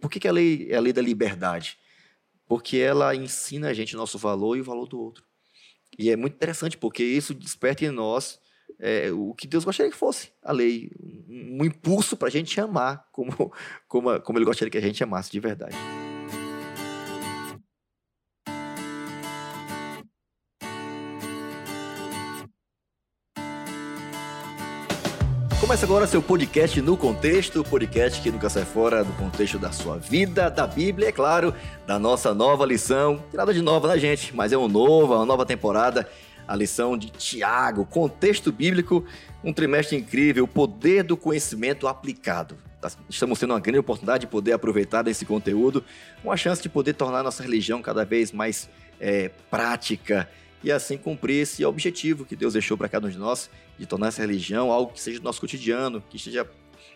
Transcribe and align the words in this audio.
Por 0.00 0.10
que, 0.10 0.20
que 0.20 0.28
a 0.28 0.32
lei 0.32 0.68
é 0.70 0.76
a 0.76 0.80
lei 0.80 0.92
da 0.92 1.02
liberdade? 1.02 1.78
Porque 2.46 2.78
ela 2.78 3.14
ensina 3.14 3.68
a 3.68 3.74
gente 3.74 3.94
o 3.94 3.98
nosso 3.98 4.18
valor 4.18 4.56
e 4.56 4.60
o 4.60 4.64
valor 4.64 4.86
do 4.86 5.00
outro. 5.00 5.24
E 5.98 6.10
é 6.10 6.16
muito 6.16 6.34
interessante, 6.34 6.76
porque 6.76 7.02
isso 7.02 7.34
desperta 7.34 7.84
em 7.84 7.90
nós 7.90 8.40
é, 8.78 9.10
o 9.10 9.34
que 9.34 9.46
Deus 9.46 9.64
gostaria 9.64 9.90
que 9.90 9.98
fosse 9.98 10.30
a 10.42 10.52
lei, 10.52 10.90
um, 11.00 11.58
um 11.60 11.64
impulso 11.64 12.16
para 12.16 12.28
a 12.28 12.30
gente 12.30 12.60
amar 12.60 13.06
como, 13.12 13.32
como, 13.88 14.20
como 14.20 14.38
Ele 14.38 14.44
gostaria 14.44 14.70
que 14.70 14.78
a 14.78 14.82
gente 14.82 15.02
amasse 15.02 15.30
de 15.30 15.40
verdade. 15.40 15.76
Começa 25.68 25.84
agora 25.84 26.06
seu 26.06 26.22
podcast 26.22 26.80
no 26.80 26.96
contexto, 26.96 27.62
podcast 27.62 28.22
que 28.22 28.30
nunca 28.30 28.48
sai 28.48 28.64
fora 28.64 29.04
do 29.04 29.12
contexto 29.12 29.58
da 29.58 29.70
sua 29.70 29.98
vida, 29.98 30.48
da 30.48 30.66
Bíblia, 30.66 31.10
é 31.10 31.12
claro, 31.12 31.54
da 31.86 31.98
nossa 31.98 32.32
nova 32.32 32.64
lição. 32.64 33.22
Nada 33.34 33.52
de 33.52 33.60
nova, 33.60 33.86
né, 33.86 33.98
gente? 33.98 34.34
Mas 34.34 34.50
é 34.50 34.56
um 34.56 34.66
novo, 34.66 35.14
uma 35.14 35.26
nova 35.26 35.44
temporada 35.44 36.08
a 36.48 36.56
lição 36.56 36.96
de 36.96 37.10
Tiago, 37.10 37.84
contexto 37.84 38.50
bíblico, 38.50 39.04
um 39.44 39.52
trimestre 39.52 39.94
incrível, 39.94 40.44
o 40.44 40.48
poder 40.48 41.02
do 41.02 41.18
conhecimento 41.18 41.86
aplicado. 41.86 42.56
Tá, 42.80 42.90
estamos 43.06 43.38
tendo 43.38 43.52
uma 43.52 43.60
grande 43.60 43.80
oportunidade 43.80 44.22
de 44.22 44.26
poder 44.26 44.54
aproveitar 44.54 45.02
desse 45.02 45.26
conteúdo, 45.26 45.84
uma 46.24 46.38
chance 46.38 46.62
de 46.62 46.70
poder 46.70 46.94
tornar 46.94 47.22
nossa 47.22 47.42
religião 47.42 47.82
cada 47.82 48.06
vez 48.06 48.32
mais 48.32 48.70
é, 48.98 49.30
prática 49.50 50.26
e 50.62 50.72
assim 50.72 50.96
cumprir 50.96 51.42
esse 51.42 51.64
objetivo 51.64 52.24
que 52.24 52.34
Deus 52.36 52.52
deixou 52.52 52.76
para 52.76 52.88
cada 52.88 53.06
um 53.06 53.10
de 53.10 53.18
nós, 53.18 53.50
de 53.78 53.86
tornar 53.86 54.08
essa 54.08 54.22
religião 54.22 54.72
algo 54.72 54.92
que 54.92 55.00
seja 55.00 55.18
do 55.18 55.24
nosso 55.24 55.40
cotidiano, 55.40 56.02
que 56.10 56.16
esteja 56.16 56.48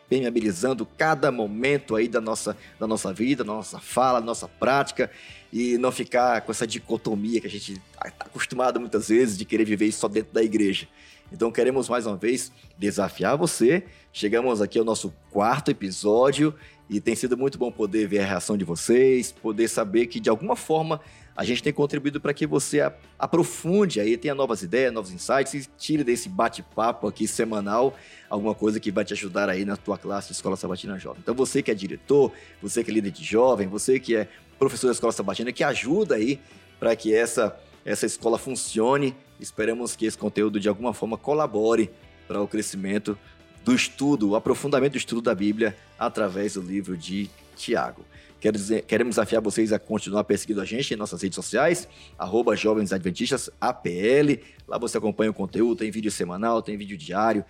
permeabilizando 0.08 0.84
cada 0.84 1.32
momento 1.32 1.96
aí 1.96 2.06
da 2.06 2.20
nossa, 2.20 2.56
da 2.78 2.86
nossa 2.86 3.12
vida, 3.12 3.42
da 3.42 3.52
nossa 3.52 3.78
fala, 3.78 4.20
da 4.20 4.26
nossa 4.26 4.46
prática 4.46 5.10
e 5.52 5.78
não 5.78 5.90
ficar 5.90 6.42
com 6.42 6.52
essa 6.52 6.66
dicotomia 6.66 7.40
que 7.40 7.46
a 7.46 7.50
gente 7.50 7.72
está 7.72 8.10
acostumado 8.20 8.78
muitas 8.78 9.08
vezes 9.08 9.38
de 9.38 9.44
querer 9.44 9.64
viver 9.64 9.90
só 9.92 10.08
dentro 10.08 10.32
da 10.32 10.42
igreja. 10.42 10.86
Então 11.32 11.50
queremos 11.50 11.88
mais 11.88 12.06
uma 12.06 12.16
vez 12.16 12.52
desafiar 12.78 13.38
você. 13.38 13.84
Chegamos 14.12 14.60
aqui 14.60 14.78
ao 14.78 14.84
nosso 14.84 15.14
quarto 15.30 15.70
episódio 15.70 16.54
e 16.90 17.00
tem 17.00 17.14
sido 17.14 17.38
muito 17.38 17.56
bom 17.56 17.72
poder 17.72 18.06
ver 18.06 18.18
a 18.18 18.26
reação 18.26 18.56
de 18.58 18.66
vocês, 18.66 19.32
poder 19.32 19.66
saber 19.68 20.08
que 20.08 20.20
de 20.20 20.28
alguma 20.28 20.54
forma 20.54 21.00
a 21.34 21.44
gente 21.44 21.62
tem 21.62 21.72
contribuído 21.72 22.20
para 22.20 22.34
que 22.34 22.46
você 22.46 22.80
aprofunde 23.18 24.00
aí, 24.00 24.16
tenha 24.16 24.34
novas 24.34 24.62
ideias, 24.62 24.92
novos 24.92 25.10
insights 25.10 25.54
e 25.54 25.68
tire 25.78 26.04
desse 26.04 26.28
bate-papo 26.28 27.06
aqui 27.06 27.26
semanal 27.26 27.96
alguma 28.28 28.54
coisa 28.54 28.78
que 28.78 28.90
vai 28.90 29.04
te 29.04 29.14
ajudar 29.14 29.48
aí 29.48 29.64
na 29.64 29.76
tua 29.76 29.96
classe 29.96 30.28
de 30.28 30.34
Escola 30.34 30.56
Sabatina 30.56 30.98
Jovem. 30.98 31.20
Então 31.22 31.34
você 31.34 31.62
que 31.62 31.70
é 31.70 31.74
diretor, 31.74 32.32
você 32.60 32.84
que 32.84 32.90
é 32.90 32.94
líder 32.94 33.10
de 33.10 33.24
jovem, 33.24 33.66
você 33.66 33.98
que 33.98 34.14
é 34.14 34.28
professor 34.58 34.86
da 34.86 34.92
Escola 34.92 35.12
Sabatina, 35.12 35.50
que 35.52 35.64
ajuda 35.64 36.14
aí 36.14 36.38
para 36.78 36.94
que 36.94 37.14
essa, 37.14 37.58
essa 37.84 38.06
escola 38.06 38.38
funcione. 38.38 39.16
Esperamos 39.40 39.96
que 39.96 40.06
esse 40.06 40.16
conteúdo 40.16 40.60
de 40.60 40.68
alguma 40.68 40.94
forma 40.94 41.18
colabore 41.18 41.90
para 42.28 42.40
o 42.40 42.46
crescimento 42.46 43.18
do 43.64 43.74
estudo, 43.74 44.30
o 44.30 44.36
aprofundamento 44.36 44.92
do 44.92 44.98
estudo 44.98 45.22
da 45.22 45.34
Bíblia 45.34 45.76
através 45.98 46.54
do 46.54 46.60
livro 46.60 46.96
de 46.96 47.28
Tiago. 47.54 48.04
Quero 48.40 48.58
queremos 48.88 49.12
desafiar 49.12 49.40
vocês 49.40 49.72
a 49.72 49.78
continuar 49.78 50.24
perseguindo 50.24 50.60
a 50.60 50.64
gente 50.64 50.92
em 50.92 50.96
nossas 50.96 51.22
redes 51.22 51.36
sociais, 51.36 51.86
arroba 52.18 52.56
Jovens 52.56 52.92
Adventistas 52.92 53.48
APL. 53.60 54.42
Lá 54.66 54.78
você 54.78 54.98
acompanha 54.98 55.30
o 55.30 55.34
conteúdo, 55.34 55.78
tem 55.78 55.92
vídeo 55.92 56.10
semanal, 56.10 56.60
tem 56.60 56.76
vídeo 56.76 56.98
diário, 56.98 57.44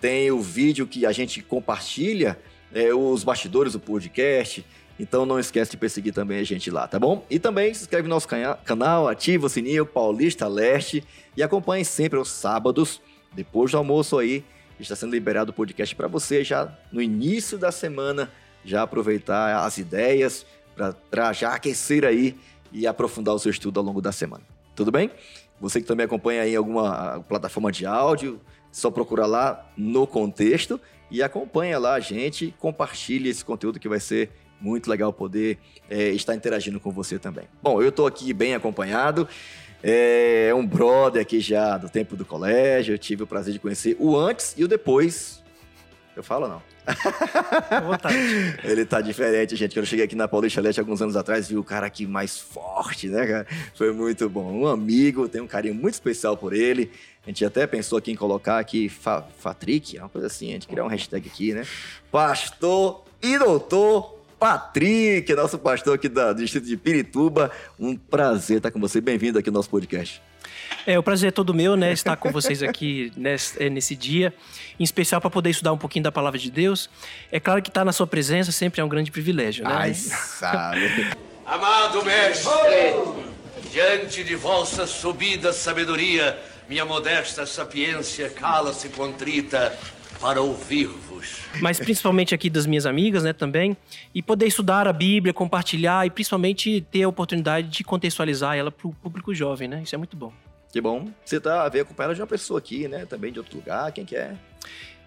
tem 0.00 0.30
o 0.30 0.40
vídeo 0.40 0.86
que 0.86 1.06
a 1.06 1.12
gente 1.12 1.42
compartilha, 1.42 2.38
é, 2.74 2.92
os 2.92 3.24
bastidores 3.24 3.72
do 3.72 3.80
podcast. 3.80 4.66
Então 5.00 5.24
não 5.24 5.38
esquece 5.38 5.70
de 5.70 5.76
perseguir 5.78 6.12
também 6.12 6.38
a 6.38 6.44
gente 6.44 6.70
lá, 6.70 6.86
tá 6.86 6.98
bom? 6.98 7.24
E 7.30 7.38
também 7.38 7.72
se 7.72 7.80
inscreve 7.80 8.06
no 8.06 8.14
nosso 8.14 8.28
canal, 8.64 9.08
ativa 9.08 9.46
o 9.46 9.48
sininho 9.48 9.86
Paulista 9.86 10.46
Leste 10.46 11.02
e 11.34 11.42
acompanhe 11.42 11.86
sempre 11.86 12.18
os 12.18 12.28
sábados, 12.28 13.00
depois 13.32 13.70
do 13.70 13.78
almoço 13.78 14.18
aí, 14.18 14.44
está 14.78 14.94
sendo 14.94 15.12
liberado 15.12 15.50
o 15.50 15.54
podcast 15.54 15.96
para 15.96 16.06
você 16.06 16.44
já 16.44 16.76
no 16.92 17.00
início 17.00 17.56
da 17.56 17.72
semana 17.72 18.30
já 18.64 18.82
aproveitar 18.82 19.64
as 19.64 19.78
ideias 19.78 20.46
para 21.10 21.32
já 21.32 21.54
aquecer 21.54 22.04
aí 22.04 22.36
e 22.72 22.86
aprofundar 22.86 23.34
o 23.34 23.38
seu 23.38 23.50
estudo 23.50 23.78
ao 23.78 23.86
longo 23.86 24.00
da 24.00 24.10
semana. 24.10 24.42
Tudo 24.74 24.90
bem? 24.90 25.10
Você 25.60 25.80
que 25.80 25.86
também 25.86 26.04
acompanha 26.04 26.42
aí 26.42 26.56
alguma 26.56 27.20
plataforma 27.28 27.70
de 27.70 27.86
áudio, 27.86 28.40
só 28.72 28.90
procura 28.90 29.24
lá 29.24 29.70
no 29.76 30.06
contexto 30.06 30.80
e 31.10 31.22
acompanha 31.22 31.78
lá 31.78 31.94
a 31.94 32.00
gente, 32.00 32.52
compartilhe 32.58 33.28
esse 33.28 33.44
conteúdo 33.44 33.78
que 33.78 33.88
vai 33.88 34.00
ser 34.00 34.30
muito 34.60 34.90
legal 34.90 35.12
poder 35.12 35.58
é, 35.88 36.08
estar 36.08 36.34
interagindo 36.34 36.80
com 36.80 36.90
você 36.90 37.18
também. 37.18 37.44
Bom, 37.62 37.80
eu 37.80 37.90
estou 37.90 38.06
aqui 38.06 38.32
bem 38.32 38.54
acompanhado. 38.54 39.28
É 39.82 40.50
um 40.56 40.66
brother 40.66 41.20
aqui 41.20 41.40
já 41.40 41.76
do 41.76 41.90
tempo 41.90 42.16
do 42.16 42.24
colégio. 42.24 42.94
Eu 42.94 42.98
tive 42.98 43.22
o 43.22 43.26
prazer 43.26 43.52
de 43.52 43.60
conhecer 43.60 43.96
o 44.00 44.16
antes 44.16 44.54
e 44.56 44.64
o 44.64 44.68
depois. 44.68 45.42
Eu 46.16 46.22
falo 46.22 46.48
não? 46.48 46.73
Ele 48.62 48.84
tá 48.84 49.00
diferente, 49.00 49.56
gente. 49.56 49.72
Quando 49.72 49.84
eu 49.84 49.86
cheguei 49.86 50.04
aqui 50.04 50.14
na 50.14 50.28
Paulista 50.28 50.60
Leste 50.60 50.80
alguns 50.80 51.00
anos 51.00 51.16
atrás, 51.16 51.48
vi 51.48 51.56
o 51.56 51.64
cara 51.64 51.86
aqui 51.86 52.06
mais 52.06 52.38
forte, 52.38 53.08
né, 53.08 53.26
cara? 53.26 53.46
Foi 53.74 53.92
muito 53.92 54.28
bom. 54.28 54.52
Um 54.52 54.66
amigo, 54.66 55.28
tenho 55.28 55.44
um 55.44 55.48
carinho 55.48 55.74
muito 55.74 55.94
especial 55.94 56.36
por 56.36 56.52
ele. 56.52 56.90
A 57.24 57.30
gente 57.30 57.44
até 57.44 57.66
pensou 57.66 57.98
aqui 57.98 58.12
em 58.12 58.16
colocar 58.16 58.58
aqui 58.58 58.88
Fa 58.88 59.24
Fatrick, 59.38 59.98
uma 59.98 60.08
coisa 60.08 60.26
assim, 60.26 60.50
a 60.50 60.52
gente 60.52 60.68
criar 60.68 60.84
um 60.84 60.88
hashtag 60.88 61.26
aqui, 61.26 61.54
né? 61.54 61.66
Pastor 62.12 63.02
e 63.22 63.38
doutor 63.38 64.18
Patrick, 64.38 65.32
nosso 65.34 65.58
pastor 65.58 65.94
aqui 65.94 66.08
do 66.08 66.34
distrito 66.34 66.66
de 66.66 66.76
Pirituba. 66.76 67.50
Um 67.80 67.96
prazer 67.96 68.58
estar 68.58 68.70
com 68.70 68.78
você. 68.78 69.00
Bem-vindo 69.00 69.38
aqui 69.38 69.48
ao 69.48 69.54
nosso 69.54 69.70
podcast. 69.70 70.20
É, 70.86 70.98
o 70.98 71.02
prazer 71.02 71.28
é 71.28 71.30
todo 71.30 71.54
meu, 71.54 71.76
né, 71.76 71.92
estar 71.92 72.16
com 72.16 72.30
vocês 72.30 72.62
aqui 72.62 73.10
nesse, 73.16 73.62
é, 73.62 73.70
nesse 73.70 73.96
dia, 73.96 74.34
em 74.78 74.84
especial 74.84 75.20
para 75.20 75.30
poder 75.30 75.50
estudar 75.50 75.72
um 75.72 75.78
pouquinho 75.78 76.02
da 76.02 76.12
palavra 76.12 76.38
de 76.38 76.50
Deus. 76.50 76.90
É 77.32 77.40
claro 77.40 77.62
que 77.62 77.70
estar 77.70 77.84
na 77.84 77.92
sua 77.92 78.06
presença 78.06 78.52
sempre 78.52 78.80
é 78.80 78.84
um 78.84 78.88
grande 78.88 79.10
privilégio, 79.10 79.64
né? 79.64 79.74
Ai, 79.74 79.94
sabe. 79.94 81.10
Amado 81.46 82.04
mestre, 82.04 82.50
diante 83.70 84.22
de 84.24 84.34
vossa 84.34 84.86
subida 84.86 85.52
sabedoria, 85.52 86.38
minha 86.68 86.84
modesta 86.84 87.46
sapiência 87.46 88.28
cala-se 88.30 88.88
contrita 88.90 89.76
para 90.20 90.40
ouvir-vos. 90.40 91.36
Mas 91.60 91.78
principalmente 91.78 92.34
aqui 92.34 92.48
das 92.48 92.66
minhas 92.66 92.86
amigas, 92.86 93.22
né, 93.24 93.32
também, 93.32 93.76
e 94.14 94.22
poder 94.22 94.46
estudar 94.46 94.88
a 94.88 94.92
Bíblia, 94.92 95.34
compartilhar 95.34 96.06
e 96.06 96.10
principalmente 96.10 96.80
ter 96.90 97.02
a 97.02 97.08
oportunidade 97.08 97.68
de 97.68 97.84
contextualizar 97.84 98.56
ela 98.56 98.70
para 98.70 98.86
o 98.86 98.94
público 98.94 99.34
jovem, 99.34 99.68
né? 99.68 99.82
Isso 99.82 99.94
é 99.94 99.98
muito 99.98 100.16
bom. 100.16 100.32
Que 100.74 100.80
bom. 100.80 101.08
Você 101.24 101.38
tá 101.38 101.68
veio 101.68 101.84
acompanhada 101.84 102.16
de 102.16 102.20
uma 102.20 102.26
pessoa 102.26 102.58
aqui, 102.58 102.88
né? 102.88 103.06
Também 103.06 103.30
de 103.30 103.38
outro 103.38 103.58
lugar. 103.58 103.92
Quem 103.92 104.04
que 104.04 104.16
é? 104.16 104.34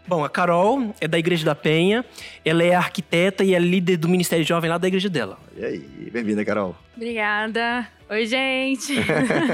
Bom, 0.08 0.24
a 0.24 0.30
Carol 0.30 0.96
é 1.02 1.10
da 1.10 1.20
Igreja 1.20 1.44
da 1.44 1.54
Penha. 1.54 2.06
Ela 2.46 2.64
é 2.64 2.74
arquiteta 2.74 3.44
e 3.44 3.54
é 3.54 3.60
líder 3.60 3.98
do 3.98 4.08
Ministério 4.08 4.46
Jovem 4.46 4.70
lá 4.70 4.78
da 4.78 4.88
igreja 4.88 5.10
dela. 5.10 5.38
E 5.58 5.66
aí, 5.66 6.10
bem-vinda, 6.10 6.46
Carol. 6.46 6.74
Obrigada. 6.96 7.86
Oi, 8.10 8.26
gente. 8.26 8.94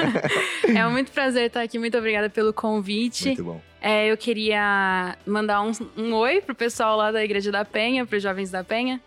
é 0.70 0.88
muito 0.88 1.12
prazer 1.12 1.48
estar 1.48 1.64
aqui. 1.64 1.80
Muito 1.80 1.98
obrigada 1.98 2.30
pelo 2.30 2.54
convite. 2.54 3.30
Muito 3.30 3.44
bom. 3.44 3.62
É, 3.82 4.12
eu 4.12 4.16
queria 4.16 5.18
mandar 5.26 5.64
um, 5.64 5.72
um 5.98 6.14
oi 6.14 6.42
pro 6.42 6.54
pessoal 6.54 6.96
lá 6.96 7.12
da 7.12 7.24
Igreja 7.24 7.52
da 7.52 7.66
Penha, 7.66 8.06
para 8.06 8.18
os 8.18 8.22
jovens 8.22 8.52
da 8.52 8.64
Penha. 8.64 9.02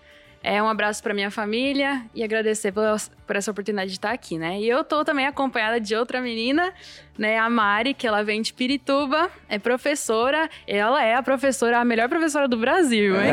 É, 0.47 0.63
um 0.63 0.69
abraço 0.69 1.03
para 1.03 1.13
minha 1.13 1.29
família 1.29 2.05
e 2.15 2.23
agradecer 2.23 2.71
por, 2.71 2.85
por, 3.27 3.35
essa 3.35 3.51
oportunidade 3.51 3.91
de 3.91 3.97
estar 3.97 4.13
aqui, 4.13 4.39
né? 4.39 4.61
E 4.61 4.69
eu 4.69 4.85
tô 4.85 5.05
também 5.05 5.27
acompanhada 5.27 5.81
de 5.81 5.97
outra 5.97 6.21
menina, 6.21 6.73
né? 7.19 7.37
A 7.37 7.51
Mari, 7.51 7.95
que 7.95 8.07
ela 8.07 8.23
vem 8.23 8.41
de 8.41 8.53
Pirituba, 8.53 9.29
é 9.49 9.59
professora. 9.59 10.49
Ela 10.65 11.03
é 11.03 11.17
a 11.17 11.23
professora, 11.23 11.81
a 11.81 11.85
melhor 11.85 12.09
professora 12.09 12.47
do 12.47 12.57
Brasil, 12.57 13.17
hein? 13.21 13.33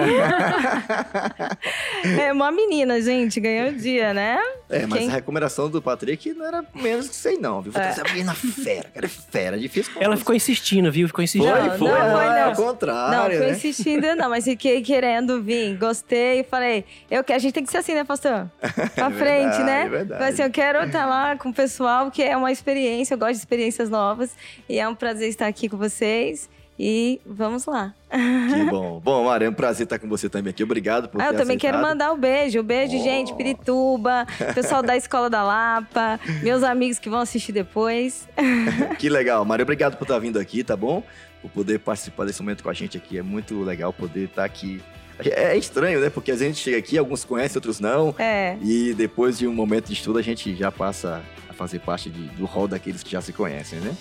é 2.20 2.34
uma 2.34 2.52
menina, 2.52 3.00
gente, 3.00 3.40
ganhou 3.40 3.70
o 3.70 3.74
dia, 3.74 4.12
né? 4.12 4.40
É, 4.68 4.88
mas 4.88 5.02
Quem... 5.02 5.10
a 5.10 5.12
recomendação 5.12 5.70
do 5.70 5.80
Patrick 5.84 6.34
não 6.34 6.48
era 6.48 6.66
menos 6.74 7.08
que 7.08 7.16
sei 7.16 7.38
não, 7.38 7.62
viu? 7.62 7.72
Foi 7.72 7.82
é. 7.84 7.90
essa 7.90 8.04
menina 8.06 8.34
fera, 8.34 8.90
cara, 8.90 9.06
é 9.06 9.10
fera, 9.10 9.60
difícil. 9.60 9.94
Ela 10.00 10.18
ficou 10.18 10.34
insistindo, 10.34 10.92
viu? 10.92 11.08
Ficou 11.08 11.24
insistindo. 11.24 11.54
Foi, 11.54 11.78
foi, 11.78 11.90
não, 11.90 12.12
foi, 12.12 12.26
não. 12.26 12.44
Ao 12.44 12.56
contrário, 12.56 13.18
Não, 13.18 13.26
foi 13.26 13.48
né? 13.48 13.52
insistindo 13.52 14.16
não, 14.16 14.30
mas 14.32 14.46
fiquei 14.46 14.82
querendo 14.82 15.44
vir, 15.44 15.78
gostei, 15.78 16.44
falei, 16.44 16.86
eu, 17.10 17.24
a 17.28 17.38
gente 17.38 17.54
tem 17.54 17.64
que 17.64 17.72
ser 17.72 17.78
assim, 17.78 17.94
né, 17.94 18.04
pastor? 18.04 18.50
Pra 18.96 19.08
é 19.08 19.12
frente, 19.12 19.58
verdade, 19.58 19.64
né? 19.64 19.82
É 19.82 19.90
verdade. 19.90 20.20
Falei 20.20 20.34
assim, 20.34 20.44
eu 20.44 20.52
quero 20.52 20.86
estar 20.86 21.06
lá 21.06 21.38
com 21.38 21.50
o 21.50 21.54
pessoal, 21.54 22.10
que 22.10 22.24
é 22.24 22.36
uma 22.36 22.52
experiência, 22.52 23.14
eu 23.14 23.18
gosto 23.18 23.34
de 23.34 23.40
experiências 23.40 23.90
novas, 23.90 24.36
e 24.68 24.80
é 24.80 24.88
um 24.88 24.96
prazer 24.96 25.30
estar 25.30 25.48
aqui 25.48 25.70
com 25.70 25.78
vocês. 25.78 26.50
E 26.78 27.22
vamos 27.26 27.66
lá. 27.66 27.94
Que 28.10 28.64
bom. 28.70 29.00
Bom, 29.00 29.26
Mara, 29.26 29.46
é 29.46 29.50
um 29.50 29.54
prazer 29.54 29.84
estar 29.84 30.00
com 30.00 30.08
você 30.08 30.28
também 30.28 30.50
aqui. 30.50 30.64
Obrigado 30.64 31.08
por 31.08 31.22
ah, 31.22 31.26
Eu 31.26 31.32
também 31.32 31.58
aceitado. 31.58 31.60
quero 31.60 31.78
mandar 31.82 32.12
o 32.12 32.16
um 32.16 32.18
beijo. 32.18 32.60
Um 32.60 32.64
beijo, 32.64 32.98
oh. 32.98 33.04
gente, 33.04 33.34
Pirituba, 33.36 34.26
pessoal 34.56 34.82
da 34.82 34.98
Escola 34.98 35.30
da 35.30 35.44
Lapa, 35.44 36.20
meus 36.42 36.64
amigos 36.64 36.98
que 36.98 37.10
vão 37.10 37.20
assistir 37.20 37.52
depois. 37.52 38.28
que 38.98 39.08
legal. 39.08 39.46
Mara, 39.46 39.62
obrigado 39.62 39.98
por 39.98 40.04
estar 40.04 40.18
vindo 40.18 40.40
aqui, 40.40 40.64
tá 40.64 40.76
bom? 40.76 41.04
Por 41.42 41.52
poder 41.52 41.80
participar 41.80 42.26
desse 42.26 42.42
momento 42.42 42.64
com 42.64 42.70
a 42.70 42.74
gente 42.74 42.98
aqui. 42.98 43.20
É 43.20 43.22
muito 43.22 43.62
legal 43.62 43.94
poder 43.94 44.26
estar 44.26 44.44
aqui 44.44 44.82
É 45.20 45.56
estranho, 45.56 46.00
né? 46.00 46.10
Porque 46.10 46.32
a 46.32 46.36
gente 46.36 46.58
chega 46.58 46.78
aqui, 46.78 46.98
alguns 46.98 47.24
conhecem, 47.24 47.58
outros 47.58 47.80
não. 47.80 48.16
É. 48.18 48.58
E 48.62 48.94
depois 48.94 49.38
de 49.38 49.48
um 49.48 49.54
momento 49.54 49.88
de 49.88 49.94
estudo, 49.94 50.20
a 50.20 50.22
gente 50.22 50.56
já 50.56 50.72
passa 50.72 51.22
a 51.50 51.54
fazer 51.54 51.80
parte 51.80 52.10
de, 52.10 52.28
do 52.30 52.46
rol 52.46 52.68
daqueles 52.68 53.04
que 53.04 53.12
já 53.12 53.22
se 53.22 53.32
conhecem, 53.32 53.80
né? 53.80 53.96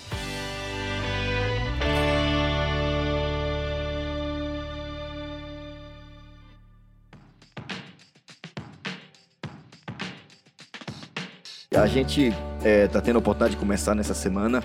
A 11.75 11.87
gente 11.87 12.33
está 12.63 13.01
tendo 13.01 13.17
a 13.17 13.19
oportunidade 13.19 13.55
de 13.55 13.61
começar 13.61 13.95
nessa 13.95 14.15
semana 14.15 14.63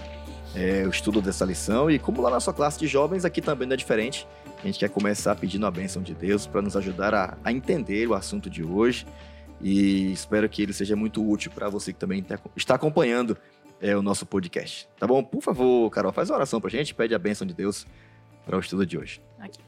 é, 0.57 0.88
o 0.88 0.89
estudo 0.89 1.21
dessa 1.21 1.45
lição 1.45 1.89
e 1.89 2.00
como 2.00 2.19
lá 2.19 2.31
na 2.31 2.39
sua 2.39 2.51
classe 2.51 2.80
de 2.80 2.88
jovens, 2.88 3.24
aqui 3.24 3.42
também 3.42 3.68
não 3.68 3.75
é 3.75 3.77
diferente. 3.77 4.27
A 4.57 4.65
gente 4.65 4.80
quer 4.80 4.89
começar 4.89 5.36
pedindo 5.36 5.68
a 5.68 5.71
bênção 5.71 6.01
de 6.01 6.15
Deus 6.15 6.48
para 6.48 6.63
nos 6.63 6.75
ajudar 6.75 7.13
a, 7.13 7.38
a, 7.44 7.51
entender 7.51 8.07
o 8.07 8.15
assunto 8.15 8.50
de 8.50 8.63
hoje 8.63 9.06
e 9.62 10.12
espero 10.12 10.50
que 10.50 10.63
ele 10.63 10.74
seja 10.74 10.95
muito 10.95 11.24
útil 11.24 11.51
para 11.51 11.69
você 11.69 11.94
que 11.94 12.00
também 12.00 12.24
tá, 12.24 12.39
está 12.56 12.74
acompanhando 12.74 13.38
é, 13.80 13.95
o 13.95 14.01
nosso 14.01 14.25
podcast. 14.25 14.89
Tá 15.00 15.06
bom? 15.06 15.24
Por 15.24 15.44
favor, 15.44 15.92
Carol, 15.92 16.12
faz 16.12 16.31
uma 16.31 16.38
oração 16.38 16.59
para 16.59 16.69
a 16.69 16.71
gente, 16.71 16.95
pede 16.95 17.13
a 17.13 17.19
bênção 17.19 17.45
de 17.45 17.54
Deus 17.54 17.86
para 18.44 18.57
o 18.57 18.59
estudo 18.59 18.83
de 18.83 18.98
hoje. 18.98 19.21
Aqui. 19.39 19.59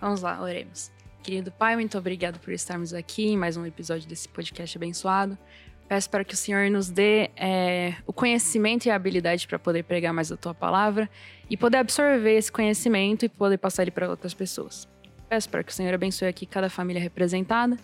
Vamos 0.00 0.22
lá, 0.22 0.40
oremos. 0.40 0.92
Querido 1.24 1.50
Pai, 1.50 1.74
muito 1.74 1.98
obrigado 1.98 2.38
por 2.38 2.52
estarmos 2.52 2.94
aqui 2.94 3.26
em 3.26 3.36
mais 3.36 3.56
um 3.56 3.66
episódio 3.66 4.08
desse 4.08 4.28
podcast 4.28 4.78
abençoado. 4.78 5.36
Peço 5.90 6.08
para 6.08 6.22
que 6.22 6.34
o 6.34 6.36
Senhor 6.36 6.70
nos 6.70 6.88
dê 6.88 7.30
é, 7.36 7.94
o 8.06 8.12
conhecimento 8.12 8.86
e 8.86 8.90
a 8.92 8.94
habilidade 8.94 9.48
para 9.48 9.58
poder 9.58 9.82
pregar 9.82 10.12
mais 10.12 10.30
a 10.30 10.36
tua 10.36 10.54
palavra 10.54 11.10
e 11.50 11.56
poder 11.56 11.78
absorver 11.78 12.36
esse 12.36 12.52
conhecimento 12.52 13.24
e 13.24 13.28
poder 13.28 13.58
passar 13.58 13.82
ele 13.82 13.90
para 13.90 14.08
outras 14.08 14.32
pessoas. 14.32 14.86
Peço 15.28 15.48
para 15.48 15.64
que 15.64 15.72
o 15.72 15.74
Senhor 15.74 15.92
abençoe 15.92 16.28
aqui 16.28 16.46
cada 16.46 16.70
família 16.70 17.02
representada. 17.02 17.76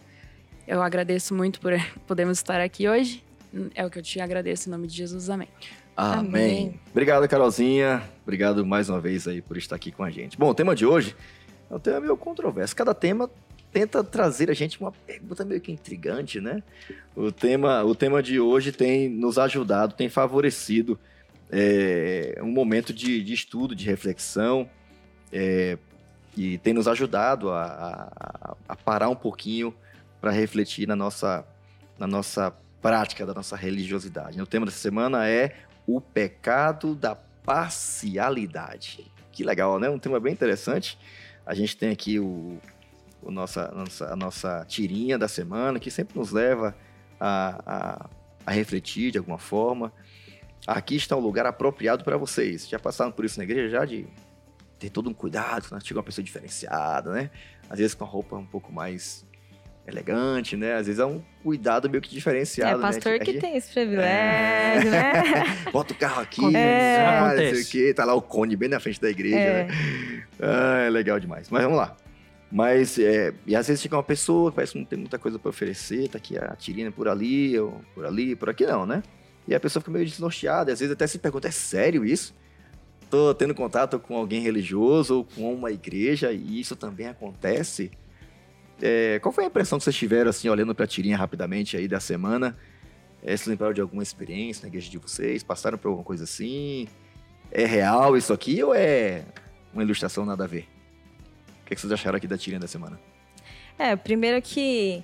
Eu 0.69 0.83
agradeço 0.83 1.35
muito 1.35 1.59
por 1.61 1.73
podermos 2.07 2.39
estar 2.39 2.61
aqui 2.61 2.89
hoje. 2.89 3.25
É 3.75 3.85
o 3.85 3.91
que 3.91 3.99
eu 3.99 4.03
te 4.05 4.21
agradeço 4.21 4.69
em 4.69 4.71
nome 4.71 4.87
de 4.87 4.95
Jesus. 4.95 5.29
Amém. 5.29 5.49
Amém. 5.97 6.29
Amém. 6.29 6.81
Obrigado, 6.93 7.27
Carolzinha. 7.27 8.05
Obrigado 8.23 8.65
mais 8.65 8.89
uma 8.89 9.01
vez 9.01 9.27
aí 9.27 9.43
por 9.43 9.57
estar 9.57 9.75
aqui 9.75 9.91
com 9.91 10.05
a 10.05 10.11
gente. 10.11 10.39
Bom, 10.39 10.51
o 10.51 10.55
tema 10.55 10.77
de 10.77 10.87
hoje 10.87 11.17
é 11.69 11.75
um 11.75 11.81
tema 11.81 11.99
meio 11.99 12.17
controverso. 12.17 12.77
Cada 12.77 12.95
tema 12.95 13.29
tenta 13.77 14.03
trazer 14.03 14.51
a 14.51 14.55
gente 14.55 14.81
uma 14.81 14.91
pergunta 14.91 15.45
meio 15.45 15.61
que 15.61 15.71
intrigante, 15.71 16.41
né? 16.41 16.63
O 17.15 17.31
tema, 17.31 17.85
o 17.85 17.95
tema 17.95 18.23
de 18.23 18.41
hoje 18.41 18.73
tem 18.73 19.07
nos 19.07 19.39
ajudado, 19.39 19.93
tem 19.93 20.09
favorecido 20.09 20.99
é, 21.51 22.41
um 22.43 22.51
momento 22.51 22.91
de, 22.91 23.23
de, 23.23 23.35
estudo, 23.35 23.77
de 23.77 23.85
reflexão, 23.85 24.67
é, 25.31 25.77
e 26.35 26.57
tem 26.57 26.73
nos 26.73 26.89
ajudado 26.89 27.51
a, 27.51 28.11
a, 28.19 28.57
a 28.67 28.77
parar 28.77 29.11
um 29.11 29.15
pouquinho 29.15 29.75
para 30.23 30.31
refletir 30.31 30.89
na 30.89 30.97
nossa, 30.97 31.47
na 31.99 32.07
nossa 32.07 32.57
prática, 32.81 33.27
da 33.27 33.35
nossa 33.35 33.57
religiosidade. 33.57 34.41
O 34.41 34.47
tema 34.47 34.65
dessa 34.65 34.79
semana 34.79 35.29
é 35.29 35.55
o 35.87 36.01
pecado 36.01 36.95
da 36.95 37.15
parcialidade. 37.15 39.05
Que 39.31 39.45
legal, 39.45 39.79
né? 39.79 39.91
Um 39.91 39.99
tema 39.99 40.19
bem 40.19 40.33
interessante. 40.33 40.99
A 41.45 41.53
gente 41.53 41.77
tem 41.77 41.91
aqui 41.91 42.19
o 42.19 42.59
o 43.27 43.31
nossa, 43.31 43.71
nossa, 43.75 44.13
a 44.13 44.17
nossa 44.17 44.65
tirinha 44.67 45.19
da 45.19 45.29
semana, 45.29 45.79
que 45.81 45.91
sempre 45.91 46.19
nos 46.19 46.31
leva 46.31 46.75
a, 47.19 47.63
a, 47.67 48.11
a 48.47 48.51
refletir 48.53 49.11
de 49.11 49.19
alguma 49.19 49.39
forma. 49.39 49.93
Aqui 50.67 50.97
está 50.97 51.17
um 51.17 51.21
lugar 51.21 51.47
apropriado 51.47 52.05
para 52.05 52.17
vocês. 52.17 52.69
Já 52.69 52.79
passaram 52.79 53.13
por 53.13 53.25
isso 53.25 53.39
na 53.39 53.45
igreja 53.45 53.69
já 53.69 53.85
de 53.85 54.07
ter 54.79 54.91
todo 54.91 55.09
um 55.09 55.15
cuidado, 55.15 55.67
né? 55.73 55.79
chega 55.83 55.99
uma 55.99 56.05
pessoa 56.05 56.25
diferenciada, 56.25 57.13
né? 57.13 57.31
Às 57.69 57.79
vezes 57.79 57.95
com 57.95 58.05
a 58.05 58.07
roupa 58.07 58.37
um 58.37 58.47
pouco 58.47 58.73
mais 58.73 59.27
elegante, 59.87 60.57
né? 60.57 60.75
Às 60.75 60.87
vezes 60.87 61.01
é 61.01 61.07
um 61.07 61.23
cuidado 61.43 61.89
meio 61.89 62.03
que 62.03 62.11
diferenciado. 62.11 62.81
É 62.81 62.83
pastor 62.83 63.13
né? 63.13 63.19
que 63.21 63.33
gente... 63.33 63.41
tem 63.41 63.57
esse 63.57 63.73
privilégio, 63.73 64.89
é... 64.89 64.91
né? 64.91 65.45
Bota 65.73 65.95
o 65.95 65.97
carro 65.97 66.21
aqui, 66.21 66.57
é... 66.57 67.07
ah, 67.07 67.29
não 67.29 67.37
sei 67.37 67.63
o 67.63 67.67
quê. 67.67 67.95
Tá 67.95 68.05
lá 68.05 68.15
o 68.15 68.23
cone 68.23 68.57
bem 68.57 68.69
na 68.69 68.81
frente 68.81 69.01
da 69.01 69.09
igreja, 69.09 69.37
é. 69.37 69.65
né? 69.65 70.27
Ah, 70.41 70.79
é 70.87 70.91
legal 70.91 71.19
demais. 71.19 71.49
Mas 71.49 71.63
vamos 71.63 71.79
lá. 71.79 71.97
Mas, 72.51 72.99
é, 72.99 73.35
e 73.47 73.57
às 73.57 73.67
vezes 73.67 73.83
chega 73.83 73.97
uma 73.97 74.03
pessoa 74.03 74.51
que 74.51 74.57
parece 74.57 74.73
que 74.73 74.79
não 74.79 74.85
tem 74.85 74.99
muita 74.99 75.19
coisa 75.19 75.39
para 75.39 75.49
oferecer, 75.49 76.09
tá 76.09 76.19
aqui 76.19 76.39
a 76.39 76.55
tirina 76.55 76.93
por 76.93 77.09
ali, 77.09 77.59
ou 77.59 77.81
por 77.95 78.07
ali, 78.07 78.37
por 78.37 78.49
aqui 78.49 78.65
não, 78.65 78.87
né? 78.87 79.03
E 79.49 79.55
a 79.55 79.61
pessoa 79.61 79.81
fica 79.81 79.91
meio 79.91 80.05
desnorteada, 80.05 80.73
às 80.73 80.81
vezes 80.81 80.93
até 80.93 81.07
se 81.07 81.19
pergunta, 81.19 81.49
é 81.49 81.51
sério 81.51 82.05
isso? 82.05 82.35
Tô 83.11 83.35
tendo 83.35 83.55
contato 83.55 83.99
com 83.99 84.17
alguém 84.17 84.41
religioso 84.41 85.19
ou 85.19 85.25
com 85.25 85.55
uma 85.55 85.71
igreja, 85.71 86.33
e 86.33 86.61
isso 86.61 86.77
também 86.77 87.09
acontece? 87.09 87.91
É, 88.81 89.19
qual 89.21 89.33
foi 89.33 89.45
a 89.45 89.47
impressão 89.47 89.79
que 89.79 89.85
vocês 89.85 89.97
tiveram, 89.97 90.31
assim, 90.31 90.49
olhando 90.49 90.75
pra 90.75 90.87
tirinha 90.87 91.17
rapidamente 91.17 91.77
aí 91.77 91.89
da 91.89 92.01
semana? 92.01 92.57
É, 93.23 93.37
se 93.37 93.49
lembraram 93.49 93.75
de 93.75 93.81
alguma 93.81 94.03
experiência 94.03 94.63
na 94.63 94.69
igreja 94.69 94.91
de 94.91 94.99
vocês? 94.99 95.43
Passaram 95.43 95.79
por 95.79 95.89
alguma 95.89 96.05
coisa 96.05 96.25
assim? 96.25 96.87
É 97.51 97.65
real 97.65 98.17
isso 98.17 98.33
aqui 98.33 98.63
ou 98.63 98.75
é 98.75 99.25
uma 99.73 99.83
ilustração 99.83 100.25
nada 100.25 100.45
a 100.45 100.47
ver? 100.47 100.76
O 101.67 101.69
que, 101.69 101.77
vocês 101.77 101.93
acharam 101.93 102.17
aqui 102.17 102.29
da 102.29 102.39
tirinha 102.39 102.61
da 102.61 102.69
semana? 102.69 102.99
É, 103.77 103.97
primeiro 103.97 104.41
que 104.41 105.03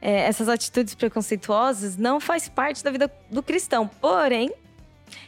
é, 0.00 0.22
essas 0.22 0.48
atitudes 0.48 0.96
preconceituosas 0.96 1.96
não 1.96 2.18
faz 2.18 2.48
parte 2.48 2.82
da 2.82 2.90
vida 2.90 3.08
do 3.30 3.40
cristão. 3.40 3.86
Porém, 3.86 4.52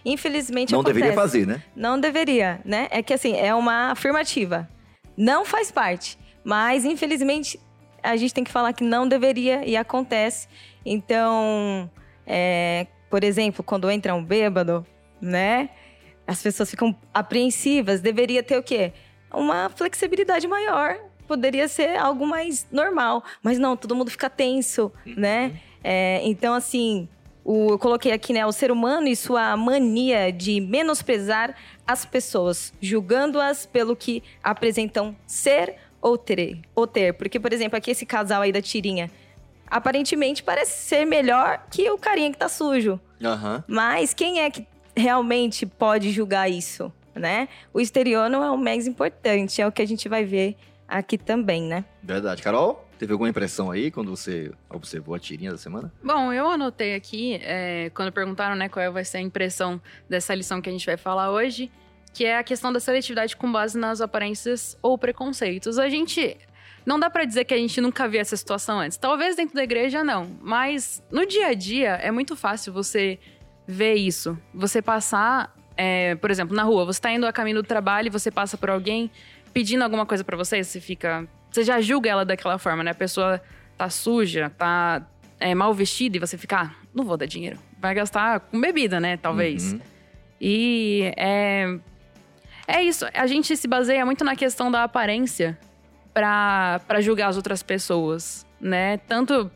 infelizmente 0.05 0.73
Não 0.73 0.81
acontece. 0.81 0.95
deveria 0.95 1.17
fazer, 1.17 1.47
né? 1.47 1.63
Não 1.77 1.99
deveria, 2.01 2.61
né? 2.65 2.89
É 2.91 3.05
que 3.05 3.15
assim, 3.15 3.37
é 3.37 3.55
uma 3.55 3.93
afirmativa. 3.93 4.69
Não 5.17 5.45
faz 5.45 5.71
parte. 5.71 6.19
Mas, 6.43 6.85
infelizmente, 6.85 7.59
a 8.03 8.17
gente 8.17 8.35
tem 8.35 8.43
que 8.43 8.51
falar 8.51 8.73
que 8.73 8.83
não 8.83 9.07
deveria 9.07 9.65
e 9.65 9.77
acontece. 9.77 10.49
Então, 10.85 11.89
é, 12.27 12.89
por 13.09 13.23
exemplo, 13.23 13.63
quando 13.63 13.89
entra 13.89 14.13
um 14.13 14.25
bêbado, 14.25 14.85
né? 15.21 15.71
As 16.27 16.43
pessoas 16.43 16.69
ficam 16.69 16.97
apreensivas. 17.15 18.01
Deveria 18.01 18.43
ter 18.43 18.59
o 18.59 18.63
quê? 18.63 18.93
Uma 19.35 19.69
flexibilidade 19.69 20.47
maior. 20.47 20.97
Poderia 21.27 21.69
ser 21.69 21.97
algo 21.97 22.27
mais 22.27 22.67
normal. 22.71 23.25
Mas 23.43 23.59
não, 23.59 23.77
todo 23.77 23.95
mundo 23.95 24.11
fica 24.11 24.29
tenso, 24.29 24.93
uhum. 25.07 25.15
né? 25.17 25.61
É, 25.83 26.21
então, 26.23 26.55
assim, 26.55 27.09
o, 27.45 27.73
eu 27.73 27.79
coloquei 27.79 28.13
aqui, 28.13 28.33
né? 28.33 28.45
O 28.47 28.53
ser 28.53 28.71
humano 28.71 29.07
e 29.07 29.15
sua 29.15 29.57
mania 29.57 30.33
de 30.33 30.61
menosprezar 30.61 31.55
as 31.87 32.05
pessoas, 32.05 32.73
julgando-as 32.81 33.67
pelo 33.67 33.95
que 33.95 34.23
apresentam 34.43 35.15
ser 35.27 35.77
ou 36.01 36.17
ter, 36.19 36.61
ou 36.75 36.87
ter. 36.87 37.15
Porque, 37.15 37.39
por 37.39 37.53
exemplo, 37.53 37.77
aqui 37.77 37.91
esse 37.91 38.07
casal 38.07 38.43
aí 38.43 38.53
da 38.53 38.63
tirinha, 38.63 39.11
aparentemente 39.67 40.43
parece 40.43 40.87
ser 40.87 41.05
melhor 41.05 41.67
que 41.71 41.91
o 41.91 41.99
carinha 41.99 42.31
que 42.31 42.39
tá 42.39 42.49
sujo. 42.49 43.01
Uhum. 43.21 43.63
Mas 43.67 44.15
quem 44.15 44.41
é 44.41 44.51
que 44.51 44.67
realmente 44.97 45.67
pode 45.67 46.11
julgar 46.11 46.51
isso? 46.51 46.93
Né? 47.15 47.49
O 47.73 47.81
exterior 47.81 48.29
não 48.29 48.43
é 48.43 48.51
o 48.51 48.59
mais 48.59 48.87
importante, 48.87 49.61
é 49.61 49.67
o 49.67 49.73
que 49.73 49.83
a 49.83 49.87
gente 49.87 50.09
vai 50.09 50.25
ver 50.25 50.57
aqui 50.89 51.17
também, 51.17 51.63
né? 51.63 51.85
Verdade. 52.03 52.43
Carol, 52.43 52.87
teve 52.99 53.13
alguma 53.13 53.29
impressão 53.29 53.71
aí 53.71 53.91
quando 53.91 54.11
você 54.11 54.53
observou 54.71 55.15
a 55.15 55.19
tirinha 55.19 55.51
da 55.51 55.59
semana? 55.59 55.93
Bom, 56.03 56.33
eu 56.33 56.49
anotei 56.49 56.95
aqui, 56.95 57.41
é, 57.43 57.91
quando 57.95 58.13
perguntaram 58.13 58.55
né, 58.55 58.69
qual 58.69 58.93
vai 58.93 59.05
ser 59.05 59.19
a 59.19 59.21
impressão 59.21 59.81
dessa 60.09 60.35
lição 60.35 60.61
que 60.61 60.69
a 60.69 60.73
gente 60.73 60.87
vai 60.87 60.97
falar 60.97 61.31
hoje, 61.31 61.71
que 62.13 62.25
é 62.25 62.39
a 62.39 62.45
questão 62.45 62.73
da 62.73 62.81
seletividade 62.81 63.37
com 63.37 63.51
base 63.51 63.79
nas 63.79 64.01
aparências 64.01 64.79
ou 64.81 64.97
preconceitos. 64.97 65.79
A 65.79 65.89
gente. 65.89 66.37
Não 66.87 67.01
dá 67.01 67.09
para 67.09 67.25
dizer 67.25 67.47
que 67.47 67.55
a 67.55 67.57
gente 67.57 67.81
nunca 67.81 68.07
viu 68.07 68.21
essa 68.21 68.37
situação 68.37 68.79
antes. 68.79 68.99
Talvez 68.99 69.37
dentro 69.37 69.55
da 69.55 69.65
igreja 69.65 70.05
não, 70.05 70.37
mas 70.43 71.03
no 71.11 71.25
dia 71.25 71.47
a 71.47 71.55
dia 71.55 71.93
é 71.93 72.11
muito 72.11 72.37
fácil 72.37 72.75
você 72.75 73.19
ver 73.67 73.95
isso. 73.95 74.39
Você 74.53 74.83
passar 74.83 75.57
é, 75.77 76.15
por 76.17 76.31
exemplo, 76.31 76.55
na 76.55 76.63
rua, 76.63 76.85
você 76.85 77.01
tá 77.01 77.13
indo 77.13 77.27
a 77.27 77.33
caminho 77.33 77.57
do 77.57 77.63
trabalho 77.63 78.07
e 78.07 78.11
você 78.11 78.31
passa 78.31 78.57
por 78.57 78.71
alguém 78.71 79.11
pedindo 79.53 79.83
alguma 79.83 80.05
coisa 80.05 80.25
para 80.25 80.37
você, 80.37 80.63
você 80.63 80.81
fica. 80.81 81.27
Você 81.51 81.63
já 81.63 81.81
julga 81.81 82.11
ela 82.11 82.25
daquela 82.25 82.59
forma, 82.59 82.83
né? 82.83 82.91
A 82.91 82.95
pessoa 82.95 83.41
tá 83.77 83.89
suja, 83.89 84.51
tá 84.51 85.07
é, 85.39 85.55
mal 85.55 85.73
vestida 85.73 86.17
e 86.17 86.21
você 86.21 86.37
fica, 86.37 86.63
ah, 86.63 86.71
não 86.93 87.05
vou 87.05 87.17
dar 87.17 87.27
dinheiro. 87.27 87.59
Vai 87.81 87.95
gastar 87.95 88.41
com 88.41 88.61
bebida, 88.61 89.01
né? 89.01 89.17
Talvez. 89.17 89.73
Uhum. 89.73 89.81
E 90.41 91.13
é. 91.17 91.79
É 92.67 92.83
isso. 92.83 93.05
A 93.13 93.27
gente 93.27 93.57
se 93.57 93.69
baseia 93.69 94.05
muito 94.07 94.25
na 94.25 94.35
questão 94.35 94.71
da 94.71 94.85
aparência 94.85 95.59
para 96.15 97.01
julgar 97.01 97.29
as 97.29 97.37
outras 97.37 97.63
pessoas, 97.63 98.47
né? 98.61 98.97
Tanto 98.99 99.51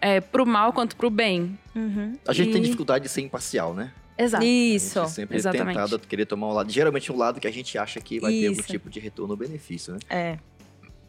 é, 0.00 0.20
pro 0.20 0.46
mal 0.46 0.72
quanto 0.72 0.94
pro 0.94 1.10
bem. 1.10 1.58
Uhum. 1.74 2.16
A 2.26 2.32
gente 2.32 2.50
e... 2.50 2.52
tem 2.52 2.62
dificuldade 2.62 3.04
de 3.04 3.10
ser 3.10 3.22
imparcial, 3.22 3.74
né? 3.74 3.92
Exato. 4.16 4.44
Isso. 4.44 5.00
A 5.00 5.04
gente 5.04 5.14
sempre 5.14 5.36
Exatamente. 5.36 5.76
tentado 5.76 5.98
querer 6.00 6.26
tomar 6.26 6.48
um 6.48 6.52
lado. 6.52 6.70
Geralmente 6.70 7.10
um 7.10 7.16
lado 7.16 7.40
que 7.40 7.46
a 7.46 7.52
gente 7.52 7.76
acha 7.78 8.00
que 8.00 8.20
vai 8.20 8.32
Isso. 8.32 8.40
ter 8.40 8.48
algum 8.48 8.62
tipo 8.62 8.90
de 8.90 9.00
retorno 9.00 9.32
ou 9.32 9.36
benefício, 9.36 9.94
né? 9.94 9.98
É. 10.08 10.38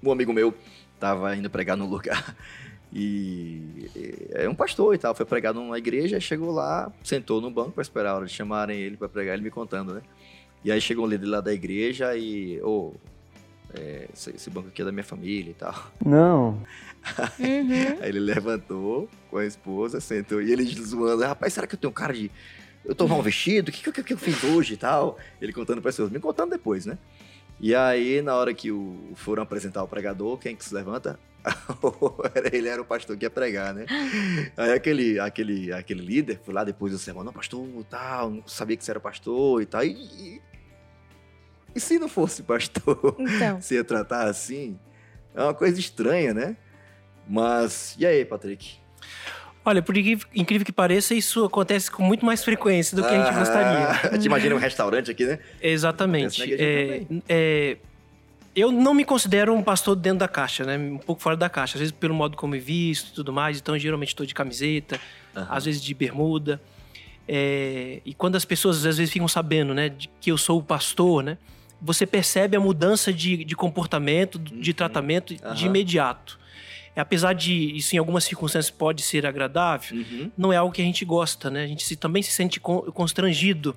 Um 0.02 0.12
amigo 0.12 0.34
meu 0.34 0.54
tava 1.00 1.36
indo 1.36 1.50
pregar 1.50 1.76
num 1.76 1.88
lugar 1.88 2.36
e 2.94 3.90
é 4.32 4.48
um 4.48 4.56
pastor 4.56 4.96
e 4.96 4.98
tal, 4.98 5.14
foi 5.14 5.26
pregar 5.26 5.54
numa 5.54 5.78
igreja, 5.78 6.20
chegou 6.20 6.52
lá, 6.52 6.92
sentou 7.04 7.42
no 7.42 7.50
banco 7.52 7.72
para 7.72 7.82
esperar 7.82 8.12
a 8.12 8.16
hora 8.16 8.26
de 8.26 8.32
chamarem 8.32 8.80
ele 8.80 8.96
para 8.96 9.10
pregar, 9.10 9.34
ele 9.34 9.44
me 9.44 9.52
contando, 9.52 9.94
né? 9.94 10.02
E 10.64 10.72
aí 10.72 10.80
chegou 10.80 11.06
um 11.06 11.08
líder 11.08 11.26
lá 11.26 11.42
da 11.42 11.54
igreja 11.54 12.16
e, 12.16 12.62
ô, 12.62 12.94
oh, 12.94 12.94
é, 13.74 14.08
esse, 14.14 14.50
banco 14.50 14.68
aqui 14.70 14.82
é 14.82 14.86
da 14.86 14.92
minha 14.92 15.04
família 15.04 15.52
e 15.52 15.54
tal. 15.54 15.92
Não. 16.04 16.62
Uhum. 17.38 18.02
Aí 18.02 18.08
ele 18.08 18.22
levantou 18.22 19.10
com 19.30 19.38
a 19.38 19.46
esposa, 19.46 20.00
sentou, 20.00 20.42
e 20.42 20.54
ele 20.54 20.64
zoando, 20.64 21.22
rapaz, 21.24 21.52
será 21.52 21.68
que 21.68 21.76
eu 21.76 21.80
tenho 21.80 21.92
cara 21.92 22.14
de... 22.14 22.32
Eu 22.86 22.94
tô 22.94 23.08
mal 23.08 23.22
vestido? 23.22 23.70
O 23.70 23.72
que, 23.72 23.92
que, 23.92 24.04
que 24.04 24.14
eu 24.14 24.18
fiz 24.18 24.44
hoje 24.44 24.74
e 24.74 24.78
tal? 24.78 25.18
Ele 25.42 25.54
contando 25.54 25.82
para 25.82 25.90
as 25.90 25.96
pessoas, 25.96 26.12
me 26.12 26.20
contando 26.20 26.52
depois, 26.52 26.86
né? 26.86 26.98
E 27.60 27.74
aí, 27.74 28.22
na 28.22 28.36
hora 28.36 28.54
que 28.54 28.72
o, 28.72 29.12
foram 29.16 29.44
apresentar 29.44 29.84
o 29.84 29.88
pregador, 29.88 30.38
quem 30.38 30.56
que 30.56 30.66
se 30.66 30.74
levanta? 30.74 31.18
ele 32.52 32.68
era 32.68 32.82
o 32.82 32.86
pastor 32.86 33.18
que 33.18 33.26
ia 33.26 33.30
pregar, 33.30 33.74
né? 33.74 33.86
Aí 34.58 34.72
aquele, 34.72 35.20
aquele, 35.20 35.72
aquele 35.72 36.02
líder 36.02 36.40
foi 36.44 36.54
lá 36.54 36.64
depois 36.64 36.92
do 36.92 37.00
sermão, 37.00 37.24
não, 37.24 37.34
pastor, 37.34 37.66
tal, 37.90 38.30
não 38.32 38.48
sabia 38.48 38.76
que 38.76 38.84
você 38.84 38.92
era 38.92 39.00
pastor 39.00 39.62
e 39.62 39.66
tal. 39.66 39.84
E, 39.84 39.92
e, 39.92 40.42
e 41.76 41.80
se 41.80 41.98
não 42.00 42.10
fosse 42.10 42.44
pastor, 42.44 43.16
Então. 43.20 43.60
se 43.62 43.76
ia 43.76 43.84
tratar 43.84 44.28
assim? 44.28 44.78
É 45.34 45.42
uma 45.42 45.54
coisa 45.54 45.80
estranha, 45.80 46.34
né? 46.34 46.58
Mas, 47.28 47.96
e 47.98 48.06
aí, 48.06 48.26
Patrick? 48.26 48.78
Olha, 49.66 49.82
por 49.82 49.96
incrível, 49.96 50.66
que 50.66 50.72
pareça, 50.74 51.16
isso 51.16 51.46
acontece 51.46 51.90
com 51.90 52.04
muito 52.04 52.26
mais 52.26 52.44
frequência 52.44 52.98
do 52.98 53.04
que 53.04 53.14
a 53.14 53.24
gente 53.24 53.34
gostaria. 53.34 53.88
Ah, 54.14 54.18
Te 54.18 54.26
imagina 54.26 54.56
um 54.56 54.58
restaurante 54.60 55.10
aqui, 55.10 55.26
né? 55.26 55.40
Exatamente. 55.62 56.54
É, 56.54 57.04
é, 57.30 57.78
eu 58.56 58.72
não 58.72 58.94
me 58.94 59.06
considero 59.06 59.54
um 59.54 59.64
pastor 59.64 59.96
dentro 59.96 60.20
da 60.20 60.28
caixa, 60.28 60.66
né? 60.66 60.78
Um 60.78 60.98
pouco 60.98 61.22
fora 61.22 61.38
da 61.38 61.50
caixa. 61.50 61.76
Às 61.78 61.80
vezes 61.80 61.92
pelo 61.94 62.14
modo 62.14 62.36
como 62.36 62.56
eu 62.56 62.62
visto 62.62 63.12
e 63.12 63.14
tudo 63.14 63.32
mais. 63.32 63.58
Então, 63.58 63.78
geralmente 63.80 64.10
estou 64.10 64.26
de 64.26 64.34
camiseta, 64.34 65.00
Aham. 65.36 65.48
às 65.50 65.64
vezes 65.66 65.82
de 65.82 65.94
bermuda. 65.94 66.62
É, 67.28 68.02
e 68.06 68.14
quando 68.14 68.36
as 68.36 68.44
pessoas 68.44 68.86
às 68.86 68.98
vezes 68.98 69.12
ficam 69.14 69.28
sabendo, 69.30 69.74
né, 69.74 69.88
de 69.88 70.10
que 70.20 70.30
eu 70.30 70.38
sou 70.38 70.60
o 70.60 70.64
pastor, 70.64 71.24
né? 71.24 71.38
Você 71.82 72.06
percebe 72.06 72.56
a 72.56 72.60
mudança 72.60 73.12
de, 73.14 73.44
de 73.44 73.56
comportamento, 73.56 74.38
de 74.40 74.72
Uhum. 74.72 74.76
tratamento 74.76 75.36
Aham. 75.44 75.54
de 75.56 75.66
imediato. 75.66 76.40
É, 76.96 77.02
apesar 77.02 77.34
de 77.34 77.54
isso 77.76 77.96
em 77.96 78.00
algumas 78.00 78.24
circunstâncias 78.24 78.70
pode 78.70 79.02
ser 79.02 79.26
agradável, 79.26 79.98
Uhum. 79.98 80.32
não 80.38 80.54
é 80.54 80.58
algo 80.58 80.74
que 80.74 80.82
a 80.82 80.86
gente 80.86 81.04
gosta, 81.04 81.50
né? 81.50 81.64
A 81.64 81.68
gente 81.68 81.84
se- 81.84 81.96
também 81.96 82.22
se 82.22 82.32
sente 82.32 82.60
con- 82.60 82.84
constrangido, 82.92 83.76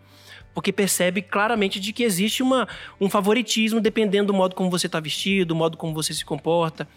porque 0.54 0.72
percebe 0.72 1.20
claramente 1.22 1.78
de 1.80 1.92
que 1.92 2.02
existe 2.02 2.42
uma, 2.42 2.66
um 3.00 3.08
favoritismo 3.10 3.78
dependendo 3.80 4.28
do 4.28 4.34
modo 4.34 4.54
como 4.54 4.70
você 4.70 4.86
está 4.86 4.98
vestido, 5.00 5.48
do 5.48 5.54
modo 5.56 5.76
como 5.76 5.92
você 5.94 6.14
se 6.14 6.24
comporta. 6.24 6.88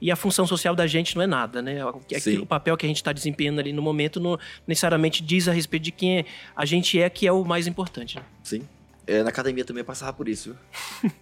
E 0.00 0.10
a 0.10 0.16
função 0.16 0.46
social 0.46 0.74
da 0.76 0.86
gente 0.86 1.16
não 1.16 1.22
é 1.22 1.26
nada, 1.26 1.60
né? 1.60 1.84
O. 1.84 2.00
O 2.42 2.46
papel 2.46 2.76
que 2.76 2.86
a 2.86 2.88
gente 2.88 2.96
está 2.98 3.12
desempenhando 3.12 3.58
ali 3.60 3.72
no 3.72 3.82
momento 3.82 4.20
não 4.20 4.38
necessariamente 4.66 5.22
diz 5.22 5.48
a 5.48 5.52
respeito 5.52 5.82
de 5.84 5.92
quem 5.92 6.24
a 6.54 6.64
gente 6.64 7.00
é, 7.00 7.08
que 7.10 7.26
é 7.26 7.32
o 7.32 7.44
mais 7.44 7.66
importante. 7.66 8.16
né? 8.16 8.22
Sim. 8.42 8.62
É, 9.08 9.22
na 9.22 9.30
academia 9.30 9.64
também 9.64 9.80
eu 9.80 9.84
passava 9.86 10.12
por 10.12 10.28
isso. 10.28 10.54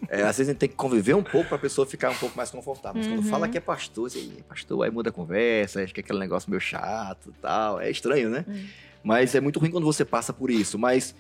É, 0.09 0.23
às 0.23 0.37
vezes 0.39 0.49
a 0.49 0.53
gente 0.53 0.59
tem 0.59 0.69
que 0.69 0.75
conviver 0.75 1.15
um 1.15 1.23
pouco 1.23 1.49
pra 1.49 1.57
pessoa 1.59 1.87
ficar 1.87 2.11
um 2.11 2.17
pouco 2.17 2.37
mais 2.37 2.51
confortável. 2.51 2.99
Mas 2.99 3.07
quando 3.07 3.23
Uhum. 3.23 3.31
fala 3.31 3.47
que 3.49 3.57
é 3.57 3.61
pastor, 3.61 4.11
você, 4.11 4.19
"Ih, 4.19 4.43
pastor, 4.49 4.83
aí 4.85 4.91
muda 4.91 5.11
a 5.11 5.13
conversa, 5.13 5.83
acho 5.83 5.95
que 5.95 6.01
aquele 6.01 6.19
negócio 6.19 6.51
meio 6.51 6.61
chato 6.61 7.33
e 7.37 7.41
tal. 7.41 7.81
É 7.81 7.89
estranho, 7.89 8.29
né? 8.29 8.45
Hum. 8.49 8.67
Mas 9.05 9.37
é 9.37 9.41
muito 9.41 9.61
ruim 9.61 9.71
quando 9.71 9.85
você 9.85 10.05
passa 10.05 10.33
por 10.33 10.51
isso. 10.51 10.77
Mas 10.77 11.15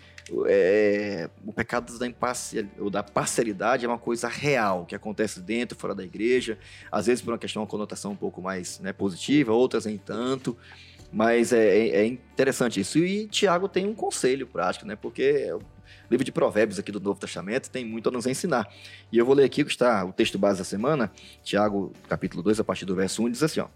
é, 0.49 1.31
o 1.47 1.53
pecado 1.53 1.97
da, 2.01 2.07
imparcial, 2.07 2.65
ou 2.81 2.91
da 2.91 3.01
parcialidade 3.01 3.85
é 3.85 3.89
uma 3.89 3.97
coisa 3.99 4.27
real, 4.27 4.85
que 4.87 4.95
acontece 4.97 5.41
dentro 5.41 5.79
e 5.79 5.81
fora 5.81 5.95
da 5.95 6.03
igreja. 6.03 6.59
Às 6.91 7.07
vezes 7.07 7.23
por 7.23 7.31
uma 7.31 7.39
questão, 7.39 7.63
uma 7.63 7.69
conotação 7.69 8.11
um 8.11 8.17
pouco 8.17 8.43
mais 8.43 8.81
né, 8.81 8.93
positiva, 8.93 9.53
outras 9.53 9.87
nem 9.87 9.99
tanto. 9.99 10.57
Mas 11.13 11.53
é, 11.53 11.65
é- 11.79 11.89
é 11.99 12.07
interessante 12.07 12.81
isso. 12.81 12.99
E 12.99 13.29
Tiago 13.29 13.69
tem 13.69 13.87
um 13.87 13.95
conselho 13.95 14.49
prático, 14.49 14.85
né? 14.85 14.97
Porque 14.97 15.55
livro 16.11 16.25
de 16.25 16.33
Provérbios 16.33 16.79
aqui 16.79 16.93
do 16.93 17.01
Novo 17.01 17.19
Testamento 17.19 17.71
tem 17.71 17.85
muito 17.85 18.09
a 18.09 18.13
nos 18.13 18.27
ensinar. 18.27 18.69
E 19.11 19.19
eu 19.19 19.25
vou 19.25 19.35
ler 19.35 19.45
aqui 19.45 19.63
o 19.63 19.65
que 19.65 19.71
está 19.71 20.05
o 20.05 20.13
texto 20.13 20.39
base 20.39 20.59
da 20.59 20.65
semana, 20.65 21.11
Tiago, 21.43 21.93
capítulo 22.09 22.43
2, 22.43 22.61
a 22.61 22.65
partir 22.65 22.85
do 22.85 22.95
verso 22.95 23.23
1, 23.25 23.31
diz 23.31 23.43
assim, 23.43 23.61
ó. 23.61 23.69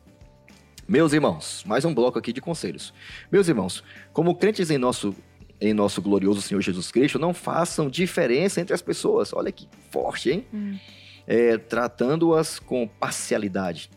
Meus 0.88 1.12
irmãos, 1.12 1.62
mais 1.66 1.84
um 1.84 1.94
bloco 1.94 2.18
aqui 2.18 2.32
de 2.32 2.40
conselhos. 2.40 2.92
Meus 3.30 3.46
irmãos, 3.46 3.84
como 4.12 4.34
crentes 4.34 4.70
em 4.70 4.78
nosso 4.78 5.14
em 5.60 5.74
nosso 5.74 6.00
glorioso 6.00 6.40
Senhor 6.40 6.60
Jesus 6.62 6.90
Cristo, 6.90 7.18
não 7.18 7.34
façam 7.34 7.90
diferença 7.90 8.60
entre 8.60 8.74
as 8.74 8.80
pessoas. 8.80 9.32
Olha 9.34 9.52
que 9.52 9.68
forte, 9.90 10.30
hein? 10.30 10.46
Hum. 10.54 10.78
É, 11.26 11.58
Tratando-as 11.58 12.58
com 12.58 12.88
parcialidade. 12.88 13.90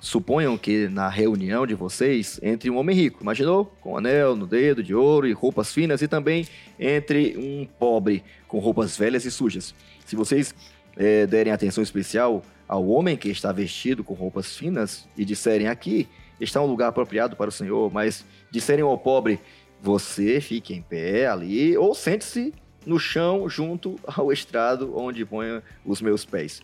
Suponham 0.00 0.56
que 0.56 0.88
na 0.88 1.10
reunião 1.10 1.66
de 1.66 1.74
vocês 1.74 2.40
entre 2.42 2.70
um 2.70 2.78
homem 2.78 2.96
rico, 2.96 3.22
imaginou? 3.22 3.66
Com 3.82 3.98
anel 3.98 4.34
no 4.34 4.46
dedo 4.46 4.82
de 4.82 4.94
ouro 4.94 5.26
e 5.26 5.32
roupas 5.32 5.72
finas, 5.74 6.00
e 6.00 6.08
também 6.08 6.48
entre 6.78 7.36
um 7.36 7.66
pobre 7.78 8.24
com 8.48 8.58
roupas 8.58 8.96
velhas 8.96 9.26
e 9.26 9.30
sujas. 9.30 9.74
Se 10.06 10.16
vocês 10.16 10.54
eh, 10.96 11.26
derem 11.26 11.52
atenção 11.52 11.82
especial 11.82 12.42
ao 12.66 12.88
homem 12.88 13.14
que 13.14 13.28
está 13.28 13.52
vestido 13.52 14.02
com 14.02 14.14
roupas 14.14 14.56
finas 14.56 15.06
e 15.18 15.24
disserem 15.24 15.68
aqui 15.68 16.08
está 16.40 16.62
um 16.62 16.66
lugar 16.66 16.88
apropriado 16.88 17.36
para 17.36 17.50
o 17.50 17.52
Senhor, 17.52 17.92
mas 17.92 18.24
disserem 18.50 18.82
ao 18.82 18.96
pobre 18.96 19.38
você 19.82 20.40
fique 20.40 20.72
em 20.72 20.80
pé 20.80 21.26
ali 21.26 21.76
ou 21.76 21.94
sente-se 21.94 22.54
no 22.86 22.98
chão 22.98 23.48
junto 23.50 23.98
ao 24.06 24.32
estrado 24.32 24.96
onde 24.96 25.26
ponho 25.26 25.62
os 25.84 26.00
meus 26.00 26.24
pés 26.24 26.62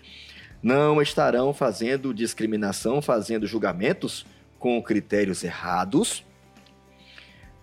não 0.66 1.00
estarão 1.00 1.54
fazendo 1.54 2.12
discriminação, 2.12 3.00
fazendo 3.00 3.46
julgamentos 3.46 4.26
com 4.58 4.82
critérios 4.82 5.44
errados. 5.44 6.24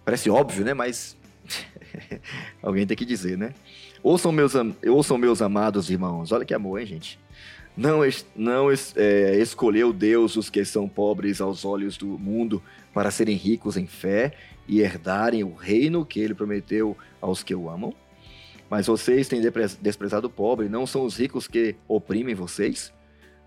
Parece 0.05 0.29
óbvio, 0.29 0.63
né? 0.63 0.73
Mas 0.73 1.17
alguém 2.63 2.87
tem 2.87 2.95
que 2.95 3.03
dizer, 3.03 3.37
né? 3.37 3.53
Ouçam 4.01 4.31
meus, 4.31 4.55
am- 4.55 4.73
ouçam 4.87 5.17
meus 5.17 5.41
amados 5.41 5.89
irmãos. 5.89 6.31
Olha 6.31 6.45
que 6.45 6.53
amor, 6.53 6.79
hein, 6.79 6.85
gente? 6.85 7.19
Não, 7.75 8.05
es- 8.05 8.25
não 8.33 8.71
es- 8.71 8.93
é, 8.95 9.35
escolheu 9.37 9.91
Deus 9.91 10.37
os 10.37 10.49
que 10.49 10.63
são 10.63 10.87
pobres 10.87 11.41
aos 11.41 11.65
olhos 11.65 11.97
do 11.97 12.07
mundo 12.07 12.63
para 12.93 13.11
serem 13.11 13.35
ricos 13.35 13.75
em 13.75 13.85
fé 13.85 14.31
e 14.65 14.79
herdarem 14.79 15.43
o 15.43 15.53
reino 15.53 16.05
que 16.05 16.21
ele 16.21 16.33
prometeu 16.33 16.95
aos 17.19 17.43
que 17.43 17.53
o 17.53 17.69
amam? 17.69 17.93
Mas 18.69 18.87
vocês 18.87 19.27
têm 19.27 19.41
desprezado 19.81 20.27
o 20.27 20.29
pobre, 20.29 20.67
não 20.69 20.87
são 20.87 21.03
os 21.05 21.17
ricos 21.17 21.47
que 21.47 21.75
oprimem 21.87 22.33
vocês? 22.33 22.91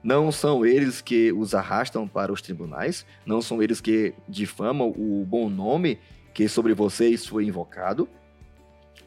Não 0.02 0.30
são 0.30 0.64
eles 0.64 1.00
que 1.00 1.32
os 1.32 1.52
arrastam 1.54 2.06
para 2.06 2.32
os 2.32 2.40
tribunais? 2.40 3.04
Não 3.24 3.40
são 3.42 3.60
eles 3.62 3.80
que 3.80 4.14
difamam 4.28 4.90
o 4.90 5.24
bom 5.26 5.48
nome 5.48 5.98
que 6.32 6.48
sobre 6.48 6.74
vocês 6.74 7.26
foi 7.26 7.44
invocado? 7.44 8.08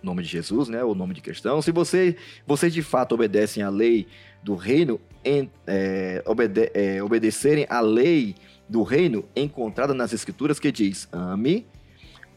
Nome 0.03 0.23
de 0.23 0.29
Jesus, 0.29 0.67
né? 0.67 0.83
O 0.83 0.93
nome 0.95 1.13
de 1.13 1.21
questão. 1.21 1.61
Se 1.61 1.71
você, 1.71 2.17
vocês 2.45 2.73
de 2.73 2.81
fato 2.81 3.13
obedecem 3.15 3.63
à 3.63 3.69
lei 3.69 4.07
do 4.43 4.55
reino, 4.55 4.99
em- 5.23 5.49
é, 5.67 6.21
obede- 6.25 6.71
é, 6.73 7.01
obedecerem 7.03 7.65
à 7.69 7.79
lei 7.81 8.35
do 8.67 8.81
reino 8.83 9.23
encontrada 9.35 9.93
nas 9.93 10.11
escrituras 10.11 10.59
que 10.59 10.71
diz: 10.71 11.07
ame 11.11 11.65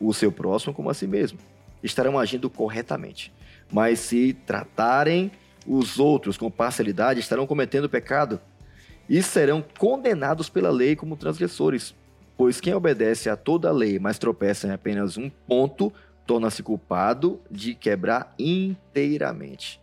o 0.00 0.12
seu 0.12 0.30
próximo 0.30 0.74
como 0.74 0.90
a 0.90 0.94
si 0.94 1.06
mesmo, 1.06 1.38
estarão 1.82 2.18
agindo 2.18 2.50
corretamente. 2.50 3.32
Mas 3.72 4.00
se 4.00 4.34
tratarem 4.46 5.32
os 5.66 5.98
outros 5.98 6.36
com 6.36 6.50
parcialidade, 6.50 7.20
estarão 7.20 7.46
cometendo 7.46 7.88
pecado 7.88 8.40
e 9.08 9.22
serão 9.22 9.64
condenados 9.78 10.48
pela 10.48 10.70
lei 10.70 10.94
como 10.94 11.16
transgressores. 11.16 11.94
Pois 12.36 12.60
quem 12.60 12.74
obedece 12.74 13.28
a 13.30 13.36
toda 13.36 13.68
a 13.68 13.72
lei, 13.72 13.98
mas 13.98 14.18
tropeça 14.18 14.66
em 14.66 14.70
apenas 14.70 15.16
um 15.16 15.30
ponto, 15.30 15.92
torna-se 16.26 16.62
culpado 16.62 17.40
de 17.50 17.74
quebrar 17.74 18.34
inteiramente. 18.38 19.80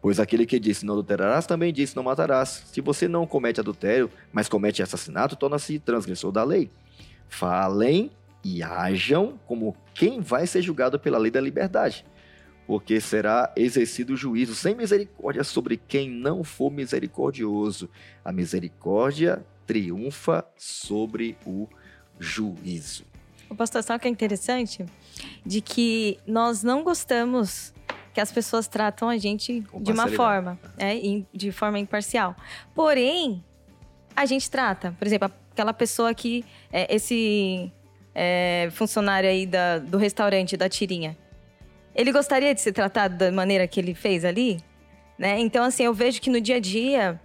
Pois 0.00 0.20
aquele 0.20 0.46
que 0.46 0.60
disse 0.60 0.86
não 0.86 0.94
adulterarás 0.94 1.46
também 1.46 1.72
disse 1.72 1.96
não 1.96 2.02
matarás. 2.02 2.64
Se 2.66 2.80
você 2.80 3.08
não 3.08 3.26
comete 3.26 3.60
adultério, 3.60 4.10
mas 4.32 4.48
comete 4.48 4.82
assassinato, 4.82 5.36
torna-se 5.36 5.78
transgressor 5.78 6.30
da 6.30 6.44
lei. 6.44 6.70
Falem 7.28 8.10
e 8.44 8.62
hajam 8.62 9.38
como 9.46 9.76
quem 9.92 10.20
vai 10.20 10.46
ser 10.46 10.62
julgado 10.62 11.00
pela 11.00 11.18
lei 11.18 11.30
da 11.30 11.40
liberdade, 11.40 12.04
porque 12.66 13.00
será 13.00 13.52
exercido 13.56 14.14
o 14.14 14.16
juízo 14.16 14.54
sem 14.54 14.74
misericórdia 14.74 15.44
sobre 15.44 15.76
quem 15.76 16.10
não 16.10 16.42
for 16.42 16.70
misericordioso. 16.70 17.88
A 18.24 18.32
misericórdia 18.32 19.44
triunfa 19.66 20.44
sobre 20.56 21.36
o 21.46 21.68
juízo. 22.18 23.04
O 23.48 23.54
pastor, 23.54 23.82
sabe 23.82 23.98
o 23.98 24.00
que 24.00 24.08
é 24.08 24.10
interessante? 24.10 24.84
De 25.44 25.60
que 25.60 26.18
nós 26.26 26.62
não 26.62 26.82
gostamos 26.82 27.72
que 28.12 28.20
as 28.20 28.32
pessoas 28.32 28.66
tratam 28.66 29.08
a 29.08 29.16
gente 29.18 29.60
de 29.80 29.92
uma 29.92 30.08
forma, 30.08 30.58
né? 30.76 30.94
de 31.32 31.52
forma 31.52 31.78
imparcial. 31.78 32.34
Porém, 32.74 33.44
a 34.16 34.24
gente 34.26 34.50
trata, 34.50 34.96
por 34.98 35.06
exemplo, 35.06 35.30
aquela 35.52 35.72
pessoa 35.74 36.12
que, 36.14 36.44
é, 36.72 36.92
esse 36.94 37.70
é, 38.14 38.68
funcionário 38.72 39.28
aí 39.28 39.46
da- 39.46 39.78
do 39.78 39.98
restaurante 39.98 40.56
da 40.56 40.68
tirinha, 40.68 41.16
ele 41.96 42.12
gostaria 42.12 42.54
de 42.54 42.60
ser 42.60 42.72
tratado 42.72 43.16
da 43.16 43.32
maneira 43.32 43.66
que 43.66 43.80
ele 43.80 43.94
fez 43.94 44.24
ali? 44.24 44.62
Né? 45.18 45.40
Então, 45.40 45.64
assim, 45.64 45.84
eu 45.84 45.94
vejo 45.94 46.20
que 46.20 46.28
no 46.28 46.40
dia 46.40 46.56
a 46.56 46.60
dia, 46.60 47.20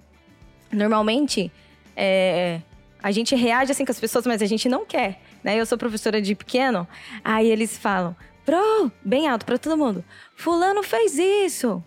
normalmente, 0.72 1.52
é, 1.96 2.62
a 3.04 3.12
gente 3.12 3.36
reage 3.36 3.72
assim 3.72 3.84
com 3.84 3.92
as 3.92 4.00
pessoas, 4.00 4.26
mas 4.26 4.42
a 4.42 4.46
gente 4.46 4.70
não 4.70 4.86
quer. 4.86 5.22
Né? 5.44 5.60
Eu 5.60 5.66
sou 5.66 5.78
professora 5.78 6.22
de 6.22 6.34
pequeno, 6.34 6.88
aí 7.24 7.50
eles 7.50 7.78
falam, 7.78 8.16
pro, 8.46 8.92
bem 9.04 9.28
alto 9.28 9.46
para 9.46 9.58
todo 9.58 9.78
mundo, 9.78 10.06
fulano 10.36 10.82
fez 10.82 11.18
isso. 11.18 11.84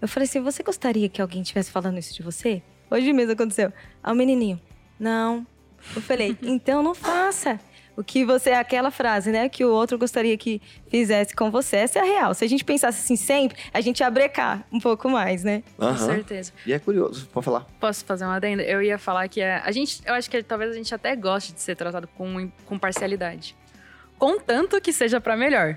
Eu 0.00 0.06
falei 0.06 0.28
assim: 0.28 0.40
você 0.40 0.62
gostaria 0.62 1.08
que 1.08 1.20
alguém 1.20 1.42
estivesse 1.42 1.70
falando 1.70 1.98
isso 1.98 2.14
de 2.14 2.22
você? 2.22 2.62
Hoje 2.90 3.12
mesmo 3.12 3.32
aconteceu. 3.32 3.72
Aí 4.02 4.12
o 4.12 4.16
menininho, 4.16 4.60
não. 4.98 5.46
Eu 5.94 6.02
falei, 6.02 6.36
então 6.42 6.82
não 6.82 6.94
faça. 6.94 7.58
O 7.98 8.04
que 8.04 8.24
você, 8.24 8.50
aquela 8.50 8.92
frase, 8.92 9.32
né, 9.32 9.48
que 9.48 9.64
o 9.64 9.72
outro 9.72 9.98
gostaria 9.98 10.38
que 10.38 10.62
fizesse 10.88 11.34
com 11.34 11.50
você, 11.50 11.78
essa 11.78 11.98
é 11.98 12.02
a 12.02 12.04
real. 12.04 12.32
Se 12.32 12.44
a 12.44 12.48
gente 12.48 12.64
pensasse 12.64 13.00
assim 13.00 13.16
sempre, 13.16 13.58
a 13.74 13.80
gente 13.80 13.98
ia 13.98 14.08
brecar 14.08 14.64
um 14.70 14.78
pouco 14.78 15.10
mais, 15.10 15.42
né? 15.42 15.64
Aham. 15.76 15.98
Com 15.98 16.04
certeza. 16.06 16.52
E 16.64 16.72
é 16.72 16.78
curioso, 16.78 17.26
pode 17.32 17.44
falar. 17.44 17.66
Posso 17.80 18.04
fazer 18.04 18.24
uma 18.24 18.36
adenda? 18.36 18.62
Eu 18.62 18.80
ia 18.80 19.00
falar 19.00 19.26
que 19.26 19.42
a, 19.42 19.64
a 19.64 19.72
gente, 19.72 20.00
eu 20.06 20.14
acho 20.14 20.30
que 20.30 20.40
talvez 20.44 20.70
a 20.70 20.74
gente 20.74 20.94
até 20.94 21.16
goste 21.16 21.52
de 21.52 21.60
ser 21.60 21.74
tratado 21.74 22.06
com, 22.16 22.48
com 22.66 22.78
parcialidade. 22.78 23.56
Contanto 24.16 24.80
que 24.80 24.92
seja 24.92 25.20
pra 25.20 25.36
melhor. 25.36 25.76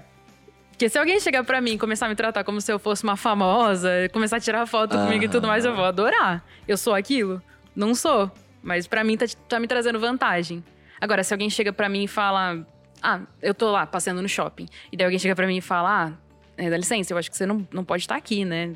Porque 0.69 0.89
se 0.89 0.99
alguém 0.99 1.19
chegar 1.19 1.43
pra 1.43 1.59
mim 1.59 1.71
e 1.71 1.77
começar 1.79 2.05
a 2.05 2.09
me 2.09 2.15
tratar 2.15 2.43
como 2.43 2.61
se 2.61 2.71
eu 2.71 2.77
fosse 2.77 3.03
uma 3.03 3.17
famosa, 3.17 3.89
começar 4.13 4.37
a 4.37 4.39
tirar 4.39 4.67
foto 4.67 4.95
comigo 4.95 5.25
e 5.25 5.27
tudo 5.27 5.47
mais, 5.47 5.65
eu 5.65 5.75
vou 5.75 5.85
adorar. 5.85 6.45
Eu 6.67 6.77
sou 6.77 6.93
aquilo? 6.93 7.41
Não 7.75 7.95
sou. 7.95 8.31
Mas 8.61 8.85
pra 8.85 9.03
mim 9.03 9.17
tá, 9.17 9.25
tá 9.49 9.59
me 9.59 9.67
trazendo 9.67 9.99
vantagem. 9.99 10.63
Agora, 11.01 11.23
se 11.23 11.33
alguém 11.33 11.49
chega 11.49 11.73
pra 11.73 11.89
mim 11.89 12.03
e 12.03 12.07
fala: 12.07 12.63
Ah, 13.01 13.21
eu 13.41 13.55
tô 13.55 13.71
lá 13.71 13.87
passeando 13.87 14.21
no 14.21 14.29
shopping. 14.29 14.67
E 14.91 14.95
daí 14.95 15.05
alguém 15.05 15.19
chega 15.19 15.35
pra 15.35 15.47
mim 15.47 15.57
e 15.57 15.61
fala: 15.61 16.05
Ah, 16.05 16.13
é, 16.55 16.69
dá 16.69 16.77
licença, 16.77 17.11
eu 17.11 17.17
acho 17.17 17.29
que 17.31 17.35
você 17.35 17.45
não, 17.47 17.67
não 17.71 17.83
pode 17.83 18.03
estar 18.03 18.15
aqui, 18.15 18.45
né? 18.45 18.75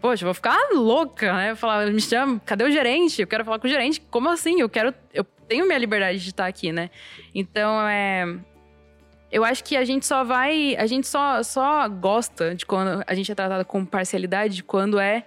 Poxa, 0.00 0.24
eu 0.24 0.26
vou 0.26 0.34
ficar 0.34 0.56
louca, 0.72 1.32
né? 1.32 1.50
Eu 1.50 1.56
falar, 1.56 1.86
me 1.86 2.00
chama, 2.00 2.40
cadê 2.44 2.64
o 2.64 2.70
gerente? 2.70 3.20
Eu 3.20 3.26
quero 3.26 3.44
falar 3.44 3.58
com 3.58 3.66
o 3.66 3.70
gerente. 3.70 4.00
Como 4.10 4.28
assim? 4.28 4.60
Eu 4.60 4.68
quero. 4.68 4.92
Eu 5.12 5.24
tenho 5.46 5.66
minha 5.66 5.78
liberdade 5.78 6.18
de 6.18 6.30
estar 6.30 6.46
aqui, 6.46 6.72
né? 6.72 6.90
Então, 7.34 7.86
é. 7.86 8.24
Eu 9.30 9.44
acho 9.44 9.62
que 9.62 9.76
a 9.76 9.84
gente 9.84 10.06
só 10.06 10.24
vai. 10.24 10.74
A 10.76 10.86
gente 10.86 11.06
só, 11.06 11.42
só 11.42 11.86
gosta 11.88 12.54
de 12.54 12.66
quando 12.66 13.04
a 13.06 13.14
gente 13.14 13.30
é 13.30 13.34
tratado 13.34 13.64
com 13.64 13.84
parcialidade 13.84 14.64
quando 14.64 14.98
é. 14.98 15.26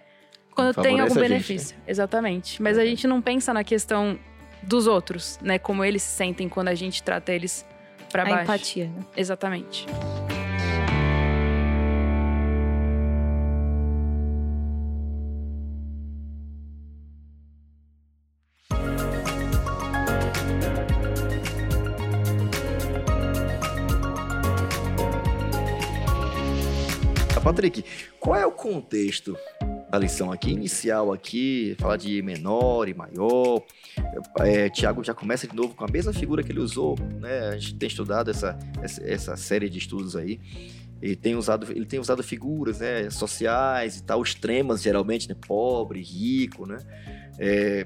Quando 0.55 0.73
tem 0.81 0.99
algum 0.99 1.05
a 1.05 1.07
gente, 1.15 1.29
benefício. 1.29 1.77
Exatamente. 1.87 2.61
Mas 2.61 2.77
a 2.77 2.85
gente 2.85 3.07
não 3.07 3.21
pensa 3.21 3.53
na 3.53 3.63
questão 3.63 4.19
dos 4.63 4.87
outros, 4.87 5.37
né? 5.41 5.59
Como 5.59 5.83
eles 5.83 6.03
se 6.03 6.15
sentem 6.15 6.49
quando 6.49 6.69
a 6.69 6.75
gente 6.75 7.03
trata 7.03 7.31
eles 7.31 7.65
pra 8.11 8.23
a 8.23 8.25
baixo. 8.25 8.43
empatia, 8.43 8.85
né? 8.87 9.05
Exatamente. 9.15 9.85
Patrick, 27.43 27.83
qual 28.19 28.35
é 28.35 28.45
o 28.45 28.51
contexto 28.51 29.37
da 29.93 29.99
lição 29.99 30.31
aqui? 30.31 30.49
Inicial 30.49 31.13
aqui, 31.13 31.75
falar 31.77 31.97
de 31.97 32.19
menor 32.23 32.89
e 32.89 32.95
maior. 32.95 33.63
É, 34.39 34.67
Tiago 34.67 35.03
já 35.03 35.13
começa 35.13 35.47
de 35.47 35.55
novo 35.55 35.75
com 35.75 35.85
a 35.85 35.87
mesma 35.87 36.11
figura 36.11 36.41
que 36.41 36.51
ele 36.51 36.61
usou, 36.61 36.97
né? 37.21 37.49
A 37.49 37.57
gente 37.59 37.75
tem 37.75 37.87
estudado 37.87 38.31
essa, 38.31 38.57
essa, 38.81 39.37
série 39.37 39.69
de 39.69 39.77
estudos 39.77 40.15
aí. 40.15 40.39
Ele 40.99 41.15
tem 41.15 41.35
usado, 41.35 41.71
ele 41.71 41.85
tem 41.85 41.99
usado 41.99 42.23
figuras 42.23 42.79
né, 42.79 43.07
sociais 43.11 43.97
e 43.97 44.03
tal, 44.03 44.23
extremas 44.23 44.81
geralmente, 44.81 45.29
né? 45.29 45.35
Pobre, 45.47 46.01
rico, 46.01 46.65
né? 46.65 46.79
É, 47.37 47.85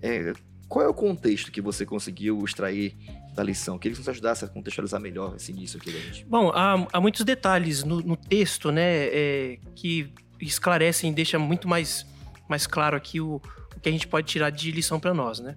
é, 0.00 0.32
qual 0.68 0.84
é 0.84 0.88
o 0.88 0.94
contexto 0.94 1.50
que 1.50 1.60
você 1.60 1.84
conseguiu 1.84 2.38
extrair 2.44 2.94
da 3.34 3.42
lição? 3.42 3.80
Queria 3.80 3.96
que 3.96 4.04
você 4.04 4.08
nos 4.10 4.16
ajudasse 4.16 4.44
a 4.44 4.48
contextualizar 4.48 5.00
melhor 5.00 5.34
esse 5.34 5.50
início 5.50 5.80
aqui 5.80 5.90
da 5.90 5.98
gente. 5.98 6.24
Bom, 6.24 6.52
há, 6.54 6.86
há 6.92 7.00
muitos 7.00 7.24
detalhes 7.24 7.82
no, 7.82 8.00
no 8.00 8.16
texto, 8.16 8.70
né, 8.70 9.08
é, 9.08 9.58
que 9.74 10.12
esclarecem, 10.40 11.12
deixa 11.12 11.38
muito 11.38 11.68
mais, 11.68 12.06
mais 12.48 12.66
claro 12.66 12.96
aqui 12.96 13.20
o, 13.20 13.40
o 13.76 13.80
que 13.80 13.88
a 13.88 13.92
gente 13.92 14.06
pode 14.06 14.26
tirar 14.26 14.50
de 14.50 14.70
lição 14.70 14.98
para 15.00 15.14
nós, 15.14 15.40
né? 15.40 15.56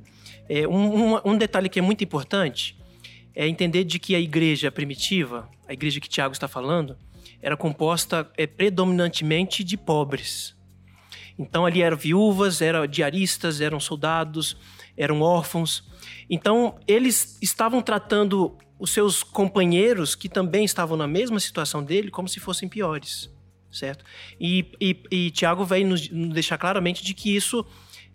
É, 0.50 0.68
um, 0.68 1.16
um, 1.16 1.22
um 1.26 1.38
detalhe 1.38 1.70
que 1.70 1.80
é 1.80 1.82
muito 1.82 2.04
importante 2.04 2.78
é 3.34 3.48
entender 3.48 3.84
de 3.84 4.00
que 4.00 4.16
a 4.16 4.20
igreja 4.20 4.72
primitiva, 4.72 5.50
a 5.68 5.74
igreja 5.74 6.00
que 6.00 6.10
Tiago 6.10 6.34
está 6.34 6.48
falando, 6.48 6.98
era 7.42 7.56
composta 7.56 8.30
é, 8.38 8.46
predominantemente 8.46 9.64
de 9.64 9.78
pobres. 9.78 10.56
Então 11.38 11.66
ali 11.66 11.82
eram 11.82 11.98
viúvas, 11.98 12.62
eram 12.62 12.86
diaristas, 12.86 13.62
eram 13.62 13.80
soldados, 13.80 14.58
eram 14.98 15.22
órfãos. 15.22 15.84
Então 16.30 16.78
eles 16.88 17.38
estavam 17.42 17.82
tratando 17.82 18.58
os 18.78 18.92
seus 18.92 19.24
companheiros 19.24 20.16
que 20.16 20.28
também 20.28 20.66
estavam 20.66 20.98
na 20.98 21.08
mesma 21.08 21.40
situação 21.40 21.84
dele 21.84 22.12
como 22.12 22.28
se 22.28 22.40
fossem 22.40 22.68
piores, 22.68 23.32
certo? 23.72 24.04
E, 24.40 24.66
e, 24.80 24.98
e 25.10 25.32
Tiago 25.32 25.66
vai 25.66 25.84
nos, 25.84 26.08
deixar 26.08 26.58
claramente 26.58 27.04
de 27.04 27.14
que 27.14 27.36
isso 27.36 27.66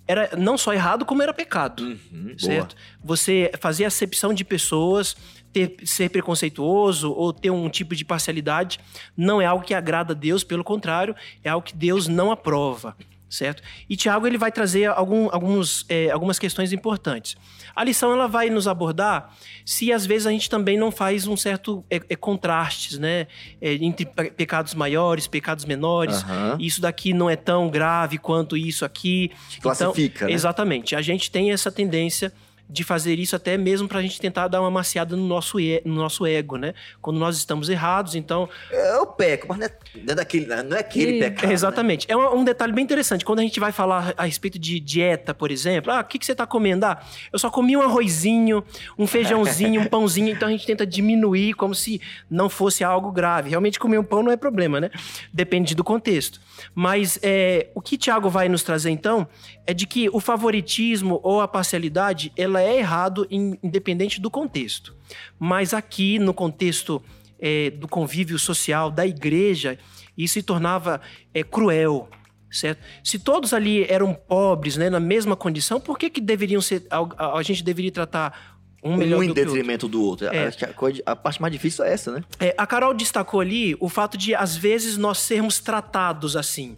era 0.08 0.30
não 0.36 0.56
só 0.56 0.72
errado 0.72 1.04
como 1.04 1.22
era 1.22 1.34
pecado, 1.34 1.82
Uhum, 2.12 2.38
certo? 2.38 2.76
Você 3.02 3.50
fazer 3.58 3.84
acepção 3.84 4.32
de 4.32 4.44
pessoas, 4.44 5.16
ter, 5.52 5.76
ser 5.84 6.10
preconceituoso 6.10 7.12
ou 7.12 7.32
ter 7.32 7.50
um 7.50 7.68
tipo 7.68 7.94
de 7.96 8.04
parcialidade 8.04 8.78
não 9.16 9.40
é 9.40 9.46
algo 9.46 9.64
que 9.64 9.74
agrada 9.74 10.12
a 10.12 10.16
Deus, 10.16 10.44
pelo 10.44 10.62
contrário, 10.62 11.14
é 11.42 11.48
algo 11.48 11.66
que 11.66 11.74
Deus 11.74 12.06
não 12.06 12.30
aprova, 12.30 12.96
certo? 13.28 13.62
E 13.88 13.96
Tiago 13.96 14.26
ele 14.26 14.38
vai 14.38 14.52
trazer 14.52 14.86
algum, 14.86 15.28
alguns, 15.32 15.84
é, 15.88 16.10
algumas 16.10 16.38
questões 16.38 16.72
importantes. 16.72 17.36
A 17.74 17.84
lição 17.84 18.12
ela 18.12 18.26
vai 18.26 18.48
nos 18.50 18.66
abordar 18.68 19.34
se 19.64 19.92
às 19.92 20.06
vezes 20.06 20.26
a 20.26 20.30
gente 20.30 20.48
também 20.48 20.78
não 20.78 20.90
faz 20.90 21.26
um 21.26 21.36
certo 21.36 21.84
é, 21.90 22.00
é, 22.08 22.16
contrastes, 22.16 22.98
né, 22.98 23.26
É, 23.60 23.74
entre 23.74 24.06
pe- 24.06 24.30
pecados 24.30 24.74
maiores, 24.74 25.26
pecados 25.26 25.64
menores. 25.64 26.22
Aham. 26.22 26.56
Isso 26.60 26.80
daqui 26.80 27.12
não 27.12 27.28
é 27.28 27.36
tão 27.36 27.68
grave 27.68 28.16
quanto 28.18 28.56
isso 28.56 28.84
aqui. 28.84 29.30
Classifica, 29.60 30.16
então, 30.18 30.28
né? 30.28 30.34
Exatamente. 30.34 30.94
A 30.96 31.02
gente 31.02 31.30
tem 31.30 31.50
essa 31.52 31.70
tendência 31.70 32.32
de 32.68 32.82
fazer 32.84 33.18
isso 33.18 33.36
até 33.36 33.56
mesmo 33.56 33.86
para 33.88 34.00
a 34.00 34.02
gente 34.02 34.20
tentar 34.20 34.48
dar 34.48 34.60
uma 34.60 34.70
maciada 34.70 35.16
no 35.16 35.26
nosso, 35.26 35.60
e- 35.60 35.80
no 35.84 35.94
nosso 35.94 36.26
ego, 36.26 36.56
né? 36.56 36.74
Quando 37.00 37.18
nós 37.18 37.36
estamos 37.36 37.68
errados, 37.68 38.14
então 38.14 38.48
Eu 38.70 39.06
peco, 39.06 39.46
mas 39.48 39.58
não 39.58 39.66
é, 39.66 39.70
não 39.94 40.12
é 40.12 40.14
daquele, 40.14 40.46
não 40.62 40.76
é 40.76 40.80
aquele 40.80 41.12
Sim. 41.12 41.18
pecado. 41.20 41.46
né? 41.48 41.52
Exatamente. 41.54 42.06
É 42.10 42.16
um, 42.16 42.38
um 42.38 42.44
detalhe 42.44 42.72
bem 42.72 42.82
interessante. 42.84 43.24
Quando 43.24 43.38
a 43.38 43.42
gente 43.42 43.60
vai 43.60 43.70
falar 43.72 44.12
a 44.16 44.24
respeito 44.24 44.58
de 44.58 44.80
dieta, 44.80 45.32
por 45.32 45.50
exemplo, 45.50 45.92
ah, 45.92 46.00
o 46.00 46.04
que, 46.04 46.18
que 46.18 46.26
você 46.26 46.32
está 46.32 46.46
comendo? 46.46 46.84
Ah, 46.86 47.00
eu 47.32 47.38
só 47.38 47.48
comi 47.50 47.76
um 47.76 47.82
arrozinho, 47.82 48.64
um 48.98 49.06
feijãozinho, 49.06 49.80
um 49.82 49.84
pãozinho, 49.88 50.30
então 50.30 50.48
a 50.48 50.50
gente 50.50 50.66
tenta 50.66 50.86
diminuir 50.86 51.54
como 51.54 51.74
se 51.74 52.00
não 52.30 52.48
fosse 52.48 52.82
algo 52.82 53.12
grave. 53.12 53.50
Realmente 53.50 53.78
comer 53.78 53.98
um 53.98 54.04
pão 54.04 54.22
não 54.22 54.32
é 54.32 54.36
problema, 54.36 54.80
né? 54.80 54.90
Depende 55.32 55.74
do 55.74 55.84
contexto. 55.84 56.40
Mas 56.74 57.18
é, 57.22 57.68
o 57.74 57.80
que 57.80 57.96
Tiago 57.96 58.28
vai 58.28 58.48
nos 58.48 58.62
trazer 58.62 58.90
então 58.90 59.26
é 59.66 59.74
de 59.74 59.86
que 59.86 60.08
o 60.10 60.20
favoritismo 60.20 61.20
ou 61.22 61.40
a 61.40 61.48
parcialidade 61.48 62.32
ela 62.36 62.55
é 62.56 62.78
errado 62.78 63.26
in- 63.30 63.58
independente 63.62 64.20
do 64.20 64.30
contexto. 64.30 64.94
Mas 65.38 65.72
aqui 65.74 66.18
no 66.18 66.32
contexto 66.34 67.02
é, 67.38 67.70
do 67.70 67.86
convívio 67.88 68.38
social 68.38 68.90
da 68.90 69.06
igreja, 69.06 69.78
isso 70.16 70.34
se 70.34 70.42
tornava 70.42 71.00
é, 71.34 71.42
cruel, 71.42 72.08
certo? 72.50 72.80
Se 73.04 73.18
todos 73.18 73.52
ali 73.52 73.84
eram 73.88 74.14
pobres, 74.14 74.76
né, 74.76 74.88
na 74.88 75.00
mesma 75.00 75.36
condição, 75.36 75.78
por 75.80 75.98
que 75.98 76.08
que 76.10 76.20
deveriam 76.20 76.60
ser 76.62 76.86
a, 76.90 77.36
a 77.38 77.42
gente 77.42 77.62
deveria 77.62 77.92
tratar 77.92 78.56
um 78.82 78.96
melhor 78.96 79.18
um 79.18 79.22
em 79.22 79.26
do 79.26 79.30
outro? 79.30 79.44
detrimento 79.44 79.88
do 79.88 80.02
outro. 80.02 80.26
É. 80.28 80.46
Acho 80.46 80.58
que 80.58 80.64
a, 80.64 80.72
coisa- 80.72 81.02
a 81.04 81.14
parte 81.16 81.40
mais 81.42 81.52
difícil 81.52 81.84
é 81.84 81.92
essa, 81.92 82.12
né? 82.12 82.24
É, 82.40 82.54
a 82.56 82.66
Carol 82.66 82.94
destacou 82.94 83.40
ali 83.40 83.76
o 83.80 83.88
fato 83.88 84.16
de, 84.16 84.34
às 84.34 84.56
vezes, 84.56 84.96
nós 84.96 85.18
sermos 85.18 85.58
tratados 85.60 86.36
assim. 86.36 86.76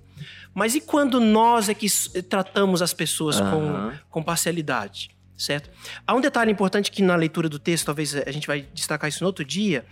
Mas 0.55 0.75
e 0.75 0.81
quando 0.81 1.21
nós 1.21 1.69
é 1.69 1.75
que 1.75 1.87
tratamos 2.23 2.83
as 2.83 2.93
pessoas 2.93 3.41
Aham. 3.41 3.91
com, 4.11 4.21
com 4.21 4.23
parcialidade? 4.25 5.11
Certo? 5.39 5.71
Há 6.05 6.15
um 6.15 6.21
detalhe 6.21 6.51
importante 6.51 6.91
que 6.91 7.01
na 7.01 7.15
leitura 7.15 7.49
do 7.49 7.61
texto, 7.61 7.87
talvez 7.87 8.15
a 8.15 8.31
gente 8.33 8.47
vai 8.47 8.67
destacar 8.75 9.09
isso 9.09 9.23
no 9.23 9.29
outro 9.29 9.45
dia. 9.45 9.87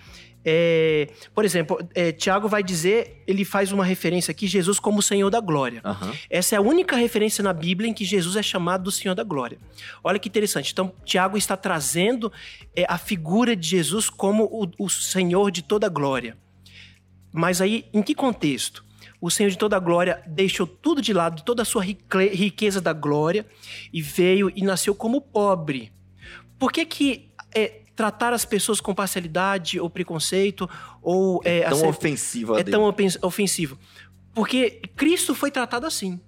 É, 0.49 1.09
por 1.35 1.45
exemplo, 1.45 1.79
é, 1.93 2.13
Tiago 2.13 2.49
vai 2.49 2.63
dizer, 2.63 3.23
ele 3.27 3.45
faz 3.45 3.73
uma 3.73 3.85
referência 3.85 4.31
aqui, 4.31 4.47
Jesus 4.47 4.79
como 4.79 5.01
o 5.01 5.03
Senhor 5.03 5.29
da 5.29 5.41
Glória. 5.41 5.81
Aham. 5.85 6.13
Essa 6.31 6.55
é 6.55 6.59
a 6.59 6.61
única 6.61 6.95
referência 6.95 7.43
na 7.43 7.53
Bíblia 7.53 7.91
em 7.91 7.93
que 7.95 8.05
Jesus 8.05 8.37
é 8.37 8.43
chamado 8.43 8.85
do 8.85 8.93
Senhor 8.93 9.15
da 9.15 9.25
Glória. 9.25 9.59
Olha 10.05 10.21
que 10.21 10.29
interessante. 10.29 10.73
Então, 10.73 10.93
Tiago 11.05 11.37
está 11.37 11.57
trazendo 11.57 12.33
é, 12.77 12.85
a 12.89 12.97
figura 12.97 13.57
de 13.57 13.69
Jesus 13.69 14.09
como 14.09 14.45
o, 14.45 14.85
o 14.85 14.89
Senhor 14.89 15.51
de 15.51 15.63
toda 15.63 15.87
a 15.87 15.91
glória. 15.91 16.37
Mas 17.33 17.61
aí, 17.61 17.87
em 17.93 18.01
que 18.01 18.15
contexto? 18.15 18.86
O 19.21 19.31
Senhor 19.31 19.51
de 19.51 19.59
toda 19.59 19.77
a 19.77 19.81
glória 19.81 20.23
deixou 20.27 20.67
tudo 20.67 21.01
de 21.01 21.13
lado, 21.13 21.43
toda 21.43 21.63
a 21.63 21.65
sua 21.65 21.83
riqueza 21.85 22.81
da 22.81 22.93
glória, 22.93 23.47
e 23.93 24.03
veio 24.03 24.53
e 24.55 24.63
nasceu 24.63 24.95
como 24.95 25.21
pobre. 25.21 25.93
Por 26.59 26.71
que 26.73 26.85
que 26.85 27.31
é, 27.55 27.81
tratar 27.95 28.33
as 28.33 28.45
pessoas 28.45 28.81
com 28.81 28.95
parcialidade 28.95 29.81
ou 29.81 29.89
preconceito 29.89 30.69
ou 31.03 31.41
é, 31.45 31.61
Tão 31.63 31.73
acep- 31.79 31.89
ofensivo 31.89 32.59
é 32.59 32.65
tão 32.65 32.83
ofen- 32.85 33.19
ofensivo? 33.23 33.79
Porque 34.35 34.83
Cristo 34.97 35.35
foi 35.35 35.51
tratado 35.51 35.87
assim. 35.87 36.21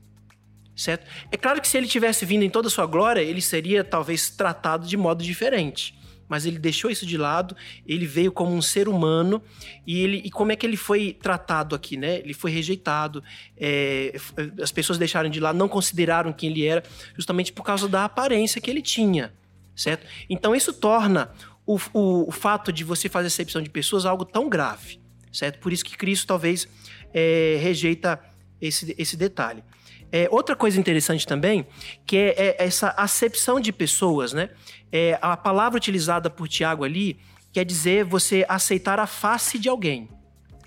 Certo? 0.74 1.05
É 1.33 1.37
claro 1.37 1.61
que 1.61 1.66
se 1.66 1.77
ele 1.77 1.88
tivesse 1.88 2.24
vindo 2.24 2.44
em 2.44 2.48
toda 2.51 2.68
a 2.68 2.70
sua 2.70 2.87
glória, 2.87 3.20
ele 3.20 3.40
seria 3.42 3.83
talvez 3.83 4.31
tratado 4.31 4.87
de 4.87 4.96
modo 4.96 5.24
diferente. 5.24 5.98
Mas 6.29 6.45
ele 6.45 6.59
deixou 6.59 6.91
isso 6.91 7.07
de 7.07 7.17
lado, 7.17 7.57
ele 7.87 8.07
veio 8.07 8.31
como 8.31 8.55
um 8.55 8.62
ser 8.62 8.88
humano 8.88 9.43
e 9.87 10.01
ele 10.01 10.23
e 10.25 10.31
como 10.31 10.53
é 10.53 10.57
que 10.57 10.67
ele 10.67 10.77
foi 10.77 11.12
tratado 11.12 11.75
aqui, 11.75 11.97
né? 11.97 12.19
Ele 12.19 12.35
foi 12.35 12.51
rejeitado, 12.51 13.23
é, 13.57 14.14
as 14.62 14.71
pessoas 14.71 14.99
deixaram 14.99 15.31
de 15.31 15.41
lado, 15.41 15.57
não 15.57 15.69
consideraram 15.69 16.33
quem 16.33 16.51
ele 16.51 16.64
era, 16.64 16.83
justamente 17.17 17.53
por 17.53 17.62
causa 17.62 17.88
da 17.88 18.05
aparência 18.05 18.61
que 18.61 18.71
ele 18.71 18.83
tinha, 18.83 19.33
certo? 19.75 20.07
Então 20.29 20.55
isso 20.55 20.73
torna 20.73 21.31
o, 21.67 21.79
o, 21.93 22.29
o 22.29 22.31
fato 22.31 22.73
de 22.73 22.85
você 22.85 23.09
fazer 23.09 23.29
acepção 23.29 23.62
de 23.62 23.71
pessoas 23.71 24.05
algo 24.05 24.25
tão 24.25 24.49
grave, 24.49 25.01
certo? 25.33 25.59
Por 25.59 25.73
isso 25.73 25.85
que 25.85 25.97
Cristo 25.97 26.27
talvez 26.27 26.69
é, 27.12 27.59
rejeita 27.61 28.21
esse, 28.61 28.95
esse 28.99 29.17
detalhe. 29.17 29.62
É, 30.11 30.29
outra 30.31 30.57
coisa 30.57 30.79
interessante 30.81 31.27
também, 31.27 31.66
que 32.07 32.16
é, 32.16 32.35
é 32.38 32.57
essa 32.59 32.88
acepção 32.90 33.61
de 33.61 33.73
pessoas, 33.73 34.33
né? 34.33 34.51
É, 34.90 35.18
a 35.21 35.37
palavra 35.37 35.77
utilizada 35.77 36.31
por 36.31 36.49
Tiago 36.49 36.85
ali 36.85 37.18
quer 37.53 37.64
dizer 37.64 38.05
você 38.05 38.44
aceitar 38.49 38.99
a 38.99 39.07
face 39.07 39.59
de 39.59 39.68
alguém, 39.68 40.09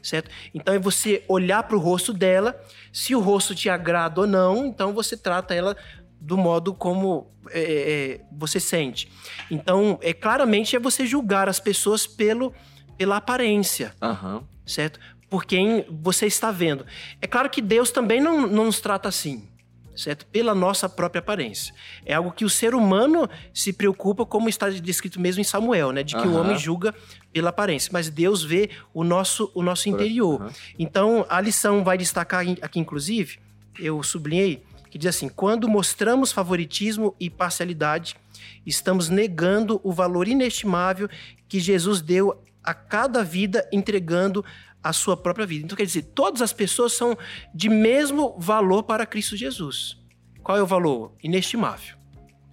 certo? 0.01 0.30
Então 0.54 0.73
é 0.73 0.80
você 0.80 1.23
olhar 1.27 1.63
para 1.63 1.75
o 1.75 1.80
rosto 1.80 2.13
dela, 2.13 2.60
se 2.93 3.15
o 3.15 3.19
rosto 3.19 3.56
te 3.56 3.69
agrada 3.69 4.21
ou 4.21 4.27
não, 4.27 4.65
então 4.65 4.93
você 4.93 5.17
trata 5.17 5.56
ela 5.56 5.75
do 6.19 6.38
modo 6.38 6.73
como 6.73 7.32
é, 7.49 7.62
é, 7.62 8.21
você 8.32 8.60
sente. 8.60 9.12
Então, 9.49 9.97
é 10.01 10.13
claramente 10.13 10.75
é 10.75 10.80
você 10.80 11.06
julgar 11.06 11.49
as 11.49 11.60
pessoas 11.60 12.06
pelo, 12.06 12.54
pela 12.97 13.17
aparência, 13.17 13.93
Aham. 13.99 14.43
certo? 14.65 14.99
Por 15.32 15.46
quem 15.46 15.86
você 15.89 16.26
está 16.26 16.52
vendo. 16.52 16.86
É 17.22 17.26
claro 17.26 17.50
que 17.50 17.62
Deus 17.62 17.89
também 17.89 18.20
não, 18.20 18.46
não 18.46 18.65
nos 18.65 18.82
trata 18.82 19.08
assim, 19.08 19.48
certo? 19.96 20.26
Pela 20.26 20.54
nossa 20.54 20.89
própria 20.89 21.20
aparência. 21.20 21.74
É 22.06 22.13
algo 22.13 22.34
que 22.34 22.44
o 22.44 22.50
ser 22.50 22.76
humano 22.76 23.30
se 23.54 23.72
preocupa, 23.72 24.26
como 24.26 24.50
está 24.50 24.70
descrito 24.70 25.22
mesmo 25.22 25.39
em 25.39 25.46
Samuel, 25.46 25.94
né? 25.94 26.04
De 26.04 26.15
que 26.15 26.28
o 26.28 26.32
Aham. 26.32 26.41
homem 26.41 26.58
julga 26.58 26.94
pela 27.32 27.50
aparência, 27.50 27.89
mas 27.94 28.10
Deus 28.10 28.44
vê 28.44 28.72
o 28.94 29.06
nosso, 29.06 29.50
o 29.56 29.63
nosso 29.63 29.88
interior. 29.88 30.41
Aham. 30.41 30.52
Então, 30.78 31.26
a 31.30 31.39
lição 31.39 31.82
vai 31.82 31.98
destacar 31.98 32.44
aqui, 32.62 32.82
inclusive, 32.82 33.39
eu 33.80 34.04
sublinhei, 34.04 34.63
que 34.89 34.98
diz 34.98 35.15
assim: 35.15 35.30
quando 35.30 35.70
mostramos 35.70 36.34
favoritismo 36.34 37.15
e 37.17 37.30
parcialidade, 37.30 38.17
estamos 38.65 39.08
negando 39.08 39.80
o 39.82 39.94
valor 39.94 40.28
inestimável 40.28 41.08
que 41.48 41.58
Jesus 41.58 42.02
deu 42.02 42.38
a 42.63 42.74
cada 42.74 43.24
vida, 43.24 43.67
entregando 43.72 44.46
a 44.84 44.91
sua 44.94 45.15
própria 45.15 45.46
vida. 45.46 45.65
Então, 45.65 45.78
quer 45.78 45.86
dizer, 45.86 46.04
todas 46.15 46.41
as 46.41 46.52
pessoas 46.54 46.94
são 46.94 47.17
de 47.54 47.70
mesmo 47.70 48.36
valor 48.39 48.84
para 48.84 49.06
Cristo 49.06 49.36
Jesus. 49.38 49.98
Qual 50.44 50.58
é 50.58 50.62
o 50.63 50.65
valor? 50.65 51.13
Inestimável, 51.24 51.96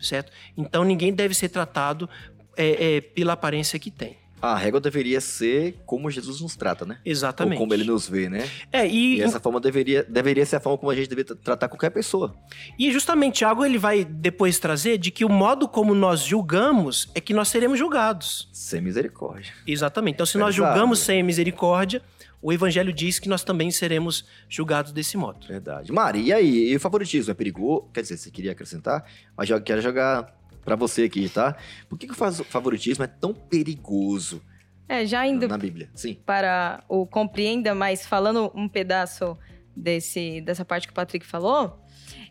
certo? 0.01 0.31
Então, 0.57 0.85
ninguém 0.85 1.13
deve 1.13 1.35
ser 1.35 1.49
tratado 1.49 2.09
é, 2.57 2.97
é, 2.97 3.01
pela 3.01 3.33
aparência 3.33 3.79
que 3.79 3.91
tem. 3.91 4.17
A 4.41 4.55
régua 4.55 4.79
deveria 4.81 5.21
ser 5.21 5.79
como 5.85 6.09
Jesus 6.09 6.41
nos 6.41 6.55
trata, 6.55 6.85
né? 6.87 7.01
Exatamente. 7.05 7.55
Ou 7.55 7.59
como 7.65 7.75
ele 7.75 7.83
nos 7.83 8.09
vê, 8.09 8.29
né? 8.29 8.49
É, 8.71 8.87
e, 8.87 9.17
E 9.17 9.21
essa 9.23 9.41
forma 9.41 9.59
deveria, 9.59 10.05
deveria 10.05 10.47
ser 10.47 10.57
a 10.57 10.61
forma 10.61 10.79
como 10.79 10.93
a 10.93 10.95
gente 10.95 11.09
deveria 11.09 11.35
tra- 11.35 11.37
tratar 11.43 11.67
qualquer 11.69 11.91
pessoa. 11.91 12.37
E 12.79 12.93
justamente 12.93 13.39
Tiago 13.39 13.65
ele 13.65 13.79
vai 13.79 14.05
depois 14.05 14.57
trazer 14.61 14.97
de 14.97 15.11
que 15.11 15.25
o 15.25 15.29
modo 15.29 15.67
como 15.67 15.93
nós 15.93 16.21
julgamos 16.21 17.11
é 17.17 17.21
que 17.21 17.35
nós 17.35 17.49
seremos 17.49 17.81
julgados. 17.81 18.49
Sem 18.53 18.81
misericórdia. 18.81 19.53
Exatamente. 19.67 20.15
Então, 20.15 20.27
se 20.27 20.39
nós 20.39 20.55
Pesado. 20.55 20.73
julgamos 20.73 21.01
sem 21.01 21.21
misericórdia, 21.21 22.01
o 22.41 22.53
evangelho 22.53 22.93
diz 22.93 23.19
que 23.19 23.29
nós 23.29 23.43
também 23.43 23.71
seremos 23.71 24.25
julgados 24.49 24.93
desse 24.93 25.17
modo. 25.17 25.47
Verdade. 25.47 25.91
Mari, 25.93 26.23
e 26.23 26.33
aí? 26.33 26.71
E 26.71 26.77
o 26.77 26.81
favoritismo 26.81 27.31
é 27.31 27.35
perigoso? 27.35 27.89
Quer 27.93 28.03
dizer, 28.03 28.17
você 28.17 28.31
queria 28.31 28.53
acrescentar? 28.53 29.05
Mas 29.37 29.51
eu 29.51 29.61
quero 29.61 29.81
jogar 29.81 30.37
pra 30.65 30.77
você 30.77 31.05
aqui, 31.05 31.29
tá? 31.29 31.57
Por 31.89 31.99
que, 31.99 32.07
que 32.07 32.13
o 32.13 32.17
fa- 32.17 32.31
favoritismo 32.33 33.03
é 33.05 33.07
tão 33.07 33.33
perigoso 33.35 34.43
É, 34.89 35.05
já 35.07 35.27
indo 35.27 35.49
na 35.49 35.59
Bíblia? 35.59 35.91
Sim. 35.95 36.15
para 36.27 36.85
o 36.89 37.07
compreenda, 37.07 37.75
mas 37.75 38.07
falando 38.07 38.51
um 38.55 38.69
pedaço 38.69 39.37
desse, 39.77 40.41
dessa 40.41 40.65
parte 40.65 40.87
que 40.87 40.93
o 40.93 40.95
Patrick 40.95 41.25
falou, 41.27 41.79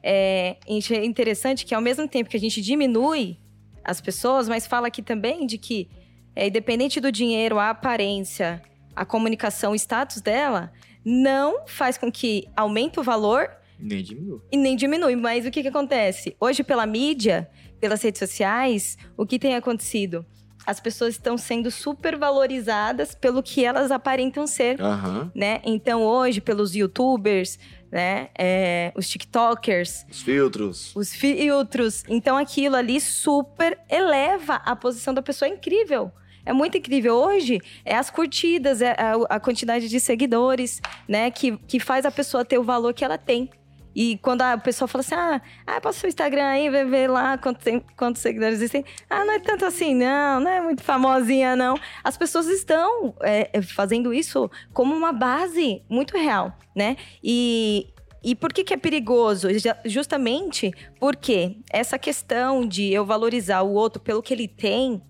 é 0.04 0.58
é 0.92 1.06
interessante 1.06 1.66
que 1.66 1.74
ao 1.76 1.82
mesmo 1.82 2.08
tempo 2.08 2.30
que 2.30 2.38
a 2.38 2.40
gente 2.40 2.62
diminui 2.62 3.38
as 3.84 4.00
pessoas, 4.02 4.48
mas 4.50 4.66
fala 4.68 4.88
aqui 4.88 5.02
também 5.02 5.46
de 5.48 5.58
que, 5.58 5.90
é, 6.36 6.48
independente 6.48 7.00
do 7.00 7.12
dinheiro, 7.12 7.58
a 7.58 7.70
aparência, 7.70 8.62
a 9.02 9.06
comunicação, 9.06 9.72
o 9.72 9.76
status 9.76 10.22
dela, 10.22 10.72
não 11.06 11.66
faz 11.68 11.98
com 11.98 12.12
que 12.12 12.48
aumente 12.56 13.00
o 13.00 13.04
valor 13.04 13.50
Nem 13.80 14.04
diminui. 14.04 14.40
e 14.52 14.58
nem 14.58 14.76
diminui. 14.76 15.16
Mas 15.16 15.46
o 15.46 15.52
que, 15.52 15.62
que 15.62 15.68
acontece? 15.70 16.36
Hoje, 16.40 16.64
pela 16.64 16.86
mídia, 16.86 17.50
pelas 17.80 18.02
redes 18.02 18.20
sociais, 18.20 18.98
o 19.16 19.26
que 19.26 19.40
tem 19.40 19.56
acontecido? 19.56 20.26
As 20.66 20.82
pessoas 20.82 21.14
estão 21.14 21.38
sendo 21.38 21.72
supervalorizadas 21.72 23.16
pelo 23.16 23.42
que 23.42 23.64
elas 23.64 23.90
aparentam 23.92 24.46
ser, 24.46 24.82
Aham. 24.82 25.32
né? 25.34 25.62
Então, 25.64 26.04
hoje, 26.04 26.42
pelos 26.42 26.76
youtubers, 26.76 27.58
né? 27.90 28.28
É, 28.38 28.92
os 28.96 29.08
tiktokers, 29.08 30.06
Os 30.12 30.22
filtros. 30.22 30.94
os 30.94 31.14
filtros. 31.14 32.04
Então, 32.10 32.36
aquilo 32.36 32.76
ali 32.76 33.00
super 33.00 33.80
eleva 33.90 34.56
a 34.56 34.76
posição 34.76 35.14
da 35.14 35.22
pessoa. 35.22 35.48
É 35.48 35.54
incrível. 35.54 36.12
É 36.48 36.54
muito 36.54 36.78
incrível. 36.78 37.14
Hoje, 37.14 37.60
é 37.84 37.94
as 37.98 38.10
curtidas, 38.10 38.82
é 38.82 38.92
a, 38.92 39.36
a 39.36 39.38
quantidade 39.38 39.90
de 39.90 40.00
seguidores, 40.00 40.82
né? 41.06 41.30
Que, 41.30 41.58
que 41.68 41.78
faz 41.78 42.06
a 42.06 42.12
pessoa 42.12 42.46
ter 42.46 42.58
o 42.58 42.64
valor 42.64 42.94
que 42.94 43.04
ela 43.04 43.18
tem. 43.18 43.50
E 43.94 44.18
quando 44.20 44.44
a 44.44 44.58
pessoa 44.58 44.88
fala 44.88 45.02
assim, 45.02 45.16
ah, 45.16 45.42
ah 45.66 45.82
passa 45.82 46.06
o 46.06 46.08
Instagram 46.08 46.46
aí, 46.46 46.70
vai 46.70 46.86
ver 46.86 47.10
lá 47.10 47.38
quanto 47.38 47.62
tem- 47.62 47.84
quantos 47.98 48.22
seguidores 48.22 48.60
existem. 48.60 48.86
Ah, 49.10 49.26
não 49.26 49.34
é 49.34 49.40
tanto 49.40 49.66
assim, 49.66 49.94
não, 49.94 50.40
não 50.40 50.50
é 50.50 50.62
muito 50.62 50.82
famosinha, 50.84 51.54
não. 51.54 51.78
As 52.02 52.16
pessoas 52.16 52.48
estão 52.48 53.14
é, 53.22 53.50
é, 53.52 53.62
fazendo 53.62 54.14
isso 54.14 54.50
como 54.72 54.96
uma 54.96 55.12
base 55.12 55.84
muito 55.90 56.16
real, 56.16 56.58
né? 56.74 56.96
E, 57.22 57.88
e 58.24 58.36
por 58.36 58.54
que, 58.54 58.64
que 58.64 58.74
é 58.74 58.78
perigoso? 58.78 59.50
Justamente 59.84 60.72
porque 60.98 61.58
essa 61.70 62.00
questão 62.00 62.66
de 62.66 62.94
eu 62.94 63.06
valorizar 63.06 63.64
o 63.64 63.74
outro 63.74 64.02
pelo 64.02 64.24
que 64.24 64.34
ele 64.34 64.48
tem 64.48 65.02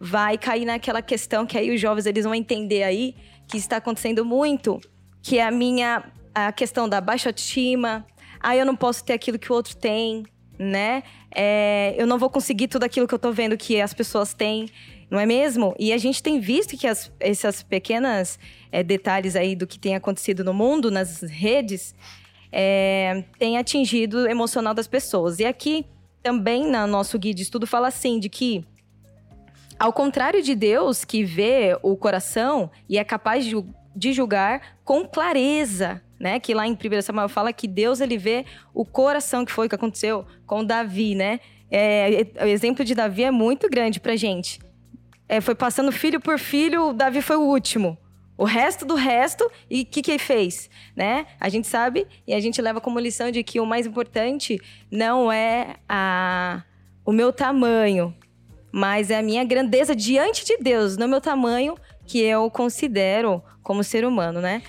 vai 0.00 0.38
cair 0.38 0.64
naquela 0.64 1.02
questão 1.02 1.44
que 1.44 1.58
aí 1.58 1.70
os 1.72 1.78
jovens 1.78 2.06
eles 2.06 2.24
vão 2.24 2.34
entender 2.34 2.82
aí 2.82 3.14
que 3.46 3.58
está 3.58 3.76
acontecendo 3.76 4.24
muito, 4.24 4.80
que 5.22 5.38
é 5.38 5.44
a 5.44 5.50
minha 5.50 6.10
a 6.34 6.50
questão 6.52 6.88
da 6.88 7.00
baixa 7.00 7.28
autoestima. 7.28 8.06
Ah, 8.40 8.56
eu 8.56 8.64
não 8.64 8.74
posso 8.74 9.04
ter 9.04 9.12
aquilo 9.12 9.38
que 9.38 9.52
o 9.52 9.54
outro 9.54 9.76
tem, 9.76 10.24
né? 10.58 11.02
É, 11.34 11.94
eu 11.98 12.06
não 12.06 12.18
vou 12.18 12.30
conseguir 12.30 12.68
tudo 12.68 12.84
aquilo 12.84 13.06
que 13.06 13.14
eu 13.14 13.18
tô 13.18 13.32
vendo 13.32 13.56
que 13.56 13.80
as 13.80 13.92
pessoas 13.92 14.32
têm, 14.32 14.68
não 15.10 15.18
é 15.18 15.26
mesmo? 15.26 15.74
E 15.78 15.92
a 15.92 15.98
gente 15.98 16.22
tem 16.22 16.40
visto 16.40 16.76
que 16.78 16.86
as, 16.86 17.12
essas 17.20 17.62
pequenas 17.62 18.38
é, 18.72 18.82
detalhes 18.82 19.36
aí 19.36 19.54
do 19.54 19.66
que 19.66 19.78
tem 19.78 19.96
acontecido 19.96 20.42
no 20.42 20.54
mundo, 20.54 20.90
nas 20.90 21.20
redes, 21.20 21.94
é, 22.52 23.24
tem 23.38 23.58
atingido 23.58 24.18
o 24.18 24.28
emocional 24.28 24.72
das 24.72 24.86
pessoas. 24.86 25.40
E 25.40 25.44
aqui 25.44 25.84
também 26.22 26.70
no 26.70 26.86
nosso 26.86 27.18
guia 27.18 27.34
de 27.34 27.42
estudo 27.42 27.66
fala 27.66 27.88
assim 27.88 28.18
de 28.18 28.28
que 28.28 28.64
ao 29.80 29.94
contrário 29.94 30.42
de 30.42 30.54
Deus, 30.54 31.06
que 31.06 31.24
vê 31.24 31.74
o 31.82 31.96
coração 31.96 32.70
e 32.86 32.98
é 32.98 33.02
capaz 33.02 33.46
de, 33.46 33.56
de 33.96 34.12
julgar 34.12 34.76
com 34.84 35.08
clareza, 35.08 36.02
né? 36.18 36.38
Que 36.38 36.52
lá 36.52 36.66
em 36.66 36.72
1 36.74 37.00
Samuel 37.00 37.30
fala 37.30 37.50
que 37.50 37.66
Deus 37.66 38.02
ele 38.02 38.18
vê 38.18 38.44
o 38.74 38.84
coração, 38.84 39.42
que 39.42 39.50
foi 39.50 39.64
o 39.64 39.68
que 39.70 39.74
aconteceu 39.74 40.26
com 40.46 40.62
Davi, 40.62 41.14
né? 41.14 41.40
É, 41.70 42.26
o 42.42 42.46
exemplo 42.46 42.84
de 42.84 42.94
Davi 42.94 43.24
é 43.24 43.30
muito 43.30 43.70
grande 43.70 43.98
pra 43.98 44.16
gente. 44.16 44.60
É, 45.26 45.40
foi 45.40 45.54
passando 45.54 45.90
filho 45.90 46.20
por 46.20 46.38
filho, 46.38 46.92
Davi 46.92 47.22
foi 47.22 47.36
o 47.36 47.42
último. 47.42 47.96
O 48.36 48.44
resto 48.44 48.84
do 48.84 48.94
resto, 48.94 49.50
e 49.70 49.80
o 49.80 49.86
que, 49.86 50.02
que 50.02 50.10
ele 50.10 50.18
fez? 50.18 50.68
Né? 50.94 51.26
A 51.40 51.48
gente 51.48 51.66
sabe 51.66 52.06
e 52.26 52.34
a 52.34 52.40
gente 52.40 52.60
leva 52.60 52.82
como 52.82 52.98
lição 52.98 53.30
de 53.30 53.42
que 53.42 53.58
o 53.58 53.64
mais 53.64 53.86
importante 53.86 54.60
não 54.90 55.32
é 55.32 55.76
a, 55.88 56.62
o 57.04 57.12
meu 57.12 57.32
tamanho, 57.32 58.14
mas 58.72 59.10
é 59.10 59.18
a 59.18 59.22
minha 59.22 59.44
grandeza 59.44 59.94
diante 59.94 60.44
de 60.44 60.56
Deus, 60.58 60.96
não 60.96 61.08
meu 61.08 61.20
tamanho 61.20 61.76
que 62.06 62.20
eu 62.20 62.50
considero 62.50 63.42
como 63.62 63.84
ser 63.84 64.04
humano, 64.04 64.40
né? 64.40 64.62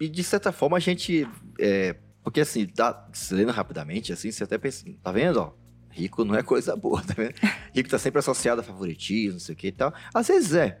E 0.00 0.08
de 0.08 0.22
certa 0.22 0.52
forma 0.52 0.76
a 0.76 0.80
gente. 0.80 1.26
é, 1.58 1.96
porque 2.22 2.40
assim, 2.40 2.66
se 3.12 3.34
lendo 3.34 3.52
rapidamente, 3.52 4.12
assim, 4.12 4.30
você 4.30 4.44
até 4.44 4.58
pensa, 4.58 4.84
tá 5.02 5.12
vendo, 5.12 5.40
ó? 5.40 5.52
Rico 5.90 6.24
não 6.24 6.34
é 6.34 6.42
coisa 6.42 6.76
boa, 6.76 7.00
tá 7.02 7.14
vendo? 7.16 7.34
Rico 7.74 7.88
tá 7.88 7.98
sempre 7.98 8.18
associado 8.18 8.60
a 8.60 8.64
favoritismo, 8.64 9.34
não 9.34 9.40
sei 9.40 9.54
o 9.54 9.56
que 9.56 9.68
e 9.68 9.72
tal. 9.72 9.94
Às 10.12 10.28
vezes 10.28 10.54
é. 10.54 10.80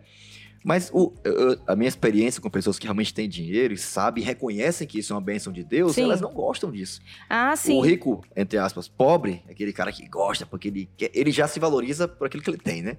Mas 0.66 0.90
o- 0.92 1.12
eu- 1.22 1.56
a 1.64 1.76
minha 1.76 1.86
experiência 1.86 2.42
com 2.42 2.50
pessoas 2.50 2.76
que 2.76 2.86
realmente 2.86 3.14
têm 3.14 3.28
dinheiro 3.28 3.72
e 3.72 3.78
sabem, 3.78 4.24
reconhecem 4.24 4.84
que 4.84 4.98
isso 4.98 5.12
é 5.12 5.14
uma 5.14 5.22
bênção 5.22 5.52
de 5.52 5.62
Deus, 5.62 5.92
Sim. 5.94 6.02
elas 6.02 6.20
não 6.20 6.32
gostam 6.34 6.72
disso. 6.72 7.00
Ah, 7.30 7.54
sim. 7.54 7.72
O 7.78 7.80
rico, 7.80 8.24
entre 8.34 8.58
aspas, 8.58 8.88
pobre, 8.88 9.44
é 9.46 9.52
aquele 9.52 9.72
cara 9.72 9.92
que 9.92 10.04
gosta, 10.08 10.44
porque 10.44 10.66
ele, 10.66 10.88
quer, 10.96 11.12
ele 11.14 11.30
já 11.30 11.46
se 11.46 11.60
valoriza 11.60 12.08
por 12.08 12.26
aquilo 12.26 12.42
que 12.42 12.50
ele 12.50 12.58
tem, 12.58 12.82
né? 12.82 12.96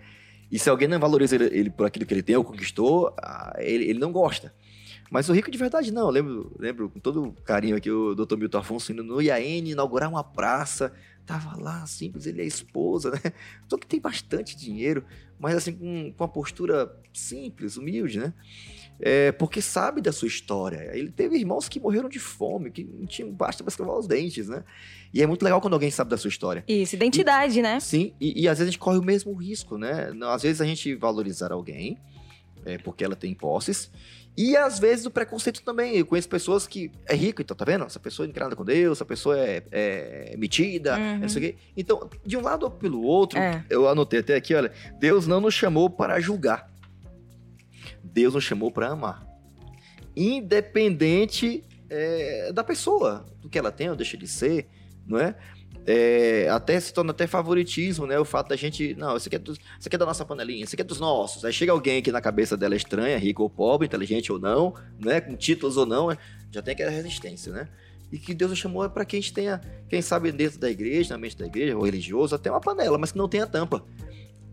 E 0.50 0.58
se 0.58 0.70
alguém 0.70 0.88
não 0.88 0.98
valoriza 0.98 1.36
ele, 1.36 1.46
ele 1.60 1.70
por 1.70 1.86
aquilo 1.86 2.06
que 2.06 2.14
ele 2.14 2.24
tem 2.24 2.38
ou 2.38 2.44
conquistou, 2.46 3.14
ah, 3.22 3.54
ele, 3.60 3.84
ele 3.90 4.00
não 4.00 4.14
gosta. 4.14 4.54
Mas 5.10 5.30
o 5.30 5.34
rico 5.34 5.50
de 5.50 5.58
verdade 5.58 5.92
não. 5.92 6.08
Eu 6.08 6.12
lembro, 6.12 6.56
lembro 6.60 6.90
com 6.90 7.00
todo 7.00 7.34
carinho 7.44 7.76
aqui 7.76 7.90
o 7.90 8.14
Dr. 8.14 8.38
Milton 8.38 8.58
Afonso 8.58 8.92
indo 8.92 9.04
no 9.04 9.22
IAN 9.22 9.40
inaugurar 9.40 10.10
uma 10.10 10.24
praça. 10.24 10.94
Tava 11.26 11.62
lá, 11.62 11.86
simples, 11.86 12.26
ele 12.26 12.40
é 12.40 12.44
a 12.46 12.48
esposa, 12.48 13.12
né? 13.12 13.34
Só 13.68 13.78
que 13.78 13.86
tem 13.86 14.00
bastante 14.00 14.56
dinheiro, 14.56 15.04
mas 15.38 15.58
assim, 15.58 15.74
com, 15.74 16.14
com 16.14 16.24
uma 16.24 16.28
postura 16.30 16.90
simples, 17.14 17.76
humilde, 17.76 18.20
né? 18.20 18.34
É, 18.98 19.34
porque 19.34 19.62
sabe 19.62 20.00
da 20.00 20.14
sua 20.14 20.30
história. 20.30 20.90
Ele 20.94 21.12
teve 21.12 21.38
irmãos 21.38 21.68
que 21.68 21.82
morreram 21.82 22.08
de 22.08 22.18
fome, 22.18 22.72
que 22.72 22.86
não 22.86 23.06
tinham 23.06 23.30
basta 23.30 23.62
para 23.62 23.70
escovar 23.70 23.98
os 23.98 24.08
dentes, 24.08 24.48
né? 24.48 24.64
E 25.14 25.22
é 25.22 25.28
muito 25.28 25.44
legal 25.44 25.60
quando 25.60 25.74
alguém 25.74 25.92
sabe 25.92 26.10
da 26.10 26.18
sua 26.18 26.30
história. 26.30 26.64
Isso, 26.66 26.96
identidade, 26.96 27.60
e, 27.60 27.62
né? 27.62 27.78
Sim, 27.82 28.14
e, 28.22 28.44
e, 28.44 28.48
às 28.48 28.58
vezes 28.58 28.70
a 28.70 28.72
gente 28.72 28.80
corre 28.80 28.98
o 28.98 29.04
mesmo 29.04 29.34
risco, 29.34 29.78
né? 29.78 30.10
Às 30.30 30.44
vezes 30.44 30.62
a 30.62 30.66
gente 30.66 30.96
valorizar 30.96 31.52
alguém 31.52 31.98
é, 32.68 32.78
porque 32.78 33.04
ela 33.04 33.16
tem 33.16 33.34
posses, 33.34 33.90
e 34.38 34.56
às 34.56 34.78
vezes 34.78 35.06
o 35.08 35.12
preconceito 35.12 35.64
também. 35.64 35.98
Eu 35.98 36.06
conheço 36.06 36.30
pessoas 36.30 36.68
que 36.68 36.92
é 37.08 37.16
rico, 37.16 37.42
então 37.42 37.58
tá 37.58 37.66
vendo? 37.66 37.86
Essa 37.86 38.00
pessoa 38.00 38.28
é 38.28 38.30
encarada 38.30 38.56
com 38.56 38.64
Deus, 38.64 39.00
essa 39.00 39.06
pessoa 39.06 39.36
é, 39.40 39.64
é 39.72 40.36
metida, 40.38 40.96
uhum. 40.96 41.20
não 41.20 41.30
sei 41.30 41.42
o 41.42 41.46
quê. 41.46 41.58
Então, 41.76 42.08
de 42.24 42.38
um 42.38 42.42
lado 42.42 42.64
ou 42.64 42.70
pelo 42.70 43.02
outro, 43.02 43.40
é. 43.40 43.66
eu 43.68 43.90
anotei 43.90 44.20
até 44.20 44.36
aqui, 44.36 44.54
olha, 44.54 44.72
Deus 45.00 45.26
não 45.26 45.42
nos 45.42 45.56
chamou 45.56 45.90
para 45.90 46.20
julgar. 46.20 46.70
Deus 48.04 48.36
nos 48.36 48.44
chamou 48.44 48.72
para 48.72 48.90
amar. 48.90 49.26
Independente 50.16 51.64
é, 51.90 52.52
da 52.54 52.64
pessoa, 52.64 53.26
do 53.42 53.50
que 53.50 53.58
ela 53.58 53.72
tem 53.72 53.90
ou 53.90 53.96
deixa 53.96 54.18
de 54.18 54.28
ser, 54.28 54.68
não 55.06 55.18
é? 55.18 55.36
É? 55.88 56.50
até 56.50 56.78
se 56.80 56.94
torna 56.94 57.12
até 57.12 57.26
favoritismo, 57.26 58.06
né? 58.06 58.20
O 58.20 58.26
fato 58.26 58.50
da 58.50 58.58
gente, 58.58 58.94
não, 58.96 59.16
isso 59.16 59.30
aqui, 59.30 59.38
é 59.38 59.40
do, 59.40 59.54
isso 59.54 59.88
aqui 59.88 59.96
é 59.96 60.00
da 60.00 60.06
nossa 60.06 60.26
panelinha, 60.26 60.66
isso 60.66 60.76
aqui 60.76 60.82
é 60.82 60.86
dos 60.86 61.00
nossos. 61.00 61.46
Aí 61.46 61.54
chega 61.54 61.72
alguém 61.72 62.02
que 62.02 62.12
na 62.12 62.20
cabeça 62.20 62.58
dela 62.58 62.74
é 62.74 62.78
estranha, 62.78 63.18
rico 63.18 63.42
ou 63.42 63.50
pobre, 63.50 63.88
inteligente 63.88 64.32
ou 64.32 64.38
não, 64.38 64.76
né? 65.00 65.22
Com 65.22 65.36
títulos 65.38 65.78
ou 65.78 65.86
não, 65.86 66.12
é, 66.12 66.18
já 66.52 66.62
tem 66.62 66.74
aquela 66.74 66.92
resistência, 66.92 67.54
né? 67.54 67.70
E 68.12 68.20
que 68.20 68.34
Deus 68.34 68.58
chamou 68.58 68.84
é 68.84 68.90
para 68.90 69.06
que 69.06 69.16
a 69.16 69.20
gente 69.20 69.34
tenha, 69.34 69.62
quem 69.90 70.02
sabe, 70.02 70.32
dentro 70.32 70.60
da 70.60 70.70
igreja, 70.70 71.14
na 71.14 71.18
mente 71.18 71.38
da 71.38 71.46
igreja, 71.46 71.76
ou 71.76 71.84
religioso, 71.84 72.36
até 72.36 72.52
uma 72.52 72.62
panela, 72.62 72.98
mas 72.98 73.14
que 73.14 73.18
não 73.18 73.30
tenha 73.30 73.48
tampa. 73.48 73.84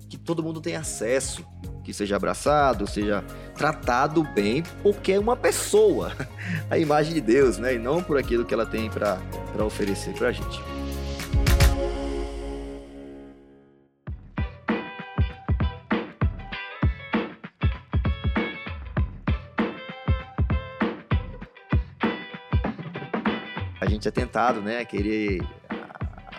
Que 0.09 0.16
todo 0.16 0.42
mundo 0.42 0.61
tenha 0.61 0.81
acesso 0.81 1.44
que 1.85 1.92
seja 1.92 2.16
abraçado, 2.16 2.87
seja 2.87 3.23
tratado 3.55 4.23
bem, 4.23 4.62
porque 4.83 5.12
é 5.12 5.18
uma 5.18 5.37
pessoa, 5.37 6.12
a 6.70 6.79
imagem 6.79 7.12
de 7.12 7.20
Deus, 7.20 7.59
né? 7.59 7.75
E 7.75 7.79
não 7.79 8.03
por 8.03 8.16
aquilo 8.16 8.44
que 8.44 8.55
ela 8.55 8.64
tem 8.64 8.88
para 8.88 9.20
oferecer 9.64 10.14
para 10.14 10.29
a 10.29 10.33
gente. 10.33 10.73
Gente 24.04 24.08
é 24.08 24.10
tentado, 24.10 24.60
né, 24.60 24.84
querer 24.84 25.42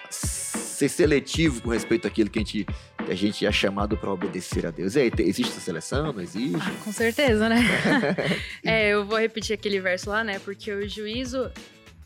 ser 0.10 0.90
seletivo 0.90 1.62
com 1.62 1.70
respeito 1.70 2.08
àquilo 2.08 2.30
que 2.30 2.40
a 2.40 2.42
gente 2.42 2.66
que 3.06 3.12
a 3.12 3.16
gente 3.16 3.46
é 3.46 3.52
chamado 3.52 3.96
para 3.96 4.12
obedecer 4.12 4.66
a 4.66 4.72
Deus. 4.72 4.96
E 4.96 5.02
aí, 5.02 5.12
existe 5.20 5.52
essa 5.52 5.60
seleção? 5.60 6.12
Não 6.12 6.22
existe? 6.22 6.56
Ah, 6.60 6.84
com 6.84 6.92
certeza, 6.92 7.48
né? 7.48 7.58
é, 8.66 8.90
eu 8.90 9.06
vou 9.06 9.20
repetir 9.20 9.54
aquele 9.54 9.80
verso 9.80 10.10
lá, 10.10 10.24
né? 10.24 10.40
Porque 10.40 10.72
o 10.72 10.90
juízo 10.90 11.52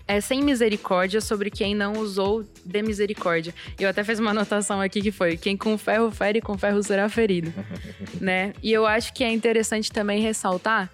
é 0.05 0.19
sem 0.19 0.43
misericórdia 0.43 1.21
sobre 1.21 1.49
quem 1.49 1.73
não 1.73 1.93
usou 1.93 2.43
de 2.65 2.81
misericórdia. 2.81 3.55
Eu 3.79 3.87
até 3.87 4.03
fiz 4.03 4.19
uma 4.19 4.31
anotação 4.31 4.81
aqui 4.81 5.01
que 5.01 5.11
foi: 5.11 5.37
quem 5.37 5.55
com 5.55 5.77
ferro 5.77 6.11
fere, 6.11 6.41
com 6.41 6.57
ferro 6.57 6.83
será 6.83 7.07
ferido, 7.07 7.53
né? 8.19 8.51
E 8.61 8.73
eu 8.73 8.85
acho 8.85 9.13
que 9.13 9.23
é 9.23 9.31
interessante 9.31 9.89
também 9.89 10.19
ressaltar 10.19 10.91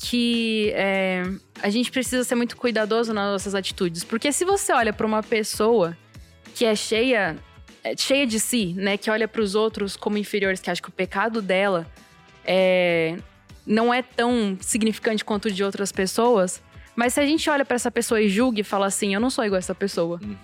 que 0.00 0.70
é, 0.74 1.22
a 1.60 1.68
gente 1.70 1.90
precisa 1.90 2.22
ser 2.24 2.34
muito 2.34 2.56
cuidadoso 2.56 3.12
nas 3.12 3.32
nossas 3.32 3.54
atitudes, 3.54 4.04
porque 4.04 4.30
se 4.32 4.44
você 4.44 4.72
olha 4.72 4.92
para 4.92 5.06
uma 5.06 5.22
pessoa 5.22 5.96
que 6.54 6.64
é 6.64 6.74
cheia 6.74 7.36
é, 7.82 7.96
cheia 7.96 8.26
de 8.26 8.38
si, 8.40 8.74
né? 8.76 8.96
Que 8.96 9.10
olha 9.10 9.28
para 9.28 9.40
os 9.40 9.54
outros 9.54 9.96
como 9.96 10.18
inferiores, 10.18 10.60
que 10.60 10.70
acha 10.70 10.82
que 10.82 10.88
o 10.88 10.92
pecado 10.92 11.40
dela 11.40 11.86
é, 12.44 13.16
não 13.66 13.92
é 13.92 14.02
tão 14.02 14.56
significante 14.60 15.24
quanto 15.24 15.46
o 15.46 15.50
de 15.50 15.62
outras 15.62 15.92
pessoas. 15.92 16.62
Mas 16.96 17.14
se 17.14 17.20
a 17.20 17.26
gente 17.26 17.48
olha 17.48 17.64
para 17.64 17.76
essa 17.76 17.90
pessoa 17.90 18.20
e 18.20 18.28
julga 18.28 18.60
e 18.60 18.64
fala 18.64 18.86
assim, 18.86 19.14
eu 19.14 19.20
não 19.20 19.30
sou 19.30 19.44
igual 19.44 19.56
a 19.56 19.60
essa 19.60 19.74
pessoa. 19.74 20.18
Uhum. 20.22 20.36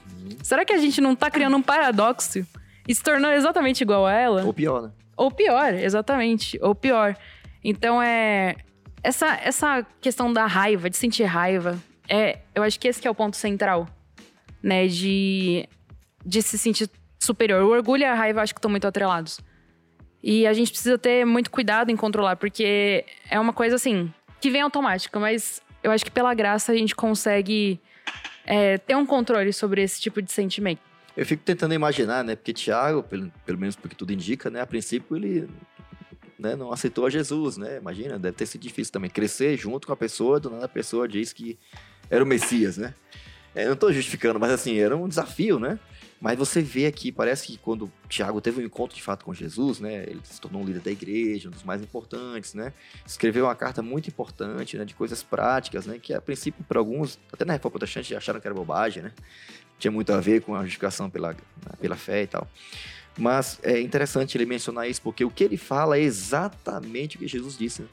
Será 0.42 0.64
que 0.64 0.72
a 0.72 0.78
gente 0.78 1.00
não 1.00 1.16
tá 1.16 1.30
criando 1.30 1.56
um 1.56 1.62
paradoxo 1.62 2.46
e 2.86 2.94
se 2.94 3.02
tornou 3.02 3.30
exatamente 3.32 3.80
igual 3.80 4.06
a 4.06 4.12
ela? 4.12 4.44
Ou 4.44 4.54
pior, 4.54 4.82
né? 4.82 4.90
Ou 5.16 5.30
pior, 5.30 5.74
exatamente. 5.74 6.58
Ou 6.62 6.74
pior. 6.74 7.16
Então 7.62 8.00
é. 8.00 8.56
Essa, 9.04 9.34
essa 9.34 9.86
questão 10.00 10.32
da 10.32 10.46
raiva, 10.46 10.88
de 10.88 10.96
sentir 10.96 11.24
raiva, 11.24 11.78
é, 12.08 12.38
eu 12.54 12.62
acho 12.62 12.80
que 12.80 12.88
esse 12.88 13.02
que 13.02 13.06
é 13.06 13.10
o 13.10 13.14
ponto 13.14 13.36
central, 13.36 13.86
né? 14.62 14.86
De, 14.86 15.68
de 16.24 16.40
se 16.40 16.56
sentir 16.56 16.88
superior. 17.22 17.62
O 17.62 17.68
orgulho 17.68 18.00
e 18.00 18.06
a 18.06 18.14
raiva 18.14 18.40
acho 18.40 18.54
que 18.54 18.58
estão 18.58 18.70
muito 18.70 18.86
atrelados. 18.86 19.40
E 20.22 20.46
a 20.46 20.54
gente 20.54 20.70
precisa 20.70 20.96
ter 20.96 21.26
muito 21.26 21.50
cuidado 21.50 21.90
em 21.90 21.96
controlar, 21.96 22.36
porque 22.36 23.04
é 23.30 23.38
uma 23.38 23.52
coisa 23.52 23.76
assim, 23.76 24.10
que 24.40 24.48
vem 24.48 24.62
automática, 24.62 25.20
mas 25.20 25.60
eu 25.82 25.90
acho 25.90 26.02
que 26.02 26.10
pela 26.10 26.32
graça 26.32 26.72
a 26.72 26.74
gente 26.74 26.96
consegue 26.96 27.78
é, 28.46 28.78
ter 28.78 28.96
um 28.96 29.04
controle 29.04 29.52
sobre 29.52 29.82
esse 29.82 30.00
tipo 30.00 30.22
de 30.22 30.32
sentimento. 30.32 30.80
Eu 31.14 31.26
fico 31.26 31.42
tentando 31.44 31.74
imaginar, 31.74 32.24
né? 32.24 32.34
Porque 32.34 32.54
Tiago, 32.54 33.02
pelo, 33.02 33.30
pelo 33.44 33.58
menos 33.58 33.76
porque 33.76 33.94
tudo 33.94 34.14
indica, 34.14 34.48
né? 34.48 34.62
A 34.62 34.66
princípio 34.66 35.14
ele 35.14 35.46
né, 36.44 36.54
não 36.54 36.72
aceitou 36.72 37.06
a 37.06 37.10
Jesus, 37.10 37.56
né? 37.56 37.78
Imagina, 37.78 38.18
deve 38.18 38.36
ter 38.36 38.46
sido 38.46 38.60
difícil 38.60 38.92
também 38.92 39.10
crescer 39.10 39.56
junto 39.56 39.86
com 39.86 39.92
a 39.92 39.96
pessoa, 39.96 40.38
do 40.38 40.50
nada 40.50 40.66
a 40.66 40.68
pessoa 40.68 41.08
diz 41.08 41.32
que 41.32 41.58
era 42.10 42.22
o 42.22 42.26
Messias, 42.26 42.76
né? 42.76 42.94
É, 43.54 43.64
não 43.64 43.72
estou 43.72 43.92
justificando, 43.92 44.38
mas 44.38 44.52
assim, 44.52 44.78
era 44.78 44.96
um 44.96 45.08
desafio, 45.08 45.58
né? 45.58 45.78
Mas 46.20 46.38
você 46.38 46.62
vê 46.62 46.86
aqui, 46.86 47.12
parece 47.12 47.46
que 47.46 47.58
quando 47.58 47.90
Tiago 48.08 48.40
teve 48.40 48.60
um 48.60 48.64
encontro 48.64 48.96
de 48.96 49.02
fato 49.02 49.24
com 49.24 49.34
Jesus, 49.34 49.78
né, 49.78 50.04
ele 50.04 50.20
se 50.24 50.40
tornou 50.40 50.62
um 50.62 50.64
líder 50.64 50.80
da 50.80 50.90
igreja, 50.90 51.48
um 51.48 51.50
dos 51.50 51.62
mais 51.62 51.82
importantes, 51.82 52.54
né, 52.54 52.72
escreveu 53.06 53.44
uma 53.44 53.54
carta 53.54 53.82
muito 53.82 54.08
importante, 54.08 54.78
né, 54.78 54.86
de 54.86 54.94
coisas 54.94 55.22
práticas, 55.22 55.84
né, 55.84 55.98
que 55.98 56.14
a 56.14 56.22
princípio 56.22 56.64
para 56.64 56.78
alguns, 56.78 57.18
até 57.30 57.44
na 57.44 57.52
reforma 57.52 57.78
protestante, 57.78 58.16
acharam 58.16 58.40
que 58.40 58.46
era 58.46 58.54
bobagem, 58.54 59.02
né, 59.02 59.12
tinha 59.78 59.90
muito 59.90 60.14
a 60.14 60.20
ver 60.20 60.40
com 60.40 60.54
a 60.54 60.62
justificação 60.62 61.10
pela, 61.10 61.36
pela 61.78 61.96
fé 61.96 62.22
e 62.22 62.26
tal. 62.26 62.48
Mas 63.16 63.58
é 63.62 63.80
interessante 63.80 64.36
ele 64.36 64.44
mencionar 64.44 64.88
isso, 64.88 65.00
porque 65.00 65.24
o 65.24 65.30
que 65.30 65.44
ele 65.44 65.56
fala 65.56 65.96
é 65.96 66.00
exatamente 66.00 67.16
o 67.16 67.20
que 67.20 67.28
Jesus 67.28 67.56
disse. 67.56 67.82
Né? 67.82 67.88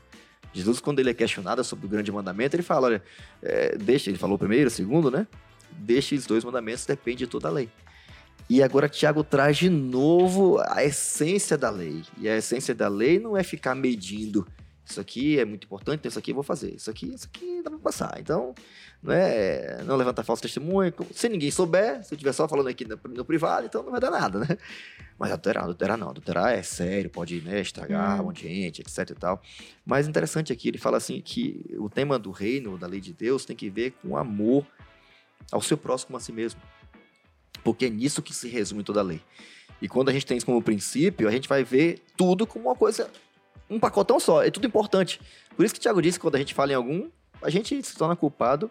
Jesus, 0.53 0.79
quando 0.79 0.99
ele 0.99 1.09
é 1.09 1.13
questionado 1.13 1.63
sobre 1.63 1.85
o 1.85 1.89
grande 1.89 2.11
mandamento, 2.11 2.55
ele 2.55 2.63
fala: 2.63 2.87
olha, 2.87 3.03
é, 3.41 3.77
deixa, 3.77 4.09
ele 4.09 4.17
falou 4.17 4.37
primeiro, 4.37 4.69
segundo, 4.69 5.11
né? 5.11 5.27
Deixa 5.71 6.15
os 6.15 6.25
dois 6.25 6.43
mandamentos, 6.43 6.85
depende 6.85 7.19
de 7.19 7.27
toda 7.27 7.47
a 7.47 7.51
lei. 7.51 7.69
E 8.49 8.61
agora 8.61 8.89
Tiago 8.89 9.23
traz 9.23 9.57
de 9.57 9.69
novo 9.69 10.59
a 10.67 10.83
essência 10.83 11.57
da 11.57 11.69
lei. 11.69 12.01
E 12.17 12.27
a 12.27 12.35
essência 12.35 12.75
da 12.75 12.89
lei 12.89 13.17
não 13.17 13.37
é 13.37 13.43
ficar 13.43 13.73
medindo. 13.75 14.45
Isso 14.85 14.99
aqui 14.99 15.39
é 15.39 15.45
muito 15.45 15.65
importante, 15.65 15.99
então 15.99 16.09
isso 16.09 16.19
aqui 16.19 16.31
eu 16.31 16.35
vou 16.35 16.43
fazer. 16.43 16.73
Isso 16.75 16.89
aqui, 16.89 17.13
isso 17.13 17.27
aqui 17.27 17.61
dá 17.63 17.69
pra 17.69 17.79
passar. 17.79 18.17
Então, 18.19 18.53
não 19.01 19.13
é 19.13 19.83
não 19.85 19.95
levantar 19.95 20.23
falso 20.23 20.41
testemunho. 20.41 20.93
Se 21.13 21.29
ninguém 21.29 21.51
souber, 21.51 22.03
se 22.03 22.13
eu 22.13 22.15
estiver 22.15 22.33
só 22.33 22.47
falando 22.47 22.67
aqui 22.67 22.85
no, 22.85 22.99
no, 23.09 23.23
privado, 23.23 23.65
então 23.65 23.83
não 23.83 23.91
vai 23.91 24.01
dar 24.01 24.11
nada, 24.11 24.39
né? 24.39 24.57
Mas 25.17 25.31
adulterar, 25.31 25.63
adulterar 25.63 25.97
não. 25.97 26.09
Adulterar 26.09 26.53
é 26.53 26.63
sério, 26.63 27.09
pode 27.09 27.41
né, 27.41 27.61
estragar 27.61 28.17
hum. 28.17 28.23
um 28.23 28.25
monte 28.27 28.47
de 28.47 28.53
gente, 28.53 28.81
etc 28.81 29.11
e 29.11 29.15
tal. 29.15 29.41
Mas 29.85 30.07
interessante 30.07 30.51
aqui, 30.51 30.67
ele 30.69 30.77
fala 30.77 30.97
assim 30.97 31.21
que 31.21 31.63
o 31.77 31.89
tema 31.89 32.17
do 32.19 32.31
reino, 32.31 32.77
da 32.77 32.87
lei 32.87 32.99
de 32.99 33.13
Deus, 33.13 33.45
tem 33.45 33.55
que 33.55 33.69
ver 33.69 33.91
com 34.01 34.17
amor 34.17 34.65
ao 35.51 35.61
seu 35.61 35.77
próximo 35.77 36.17
a 36.17 36.19
si 36.19 36.31
mesmo. 36.31 36.59
Porque 37.63 37.85
é 37.85 37.89
nisso 37.89 38.21
que 38.21 38.33
se 38.33 38.49
resume 38.49 38.83
toda 38.83 38.99
a 38.99 39.03
lei. 39.03 39.21
E 39.81 39.87
quando 39.87 40.09
a 40.09 40.13
gente 40.13 40.25
tem 40.25 40.37
isso 40.37 40.45
como 40.45 40.61
princípio, 40.61 41.27
a 41.27 41.31
gente 41.31 41.49
vai 41.49 41.63
ver 41.63 42.01
tudo 42.15 42.45
como 42.45 42.67
uma 42.69 42.75
coisa, 42.75 43.09
um 43.71 43.79
pacotão 43.79 44.19
só. 44.19 44.43
É 44.43 44.51
tudo 44.51 44.67
importante. 44.67 45.19
Por 45.55 45.65
isso 45.65 45.73
que 45.73 45.79
o 45.79 45.81
Tiago 45.81 46.01
disse 46.01 46.19
que 46.19 46.21
quando 46.21 46.35
a 46.35 46.39
gente 46.39 46.53
fala 46.53 46.71
em 46.71 46.75
algum, 46.75 47.09
a 47.41 47.49
gente 47.49 47.81
se 47.81 47.95
torna 47.95 48.15
culpado 48.15 48.69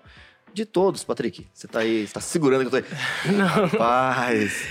de 0.52 0.64
todos, 0.64 1.02
Patrick. 1.02 1.46
Você 1.52 1.66
tá 1.66 1.80
aí, 1.80 2.06
você 2.06 2.12
tá 2.12 2.20
segurando 2.20 2.68
que 2.68 2.76
eu 2.76 2.82
tô 2.82 2.88
aí. 2.88 3.32
Não. 3.32 3.46
Rapaz. 3.46 4.66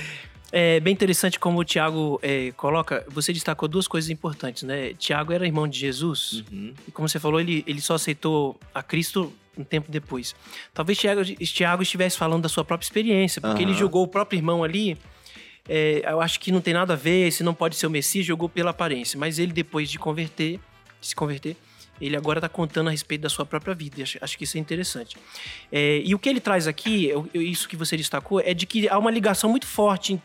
É 0.51 0.79
bem 0.79 0.93
interessante 0.93 1.39
como 1.39 1.59
o 1.59 1.63
Tiago 1.63 2.19
é, 2.23 2.51
coloca. 2.53 3.05
Você 3.09 3.31
destacou 3.33 3.67
duas 3.67 3.87
coisas 3.87 4.09
importantes, 4.09 4.63
né? 4.63 4.93
Tiago 4.93 5.31
era 5.31 5.45
irmão 5.45 5.67
de 5.67 5.77
Jesus. 5.77 6.43
Uhum. 6.51 6.73
E 6.87 6.91
como 6.91 7.07
você 7.07 7.19
falou, 7.19 7.39
ele, 7.39 7.63
ele 7.67 7.81
só 7.81 7.95
aceitou 7.95 8.59
a 8.73 8.81
Cristo 8.81 9.31
um 9.57 9.63
tempo 9.63 9.91
depois. 9.91 10.35
Talvez 10.73 10.97
Tiago, 10.97 11.23
Tiago 11.23 11.83
estivesse 11.83 12.17
falando 12.17 12.43
da 12.43 12.49
sua 12.49 12.63
própria 12.63 12.85
experiência, 12.85 13.41
porque 13.41 13.63
uhum. 13.63 13.69
ele 13.69 13.77
julgou 13.77 14.03
o 14.03 14.07
próprio 14.07 14.37
irmão 14.37 14.63
ali. 14.63 14.97
É, 15.67 16.01
eu 16.05 16.21
acho 16.21 16.39
que 16.39 16.51
não 16.51 16.61
tem 16.61 16.73
nada 16.73 16.93
a 16.93 16.95
ver, 16.95 17.27
esse 17.27 17.43
não 17.43 17.53
pode 17.53 17.75
ser 17.75 17.87
o 17.87 17.89
Messias, 17.89 18.25
jogou 18.25 18.49
pela 18.49 18.71
aparência. 18.71 19.19
Mas 19.19 19.39
ele, 19.39 19.51
depois 19.51 19.89
de 19.89 19.99
converter, 19.99 20.59
de 20.99 21.07
se 21.07 21.15
converter, 21.15 21.55
Ele 22.01 22.15
agora 22.15 22.39
está 22.39 22.47
contando 22.47 22.87
a 22.87 22.91
respeito 22.91 23.21
da 23.21 23.29
sua 23.29 23.45
própria 23.45 23.73
vida. 23.73 24.01
Acho, 24.01 24.17
acho 24.21 24.37
que 24.37 24.45
isso 24.45 24.57
é 24.57 24.59
interessante. 24.59 25.17
É, 25.71 26.01
e 26.03 26.15
o 26.15 26.19
que 26.19 26.29
ele 26.29 26.39
traz 26.39 26.67
aqui, 26.67 27.11
isso 27.33 27.67
que 27.67 27.75
você 27.75 27.97
destacou, 27.97 28.39
é 28.39 28.53
de 28.53 28.65
que 28.65 28.87
há 28.87 28.97
uma 28.97 29.11
ligação 29.11 29.49
muito 29.49 29.67
forte 29.67 30.13
em, 30.13 30.21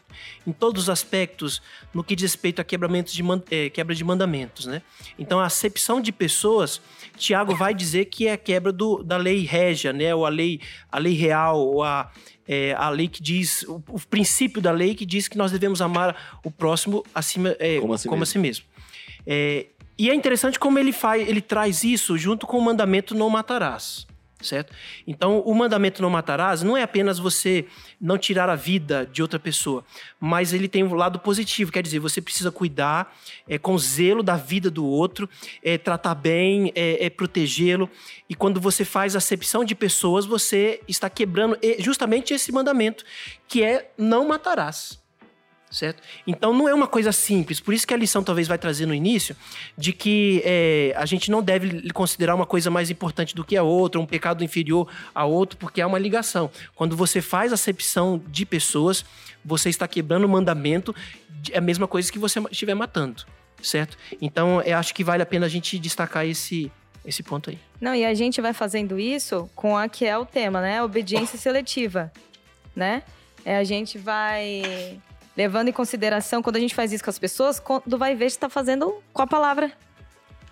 em 0.47 0.53
todos 0.53 0.85
os 0.85 0.89
aspectos 0.89 1.61
no 1.93 2.05
que 2.05 2.15
diz 2.15 2.33
respeito 2.33 2.61
a 2.61 2.65
quebramentos 2.65 3.13
de, 3.13 3.23
é, 3.51 3.71
quebra 3.71 3.95
de 3.95 4.05
mandamentos. 4.05 4.67
Né? 4.67 4.83
Então, 5.19 5.41
a 5.41 5.47
acepção 5.47 6.01
de 6.01 6.13
pessoas, 6.13 6.81
Tiago 7.17 7.55
vai 7.57 7.75
dizer 7.75 8.05
que 8.07 8.29
é 8.29 8.33
a 8.33 8.39
quebra 8.39 8.73
do, 8.73 9.03
da 9.03 9.17
lei 9.17 9.45
régia, 9.45 9.93
né? 9.93 10.15
ou 10.15 10.25
a 10.25 10.29
lei, 10.29 10.61
a 10.91 10.99
lei 10.99 11.15
real, 11.15 11.59
ou 11.59 11.83
a, 11.83 12.11
é, 12.47 12.75
a 12.75 12.89
lei 12.91 13.09
que 13.09 13.23
diz, 13.23 13.63
o, 13.63 13.83
o, 13.89 14.01
princípio 14.01 14.61
da 14.61 14.71
lei 14.71 14.95
que 14.95 15.07
diz 15.07 15.29
que 15.29 15.39
nós 15.39 15.51
devemos 15.51 15.81
amar 15.81 16.39
o 16.45 16.51
próximo 16.51 17.05
acima, 17.15 17.57
é, 17.59 17.81
como, 17.81 17.95
a 17.95 17.99
si 17.99 18.09
como 18.09 18.21
mesmo. 18.21 18.31
A 18.31 18.33
si 18.33 18.39
mesmo. 18.39 18.65
É, 19.27 19.67
e 19.99 20.11
é 20.11 20.15
interessante 20.15 20.59
como 20.59 20.79
ele 20.79 20.93
faz, 20.93 21.27
ele 21.29 21.41
traz 21.41 21.85
isso 21.85 22.19
junto 22.19 22.47
com 22.47 22.59
o 22.59 22.63
mandamento 22.63 23.15
não 23.15 23.31
matarás, 23.31 24.07
certo? 24.45 24.73
Então, 25.07 25.41
o 25.41 25.55
mandamento 25.55 26.03
não 26.03 26.11
matarás 26.11 26.63
não 26.63 26.77
é 26.77 26.83
apenas 26.83 27.19
você 27.19 27.67
não 28.01 28.19
tirar 28.19 28.49
a 28.49 28.55
vida 28.55 29.09
de 29.11 29.23
outra 29.23 29.39
pessoa, 29.39 29.85
mas 30.21 30.53
ele 30.53 30.69
tem 30.69 30.85
um 30.85 30.95
lado 30.95 31.19
positivo, 31.19 31.73
quer 31.73 31.83
dizer, 31.83 31.99
você 31.99 32.21
precisa 32.21 32.51
cuidar 32.51 33.17
é, 33.49 33.59
com 33.59 33.77
zelo 33.79 34.23
da 34.23 34.37
vida 34.37 34.71
do 34.71 34.85
outro, 34.85 35.29
é, 35.63 35.79
tratar 35.79 36.15
bem, 36.15 36.73
é, 36.75 37.07
é 37.07 37.11
protegê-lo. 37.11 37.89
E 38.29 38.35
quando 38.35 38.61
você 38.61 38.85
faz 38.85 39.17
acepção 39.17 39.65
de 39.65 39.75
pessoas, 39.75 40.27
você 40.27 40.81
está 40.89 41.09
quebrando 41.09 41.59
justamente 41.79 42.35
esse 42.35 42.53
mandamento, 42.53 43.05
que 43.47 43.63
é 43.63 43.91
não 43.97 44.29
matarás 44.29 45.04
certo? 45.75 46.03
Então 46.27 46.53
não 46.53 46.69
é 46.69 46.75
uma 46.75 46.87
coisa 46.87 47.13
simples. 47.13 47.61
Por 47.61 47.75
isso 47.75 47.87
que 47.87 47.93
a 47.93 47.97
lição 47.97 48.23
talvez 48.23 48.47
vai 48.47 48.57
trazer 48.57 48.87
no 48.87 48.95
início 48.95 49.37
de 49.77 49.93
que 49.93 50.41
é, 50.45 50.95
a 50.97 51.05
gente 51.05 51.31
não 51.31 51.43
deve 51.43 51.91
considerar 51.93 52.35
uma 52.35 52.47
coisa 52.47 52.71
mais 52.71 52.91
importante 52.91 53.35
do 53.35 53.45
que 53.45 53.57
a 53.57 53.63
outra, 53.63 54.01
um 54.01 54.07
pecado 54.07 54.45
inferior 54.45 54.89
a 55.15 55.25
outro, 55.25 55.59
porque 55.59 55.81
há 55.81 55.87
uma 55.87 55.99
ligação. 55.99 56.51
Quando 56.75 56.97
você 56.97 57.21
faz 57.21 57.53
acepção 57.53 58.23
de 58.29 58.47
pessoas, 58.47 59.05
você 59.45 59.69
está 59.69 59.87
quebrando 59.89 60.25
o 60.25 60.29
mandamento, 60.29 60.95
é 61.51 61.59
a 61.59 61.61
mesma 61.61 61.89
coisa 61.89 62.11
que 62.11 62.19
você 62.19 62.41
estiver 62.51 62.75
matando, 62.75 63.25
certo? 63.63 63.99
Então 64.23 64.63
eu 64.63 64.79
acho 64.79 64.95
que 64.95 65.03
vale 65.03 65.23
a 65.23 65.27
pena 65.27 65.47
a 65.47 65.49
gente 65.49 65.79
destacar 65.79 66.25
esse 66.27 66.71
esse 67.05 67.23
ponto 67.23 67.51
aí. 67.51 67.59
Não, 67.79 67.95
e 67.95 68.03
a 68.03 68.15
gente 68.15 68.41
vai 68.41 68.55
fazendo 68.55 68.99
isso 68.99 69.51
com 69.55 69.77
a 69.77 69.89
que 69.91 70.07
é 70.07 70.17
o 70.17 70.25
tema, 70.25 70.63
né? 70.63 70.83
Obediência 70.83 71.39
seletiva, 71.39 72.11
né? 72.75 73.03
É, 73.45 73.59
a 73.59 73.65
gente 73.65 73.99
vai 73.99 74.99
levando 75.37 75.69
em 75.69 75.73
consideração, 75.73 76.43
quando 76.43 76.57
a 76.57 76.61
gente 76.61 76.75
faz 76.75 76.93
isso 76.93 77.05
com 77.05 77.11
as 77.11 77.19
pessoas, 77.19 77.59
quando 77.59 77.99
vai 77.99 78.15
ver, 78.15 78.27
está 78.27 78.49
fazendo 78.49 79.03
com 79.13 79.23
a 79.23 79.27
palavra 79.27 79.73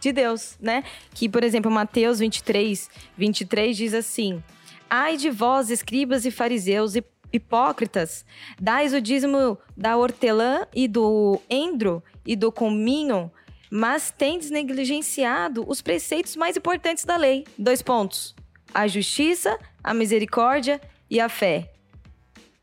de 0.01 0.13
Deus, 0.13 0.57
né? 0.61 0.83
Que, 1.15 1.29
por 1.29 1.45
exemplo, 1.45 1.71
Mateus 1.71 2.19
23, 2.19 2.91
23 3.17 3.77
diz 3.77 3.95
assim: 3.95 4.43
Ai 4.91 5.17
de 5.17 5.31
vós, 5.31 5.71
escribas 5.71 6.27
e 6.27 6.31
fariseus, 6.31 6.95
hipócritas, 7.33 8.27
dais 8.61 8.93
o 8.93 9.01
dízimo 9.01 9.57
da 9.77 9.97
hortelã 9.97 10.67
e 10.75 10.89
do 10.89 11.41
endro 11.49 12.03
e 12.27 12.35
do 12.35 12.51
cominho, 12.51 13.31
mas 13.71 14.11
tendes 14.11 14.51
negligenciado 14.51 15.65
os 15.67 15.81
preceitos 15.81 16.37
mais 16.37 16.57
importantes 16.57 17.05
da 17.05 17.17
lei. 17.17 17.45
Dois 17.57 17.81
pontos: 17.81 18.35
a 18.75 18.89
justiça, 18.89 19.57
a 19.83 19.95
misericórdia 19.95 20.81
e 21.09 21.21
a 21.21 21.29
fé. 21.29 21.72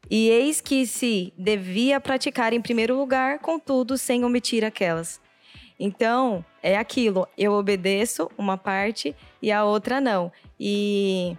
E 0.09 0.29
eis 0.29 0.59
que 0.59 0.87
se 0.87 1.33
devia 1.37 1.99
praticar 1.99 2.51
em 2.51 2.61
primeiro 2.61 2.97
lugar, 2.97 3.39
contudo, 3.39 3.97
sem 3.97 4.25
omitir 4.25 4.63
aquelas. 4.63 5.21
Então, 5.79 6.43
é 6.61 6.77
aquilo, 6.77 7.27
eu 7.37 7.53
obedeço 7.53 8.29
uma 8.37 8.57
parte 8.57 9.15
e 9.41 9.51
a 9.51 9.63
outra 9.63 10.01
não. 10.01 10.31
E 10.59 11.37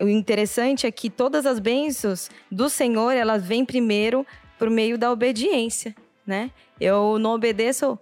o 0.00 0.06
interessante 0.06 0.86
é 0.86 0.90
que 0.90 1.10
todas 1.10 1.46
as 1.46 1.58
bênçãos 1.58 2.30
do 2.50 2.68
Senhor, 2.68 3.12
elas 3.12 3.44
vêm 3.44 3.64
primeiro 3.64 4.26
por 4.58 4.70
meio 4.70 4.96
da 4.96 5.10
obediência, 5.10 5.94
né? 6.26 6.50
Eu 6.80 7.18
não 7.18 7.32
obedeço 7.32 7.98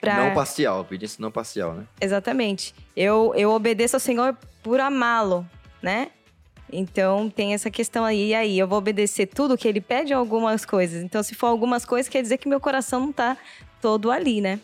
para 0.00 0.26
Não 0.26 0.34
parcial, 0.34 0.80
obediência 0.80 1.20
não 1.20 1.30
parcial, 1.30 1.74
né? 1.74 1.86
Exatamente. 2.00 2.74
Eu, 2.96 3.32
eu 3.34 3.50
obedeço 3.50 3.96
ao 3.96 4.00
Senhor 4.00 4.36
por 4.62 4.78
amá-lo, 4.78 5.48
né? 5.82 6.10
Então 6.72 7.30
tem 7.30 7.54
essa 7.54 7.70
questão 7.70 8.04
aí, 8.04 8.28
e 8.28 8.34
aí 8.34 8.58
eu 8.58 8.68
vou 8.68 8.78
obedecer 8.78 9.26
tudo 9.26 9.56
que 9.56 9.66
ele 9.66 9.80
pede 9.80 10.12
algumas 10.12 10.64
coisas. 10.64 11.02
Então 11.02 11.22
se 11.22 11.34
for 11.34 11.46
algumas 11.46 11.84
coisas, 11.84 12.08
quer 12.08 12.22
dizer 12.22 12.38
que 12.38 12.48
meu 12.48 12.60
coração 12.60 13.00
não 13.00 13.12
tá 13.12 13.36
todo 13.80 14.10
ali, 14.10 14.40
né? 14.40 14.60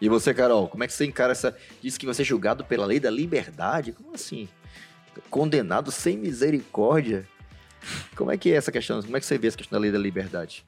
E 0.00 0.08
você, 0.08 0.32
Carol, 0.32 0.68
como 0.68 0.82
é 0.82 0.86
que 0.86 0.92
você 0.92 1.04
encara 1.04 1.32
essa. 1.32 1.56
Diz 1.82 1.98
que 1.98 2.06
você 2.06 2.22
é 2.22 2.24
julgado 2.24 2.64
pela 2.64 2.86
lei 2.86 2.98
da 2.98 3.10
liberdade? 3.10 3.92
Como 3.92 4.14
assim? 4.14 4.48
Condenado 5.28 5.90
sem 5.90 6.16
misericórdia? 6.16 7.26
Como 8.16 8.30
é 8.30 8.38
que 8.38 8.50
é 8.50 8.56
essa 8.56 8.72
questão? 8.72 9.02
Como 9.02 9.16
é 9.16 9.20
que 9.20 9.26
você 9.26 9.36
vê 9.36 9.48
essa 9.48 9.56
questão 9.56 9.78
da 9.78 9.82
lei 9.82 9.90
da 9.90 9.98
liberdade? 9.98 10.64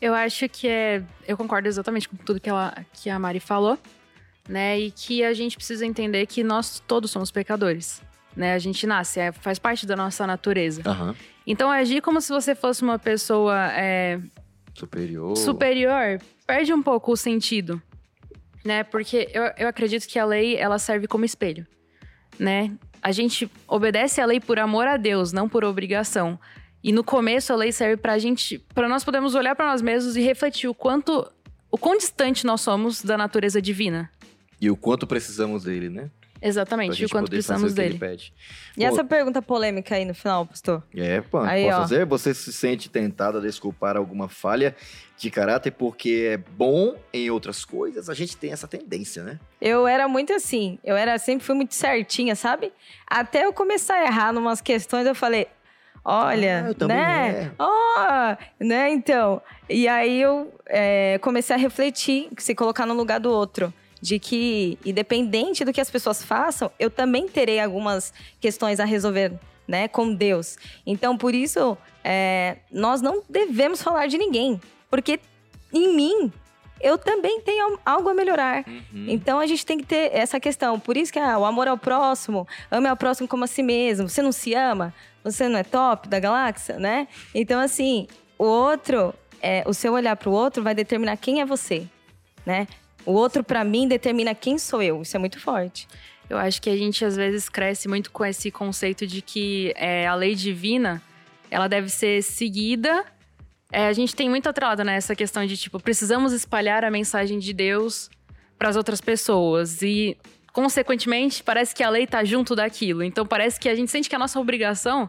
Eu 0.00 0.14
acho 0.14 0.48
que 0.48 0.68
é. 0.68 1.02
Eu 1.26 1.36
concordo 1.36 1.68
exatamente 1.68 2.08
com 2.08 2.16
tudo 2.16 2.40
que, 2.40 2.48
ela, 2.48 2.74
que 2.92 3.08
a 3.08 3.18
Mari 3.18 3.40
falou, 3.40 3.78
né? 4.48 4.78
E 4.78 4.90
que 4.90 5.24
a 5.24 5.32
gente 5.32 5.56
precisa 5.56 5.84
entender 5.86 6.26
que 6.26 6.44
nós 6.44 6.82
todos 6.86 7.10
somos 7.10 7.30
pecadores 7.30 8.02
né? 8.38 8.54
A 8.54 8.58
gente 8.58 8.86
nasce, 8.86 9.18
é, 9.18 9.32
faz 9.32 9.58
parte 9.58 9.84
da 9.84 9.96
nossa 9.96 10.24
natureza. 10.26 10.80
Uhum. 10.88 11.14
Então, 11.44 11.70
agir 11.70 12.00
como 12.00 12.20
se 12.20 12.32
você 12.32 12.54
fosse 12.54 12.82
uma 12.82 12.98
pessoa 12.98 13.72
é, 13.72 14.20
superior. 14.72 15.36
superior 15.36 16.20
perde 16.46 16.72
um 16.72 16.80
pouco 16.80 17.12
o 17.12 17.16
sentido, 17.16 17.82
né? 18.64 18.84
Porque 18.84 19.28
eu, 19.34 19.42
eu 19.58 19.68
acredito 19.68 20.06
que 20.06 20.18
a 20.18 20.24
lei 20.24 20.56
ela 20.56 20.78
serve 20.78 21.08
como 21.08 21.24
espelho, 21.24 21.66
né? 22.38 22.72
A 23.02 23.10
gente 23.10 23.50
obedece 23.66 24.20
a 24.20 24.26
lei 24.26 24.38
por 24.38 24.58
amor 24.58 24.86
a 24.86 24.96
Deus, 24.96 25.32
não 25.32 25.48
por 25.48 25.64
obrigação. 25.64 26.38
E 26.82 26.92
no 26.92 27.02
começo 27.02 27.52
a 27.52 27.56
lei 27.56 27.72
serve 27.72 27.96
pra 27.96 28.18
gente, 28.18 28.58
para 28.72 28.88
nós 28.88 29.02
podermos 29.02 29.34
olhar 29.34 29.56
para 29.56 29.66
nós 29.66 29.82
mesmos 29.82 30.16
e 30.16 30.20
refletir 30.20 30.68
o 30.68 30.74
quanto, 30.74 31.28
o 31.72 31.76
quão 31.76 31.96
distante 31.96 32.46
nós 32.46 32.60
somos 32.60 33.02
da 33.02 33.18
natureza 33.18 33.60
divina. 33.60 34.08
E 34.60 34.70
o 34.70 34.76
quanto 34.76 35.06
precisamos 35.06 35.64
dele, 35.64 35.88
né? 35.88 36.08
Exatamente, 36.40 37.04
o 37.04 37.08
quanto 37.08 37.30
precisamos 37.30 37.74
dele. 37.74 37.98
E 38.76 38.80
Pô, 38.80 38.86
essa 38.86 39.04
pergunta 39.04 39.42
polêmica 39.42 39.94
aí 39.96 40.04
no 40.04 40.14
final, 40.14 40.46
pastor? 40.46 40.82
É, 40.94 41.20
pô, 41.20 41.38
aí, 41.38 41.64
posso 41.64 41.76
ó. 41.76 41.80
fazer? 41.82 42.06
Você 42.06 42.34
se 42.34 42.52
sente 42.52 42.88
tentado 42.88 43.38
a 43.38 43.40
desculpar 43.40 43.96
alguma 43.96 44.28
falha 44.28 44.74
de 45.16 45.30
caráter 45.30 45.72
porque 45.72 46.28
é 46.32 46.36
bom 46.36 46.94
em 47.12 47.30
outras 47.30 47.64
coisas? 47.64 48.08
A 48.08 48.14
gente 48.14 48.36
tem 48.36 48.52
essa 48.52 48.68
tendência, 48.68 49.22
né? 49.22 49.38
Eu 49.60 49.86
era 49.86 50.06
muito 50.06 50.32
assim, 50.32 50.78
eu 50.84 50.96
era 50.96 51.18
sempre 51.18 51.44
fui 51.44 51.54
muito 51.54 51.74
certinha, 51.74 52.36
sabe? 52.36 52.72
Até 53.06 53.44
eu 53.44 53.52
começar 53.52 53.94
a 53.94 54.04
errar 54.04 54.32
em 54.32 54.38
umas 54.38 54.60
questões, 54.60 55.06
eu 55.06 55.14
falei, 55.14 55.48
olha, 56.04 56.74
ah, 56.80 56.86
né? 56.86 57.52
Oh, 57.58 58.64
né? 58.64 58.90
Então, 58.90 59.42
e 59.68 59.88
aí 59.88 60.22
eu 60.22 60.54
é, 60.66 61.18
comecei 61.18 61.56
a 61.56 61.58
refletir, 61.58 62.28
se 62.38 62.54
colocar 62.54 62.86
no 62.86 62.94
lugar 62.94 63.18
do 63.18 63.30
outro 63.30 63.72
de 64.00 64.18
que, 64.18 64.78
independente 64.84 65.64
do 65.64 65.72
que 65.72 65.80
as 65.80 65.90
pessoas 65.90 66.22
façam, 66.22 66.70
eu 66.78 66.90
também 66.90 67.28
terei 67.28 67.60
algumas 67.60 68.12
questões 68.40 68.80
a 68.80 68.84
resolver, 68.84 69.32
né, 69.66 69.88
com 69.88 70.14
Deus. 70.14 70.56
Então, 70.86 71.16
por 71.16 71.34
isso, 71.34 71.76
é, 72.04 72.58
nós 72.70 73.00
não 73.00 73.22
devemos 73.28 73.82
falar 73.82 74.06
de 74.06 74.16
ninguém, 74.18 74.60
porque 74.90 75.20
em 75.72 75.94
mim 75.94 76.32
eu 76.80 76.96
também 76.96 77.40
tenho 77.40 77.78
algo 77.84 78.08
a 78.08 78.14
melhorar. 78.14 78.64
Uhum. 78.66 79.06
Então 79.08 79.38
a 79.38 79.46
gente 79.46 79.66
tem 79.66 79.78
que 79.78 79.84
ter 79.84 80.10
essa 80.14 80.38
questão. 80.38 80.78
Por 80.78 80.96
isso 80.96 81.12
que 81.12 81.18
ah, 81.18 81.38
o 81.38 81.44
amor 81.44 81.68
ao 81.68 81.76
próximo, 81.76 82.46
ame 82.70 82.88
ao 82.88 82.96
próximo 82.96 83.28
como 83.28 83.44
a 83.44 83.46
si 83.46 83.62
mesmo. 83.62 84.08
Você 84.08 84.22
não 84.22 84.32
se 84.32 84.54
ama? 84.54 84.94
Você 85.24 85.48
não 85.48 85.58
é 85.58 85.64
top 85.64 86.08
da 86.08 86.20
galáxia, 86.20 86.78
né? 86.78 87.08
Então, 87.34 87.60
assim, 87.60 88.06
o 88.38 88.44
outro, 88.44 89.12
é, 89.42 89.64
o 89.66 89.74
seu 89.74 89.92
olhar 89.92 90.16
para 90.16 90.30
o 90.30 90.32
outro 90.32 90.62
vai 90.62 90.74
determinar 90.74 91.16
quem 91.16 91.40
é 91.40 91.44
você, 91.44 91.86
né? 92.46 92.66
O 93.08 93.12
outro, 93.14 93.42
para 93.42 93.64
mim, 93.64 93.88
determina 93.88 94.34
quem 94.34 94.58
sou 94.58 94.82
eu. 94.82 95.00
Isso 95.00 95.16
é 95.16 95.18
muito 95.18 95.40
forte. 95.40 95.88
Eu 96.28 96.36
acho 96.36 96.60
que 96.60 96.68
a 96.68 96.76
gente, 96.76 97.02
às 97.06 97.16
vezes, 97.16 97.48
cresce 97.48 97.88
muito 97.88 98.10
com 98.10 98.22
esse 98.22 98.50
conceito 98.50 99.06
de 99.06 99.22
que 99.22 99.72
é, 99.76 100.06
a 100.06 100.14
lei 100.14 100.34
divina, 100.34 101.00
ela 101.50 101.68
deve 101.68 101.88
ser 101.88 102.22
seguida. 102.22 103.06
É, 103.72 103.86
a 103.86 103.94
gente 103.94 104.14
tem 104.14 104.28
muito 104.28 104.46
atrelado 104.46 104.84
nessa 104.84 105.12
né, 105.12 105.16
questão 105.16 105.46
de, 105.46 105.56
tipo, 105.56 105.80
precisamos 105.80 106.34
espalhar 106.34 106.84
a 106.84 106.90
mensagem 106.90 107.38
de 107.38 107.54
Deus 107.54 108.10
para 108.58 108.68
as 108.68 108.76
outras 108.76 109.00
pessoas. 109.00 109.80
E, 109.80 110.14
consequentemente, 110.52 111.42
parece 111.42 111.74
que 111.74 111.82
a 111.82 111.88
lei 111.88 112.04
está 112.04 112.22
junto 112.24 112.54
daquilo. 112.54 113.02
Então, 113.02 113.24
parece 113.24 113.58
que 113.58 113.70
a 113.70 113.74
gente 113.74 113.90
sente 113.90 114.06
que 114.06 114.16
a 114.16 114.18
nossa 114.18 114.38
obrigação 114.38 115.08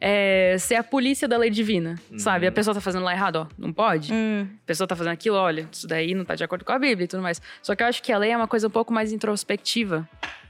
é, 0.00 0.56
ser 0.58 0.74
a 0.76 0.84
polícia 0.84 1.26
da 1.26 1.36
lei 1.36 1.50
divina, 1.50 1.98
uhum. 2.10 2.18
sabe? 2.18 2.46
A 2.46 2.52
pessoa 2.52 2.74
tá 2.74 2.80
fazendo 2.80 3.04
lá 3.04 3.12
errado, 3.12 3.36
ó, 3.36 3.46
não 3.58 3.72
pode. 3.72 4.12
Uhum. 4.12 4.46
A 4.62 4.66
pessoa 4.66 4.86
tá 4.86 4.94
fazendo 4.94 5.12
aquilo, 5.12 5.36
olha, 5.36 5.68
isso 5.70 5.86
daí 5.86 6.14
não 6.14 6.24
tá 6.24 6.34
de 6.34 6.44
acordo 6.44 6.64
com 6.64 6.72
a 6.72 6.78
Bíblia 6.78 7.04
e 7.04 7.08
tudo 7.08 7.22
mais. 7.22 7.40
Só 7.62 7.74
que 7.74 7.82
eu 7.82 7.86
acho 7.86 8.02
que 8.02 8.12
a 8.12 8.18
lei 8.18 8.30
é 8.30 8.36
uma 8.36 8.48
coisa 8.48 8.66
um 8.66 8.70
pouco 8.70 8.92
mais 8.92 9.12
introspectiva. 9.12 10.08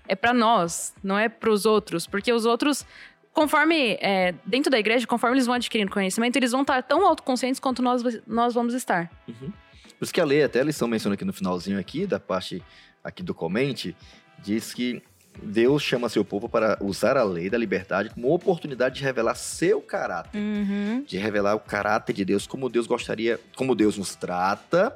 É 0.08 0.14
para 0.14 0.32
nós, 0.32 0.94
não 1.02 1.18
é 1.18 1.28
para 1.28 1.50
os 1.50 1.66
outros, 1.66 2.06
porque 2.06 2.32
os 2.32 2.44
outros 2.44 2.84
conforme 3.32 3.98
é, 4.00 4.34
dentro 4.46 4.70
da 4.70 4.78
igreja, 4.78 5.06
conforme 5.06 5.36
eles 5.36 5.44
vão 5.44 5.54
adquirindo 5.54 5.90
conhecimento, 5.90 6.36
eles 6.36 6.52
vão 6.52 6.62
estar 6.62 6.82
tão 6.82 7.06
autoconscientes 7.06 7.60
quanto 7.60 7.82
nós, 7.82 8.02
nós 8.26 8.54
vamos 8.54 8.72
estar. 8.72 9.10
Uhum. 9.28 9.52
Por 9.98 10.04
isso 10.04 10.14
que 10.14 10.20
a 10.22 10.24
lei, 10.24 10.42
até 10.42 10.60
a 10.60 10.64
lição 10.64 10.88
menciona 10.88 11.14
aqui 11.14 11.24
no 11.24 11.34
finalzinho 11.34 11.78
aqui, 11.78 12.06
da 12.06 12.18
parte 12.18 12.62
aqui 13.04 13.22
do 13.22 13.34
comente, 13.34 13.94
diz 14.38 14.72
que 14.72 15.02
Deus 15.42 15.82
chama 15.82 16.08
seu 16.08 16.24
povo 16.24 16.48
para 16.48 16.78
usar 16.80 17.16
a 17.16 17.22
lei 17.24 17.48
da 17.50 17.58
liberdade 17.58 18.10
como 18.10 18.32
oportunidade 18.32 18.96
de 18.96 19.02
revelar 19.04 19.34
seu 19.34 19.80
caráter, 19.80 20.38
Uhum. 20.38 21.04
de 21.06 21.16
revelar 21.18 21.54
o 21.54 21.60
caráter 21.60 22.12
de 22.12 22.24
Deus, 22.24 22.46
como 22.46 22.68
Deus 22.68 22.86
gostaria, 22.86 23.38
como 23.56 23.74
Deus 23.74 23.96
nos 23.98 24.14
trata 24.14 24.94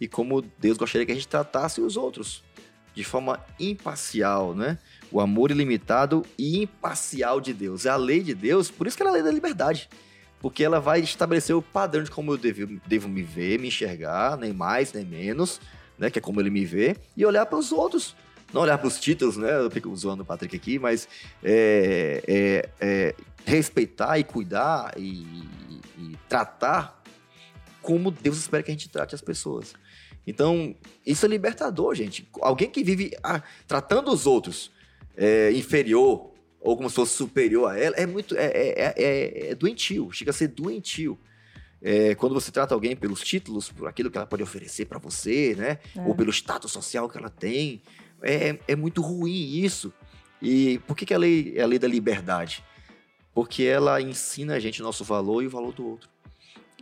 e 0.00 0.06
como 0.08 0.42
Deus 0.58 0.76
gostaria 0.76 1.06
que 1.06 1.12
a 1.12 1.14
gente 1.14 1.28
tratasse 1.28 1.80
os 1.80 1.96
outros 1.96 2.42
de 2.94 3.02
forma 3.02 3.40
imparcial, 3.58 4.54
né? 4.54 4.78
O 5.10 5.20
amor 5.20 5.50
ilimitado 5.50 6.24
e 6.38 6.62
imparcial 6.62 7.40
de 7.40 7.52
Deus. 7.54 7.86
É 7.86 7.90
a 7.90 7.96
lei 7.96 8.22
de 8.22 8.34
Deus, 8.34 8.70
por 8.70 8.86
isso 8.86 8.96
que 8.96 9.02
ela 9.02 9.10
é 9.10 9.12
a 9.12 9.14
lei 9.14 9.22
da 9.22 9.30
liberdade. 9.30 9.88
Porque 10.40 10.62
ela 10.64 10.80
vai 10.80 11.00
estabelecer 11.00 11.54
o 11.56 11.62
padrão 11.62 12.02
de 12.02 12.10
como 12.10 12.32
eu 12.32 12.36
devo, 12.36 12.80
devo 12.86 13.08
me 13.08 13.22
ver, 13.22 13.58
me 13.58 13.68
enxergar, 13.68 14.36
nem 14.36 14.52
mais, 14.52 14.92
nem 14.92 15.04
menos, 15.04 15.60
né? 15.98 16.10
Que 16.10 16.18
é 16.18 16.22
como 16.22 16.40
ele 16.40 16.50
me 16.50 16.64
vê, 16.66 16.96
e 17.16 17.24
olhar 17.24 17.46
para 17.46 17.58
os 17.58 17.72
outros. 17.72 18.14
Não 18.52 18.62
olhar 18.62 18.76
para 18.78 18.86
os 18.88 18.98
títulos, 19.00 19.36
né? 19.36 19.56
Eu 19.58 19.70
fico 19.70 19.94
zoando 19.96 20.22
o 20.22 20.26
Patrick 20.26 20.54
aqui, 20.54 20.78
mas 20.78 21.08
é, 21.42 22.22
é- 22.26 22.68
é 22.80 23.14
respeitar 23.44 24.18
e 24.18 24.24
cuidar 24.24 24.92
e, 24.96 25.24
e 25.98 26.16
tratar 26.28 27.02
como 27.80 28.10
Deus 28.10 28.36
espera 28.38 28.62
que 28.62 28.70
a 28.70 28.74
gente 28.74 28.88
trate 28.88 29.14
as 29.14 29.20
pessoas. 29.20 29.74
Então, 30.26 30.76
isso 31.04 31.26
é 31.26 31.28
libertador, 31.28 31.94
gente. 31.94 32.28
Alguém 32.40 32.70
que 32.70 32.84
vive 32.84 33.12
ah, 33.24 33.42
tratando 33.66 34.12
os 34.12 34.26
outros 34.26 34.70
é, 35.16 35.50
inferior 35.52 36.30
ou 36.60 36.76
como 36.76 36.88
se 36.88 36.94
fosse 36.94 37.16
superior 37.16 37.68
a 37.72 37.76
ela, 37.78 37.96
é 37.96 38.06
muito. 38.06 38.36
É, 38.36 38.44
é, 38.46 38.94
é- 38.96 39.50
é 39.50 39.54
doentio, 39.56 40.12
chega 40.12 40.30
a 40.30 40.34
ser 40.34 40.48
doentio. 40.48 41.18
É, 41.84 42.14
quando 42.14 42.32
você 42.32 42.52
trata 42.52 42.72
alguém 42.72 42.94
pelos 42.94 43.20
títulos, 43.22 43.68
por 43.68 43.88
aquilo 43.88 44.08
que 44.08 44.16
ela 44.16 44.26
pode 44.26 44.44
oferecer 44.44 44.84
pra 44.84 45.00
você, 45.00 45.56
né? 45.58 45.78
É. 45.96 46.00
Ou 46.06 46.14
pelo 46.14 46.30
status 46.30 46.70
social 46.70 47.08
que 47.08 47.18
ela 47.18 47.28
tem, 47.28 47.82
é, 48.22 48.58
é 48.66 48.76
muito 48.76 49.00
ruim 49.02 49.56
isso. 49.56 49.92
E 50.40 50.78
por 50.86 50.96
que, 50.96 51.06
que 51.06 51.14
a 51.14 51.18
lei 51.18 51.54
é 51.56 51.62
a 51.62 51.66
lei 51.66 51.78
da 51.78 51.88
liberdade? 51.88 52.64
Porque 53.34 53.62
ela 53.62 54.00
ensina 54.00 54.54
a 54.54 54.60
gente 54.60 54.80
o 54.80 54.84
nosso 54.84 55.04
valor 55.04 55.42
e 55.42 55.46
o 55.46 55.50
valor 55.50 55.72
do 55.72 55.86
outro. 55.86 56.10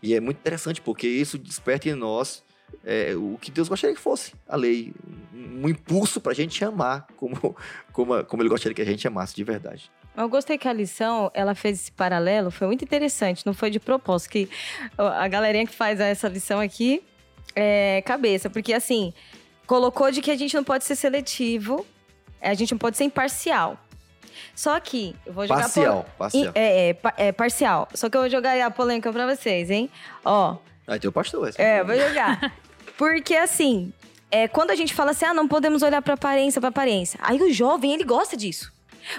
E 0.03 0.15
é 0.15 0.21
muito 0.21 0.39
interessante, 0.39 0.81
porque 0.81 1.07
isso 1.07 1.39
desperta 1.39 1.89
em 1.89 1.95
nós 1.95 2.43
é, 2.85 3.15
o 3.15 3.37
que 3.41 3.51
Deus 3.51 3.69
gostaria 3.69 3.95
que 3.95 4.01
fosse 4.01 4.33
a 4.49 4.57
lei. 4.57 4.93
Um, 5.33 5.65
um 5.65 5.69
impulso 5.69 6.21
pra 6.21 6.33
gente 6.33 6.65
amar 6.65 7.07
como, 7.17 7.37
como, 7.93 8.25
como 8.25 8.43
ele 8.43 8.49
gostaria 8.49 8.75
que 8.75 8.83
a 8.83 8.87
gente 8.87 9.07
amasse 9.07 9.35
de 9.35 9.45
verdade. 9.45 9.91
Eu 10.17 10.29
gostei 10.29 10.59
que 10.59 10.67
a 10.67 10.73
lição, 10.73 11.31
ela 11.35 11.55
fez 11.55 11.81
esse 11.81 11.93
paralelo, 11.93 12.51
foi 12.51 12.67
muito 12.67 12.85
interessante, 12.85 13.47
não 13.47 13.55
foi 13.55 13.71
de 13.71 13.79
propósito, 13.79 14.33
que 14.33 14.51
a 14.99 15.29
galerinha 15.29 15.67
que 15.67 15.75
faz 15.75 16.01
essa 16.01 16.29
lição 16.29 16.59
aqui 16.59 17.03
é 17.55 18.03
cabeça, 18.05 18.51
porque 18.51 18.73
assim, 18.73 19.15
colocou 19.71 20.11
de 20.11 20.21
que 20.21 20.33
a 20.33 20.37
gente 20.37 20.53
não 20.57 20.65
pode 20.65 20.83
ser 20.83 20.97
seletivo, 20.97 21.87
a 22.43 22.55
gente 22.55 22.73
não 22.73 22.79
pode 22.79 22.97
ser 22.97 23.05
imparcial. 23.05 23.79
Só 24.53 24.81
que, 24.81 25.15
eu 25.25 25.33
vou 25.33 25.47
jogar... 25.47 25.61
Parcial, 25.61 25.95
pol- 26.03 26.07
parcial. 26.19 26.53
É, 26.57 26.91
é, 26.91 26.97
é, 27.29 27.33
parcial. 27.33 27.89
Só 27.95 28.11
que 28.11 28.17
eu 28.17 28.23
vou 28.23 28.29
jogar 28.31 28.61
a 28.67 28.69
polêmica 28.69 29.13
pra 29.13 29.33
vocês, 29.33 29.71
hein? 29.71 29.89
Ó, 30.25 30.57
Aí 30.89 30.99
tem 30.99 31.09
o 31.09 31.13
pastor. 31.13 31.49
esse. 31.49 31.63
é, 31.63 31.85
vou 31.85 31.95
jogar. 31.97 32.53
Porque 32.99 33.37
assim, 33.37 33.93
é, 34.29 34.49
quando 34.49 34.73
a 34.73 34.75
gente 34.75 34.93
fala 34.93 35.13
assim, 35.13 35.25
ah, 35.25 35.33
não 35.33 35.47
podemos 35.47 35.83
olhar 35.85 36.03
pra 36.03 36.15
aparência, 36.15 36.61
pra 36.61 36.71
aparência. 36.71 37.21
Aí 37.23 37.41
o 37.41 37.53
jovem, 37.53 37.93
ele 37.95 38.03
gosta 38.05 38.37
disso. 38.37 38.73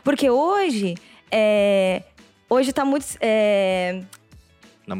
Porque 0.03 0.29
hoje, 0.29 0.95
é, 1.31 2.03
hoje 2.49 2.73
tá 2.73 2.83
muito, 2.83 3.05
é, 3.21 4.01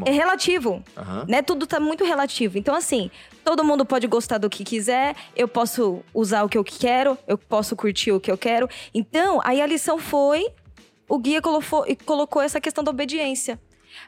é 0.06 0.10
relativo, 0.10 0.82
Aham. 0.96 1.26
né? 1.28 1.42
Tudo 1.42 1.66
tá 1.66 1.78
muito 1.78 2.04
relativo. 2.04 2.56
Então 2.56 2.74
assim, 2.74 3.10
todo 3.44 3.64
mundo 3.64 3.84
pode 3.84 4.06
gostar 4.06 4.38
do 4.38 4.48
que 4.48 4.64
quiser, 4.64 5.14
eu 5.36 5.46
posso 5.46 6.02
usar 6.14 6.44
o 6.44 6.48
que 6.48 6.58
eu 6.58 6.64
quero, 6.64 7.18
eu 7.26 7.36
posso 7.36 7.76
curtir 7.76 8.12
o 8.12 8.20
que 8.20 8.30
eu 8.30 8.38
quero. 8.38 8.68
Então, 8.94 9.40
aí 9.44 9.60
a 9.60 9.66
lição 9.66 9.98
foi, 9.98 10.46
o 11.08 11.18
guia 11.18 11.40
colocou, 11.42 12.42
essa 12.42 12.60
questão 12.60 12.82
da 12.82 12.90
obediência. 12.90 13.60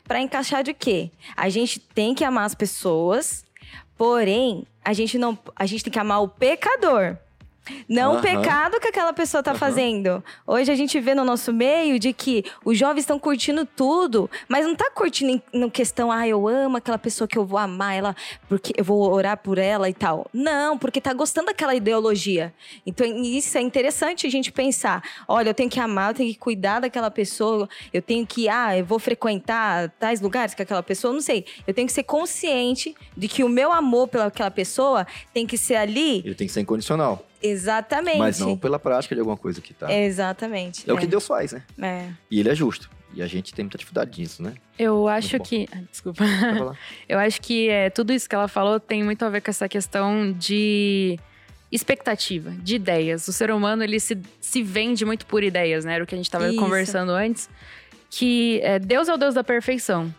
Pra 0.05 0.21
encaixar 0.21 0.63
de 0.63 0.73
quê? 0.73 1.11
A 1.37 1.49
gente 1.49 1.79
tem 1.79 2.15
que 2.15 2.25
amar 2.25 2.47
as 2.47 2.55
pessoas, 2.55 3.45
porém, 3.99 4.67
a 4.83 4.93
gente 4.93 5.19
não, 5.19 5.39
a 5.55 5.67
gente 5.67 5.85
tem 5.85 5.93
que 5.93 5.99
amar 5.99 6.23
o 6.23 6.29
pecador. 6.29 7.19
Não 7.89 8.13
o 8.13 8.15
Aham. 8.15 8.23
pecado 8.23 8.81
que 8.81 8.89
aquela 8.89 9.13
pessoa 9.13 9.43
tá 9.43 9.53
Aham. 9.53 9.59
fazendo. 9.59 10.25
Hoje 10.47 10.71
a 10.71 10.75
gente 10.75 10.99
vê 11.01 11.15
no 11.15 11.25
nosso 11.25 11.53
meio 11.53 11.99
de 11.99 12.13
que 12.13 12.45
os 12.65 12.79
jovens 12.79 13.01
estão 13.01 13.19
curtindo 13.19 13.65
tudo, 13.65 14.31
mas 14.49 14.65
não 14.67 14.75
tá 14.75 14.91
curtindo 14.91 15.33
em, 15.33 15.43
no 15.53 15.71
questão, 15.71 16.11
ah, 16.11 16.27
eu 16.27 16.47
amo 16.47 16.77
aquela 16.77 16.99
pessoa 16.99 17.27
que 17.27 17.39
eu 17.39 17.45
vou 17.45 17.59
amar 17.59 17.95
ela, 17.95 18.17
porque 18.49 18.73
eu 18.77 18.85
vou 18.85 19.13
orar 19.13 19.37
por 19.39 19.59
ela 19.59 19.89
e 19.89 19.95
tal. 19.95 20.27
Não, 20.33 20.77
porque 20.79 21.01
tá 21.01 21.13
gostando 21.13 21.47
daquela 21.47 21.75
ideologia. 21.75 22.53
Então 22.87 23.07
isso 23.07 23.57
é 23.57 23.61
interessante 23.61 24.27
a 24.27 24.31
gente 24.31 24.53
pensar. 24.53 25.03
Olha, 25.27 25.51
eu 25.51 25.55
tenho 25.55 25.71
que 25.71 25.81
amar, 25.81 26.11
eu 26.11 26.15
tenho 26.15 26.33
que 26.33 26.39
cuidar 26.39 26.81
daquela 26.81 27.11
pessoa, 27.11 27.69
eu 27.93 28.03
tenho 28.03 28.27
que, 28.27 28.49
ah, 28.49 28.77
eu 28.77 28.85
vou 28.85 28.99
frequentar 28.99 29.89
tais 29.99 30.21
lugares 30.21 30.55
com 30.55 30.63
aquela 30.63 30.83
pessoa, 30.83 31.13
não 31.13 31.21
sei. 31.21 31.45
Eu 31.67 31.73
tenho 31.75 31.87
que 31.87 31.93
ser 31.93 32.03
consciente 32.03 32.95
de 33.17 33.29
que 33.29 33.43
o 33.45 33.49
meu 33.49 33.73
amor 33.73 34.09
pelaquela 34.09 34.51
pessoa 34.51 35.07
tem 35.33 35.47
que 35.47 35.57
ser 35.57 35.77
ali 35.77 36.19
Ele 36.25 36.35
tem 36.35 36.47
que 36.47 36.53
ser 36.53 36.61
incondicional. 36.61 37.25
Exatamente. 37.51 38.19
Mas 38.19 38.39
não 38.39 38.57
pela 38.57 38.79
prática 38.79 39.15
de 39.15 39.21
alguma 39.21 39.37
coisa 39.37 39.61
que 39.61 39.75
tá. 39.75 39.91
É, 39.93 40.05
Exatamente. 40.05 40.91
o 40.91 40.97
que 40.97 41.07
Deus 41.07 41.27
faz, 41.27 41.53
né? 41.53 41.63
É. 41.81 42.09
E 42.31 42.41
ele 42.41 42.49
é 42.49 42.55
justo. 42.55 42.91
E 43.15 43.23
a 43.23 43.27
gente 43.27 43.55
tem 43.55 43.65
muita 43.65 43.79
dificuldade 43.79 44.21
nisso, 44.21 44.43
né? 44.43 44.55
Eu 44.79 45.07
acho 45.07 45.39
que. 45.39 45.69
Desculpa. 45.91 46.25
Eu 47.09 47.19
acho 47.19 47.41
que 47.41 47.69
é, 47.69 47.89
tudo 47.89 48.13
isso 48.13 48.29
que 48.29 48.35
ela 48.35 48.49
falou 48.49 48.81
tem 48.81 49.05
muito 49.05 49.25
a 49.25 49.31
ver 49.31 49.41
com 49.41 49.51
essa 49.51 49.69
questão 49.69 50.33
de 50.33 51.19
expectativa, 51.71 52.51
de 52.51 52.77
ideias. 52.77 53.29
O 53.29 53.33
ser 53.33 53.51
humano, 53.51 53.83
ele 53.85 54.01
se, 54.01 54.19
se 54.41 54.63
vende 54.63 55.05
muito 55.05 55.27
por 55.27 55.45
ideias, 55.45 55.85
né? 55.85 55.95
Era 55.95 56.05
o 56.05 56.07
que 56.07 56.15
a 56.15 56.19
gente 56.19 56.27
estava 56.27 56.49
Isso. 56.49 56.59
conversando 56.59 57.13
antes. 57.13 57.49
Que 58.11 58.61
é, 58.63 58.79
Deus 58.79 59.09
é 59.09 59.15
o 59.15 59.17
Deus 59.17 59.35
da 59.35 59.43
perfeição. 59.45 60.13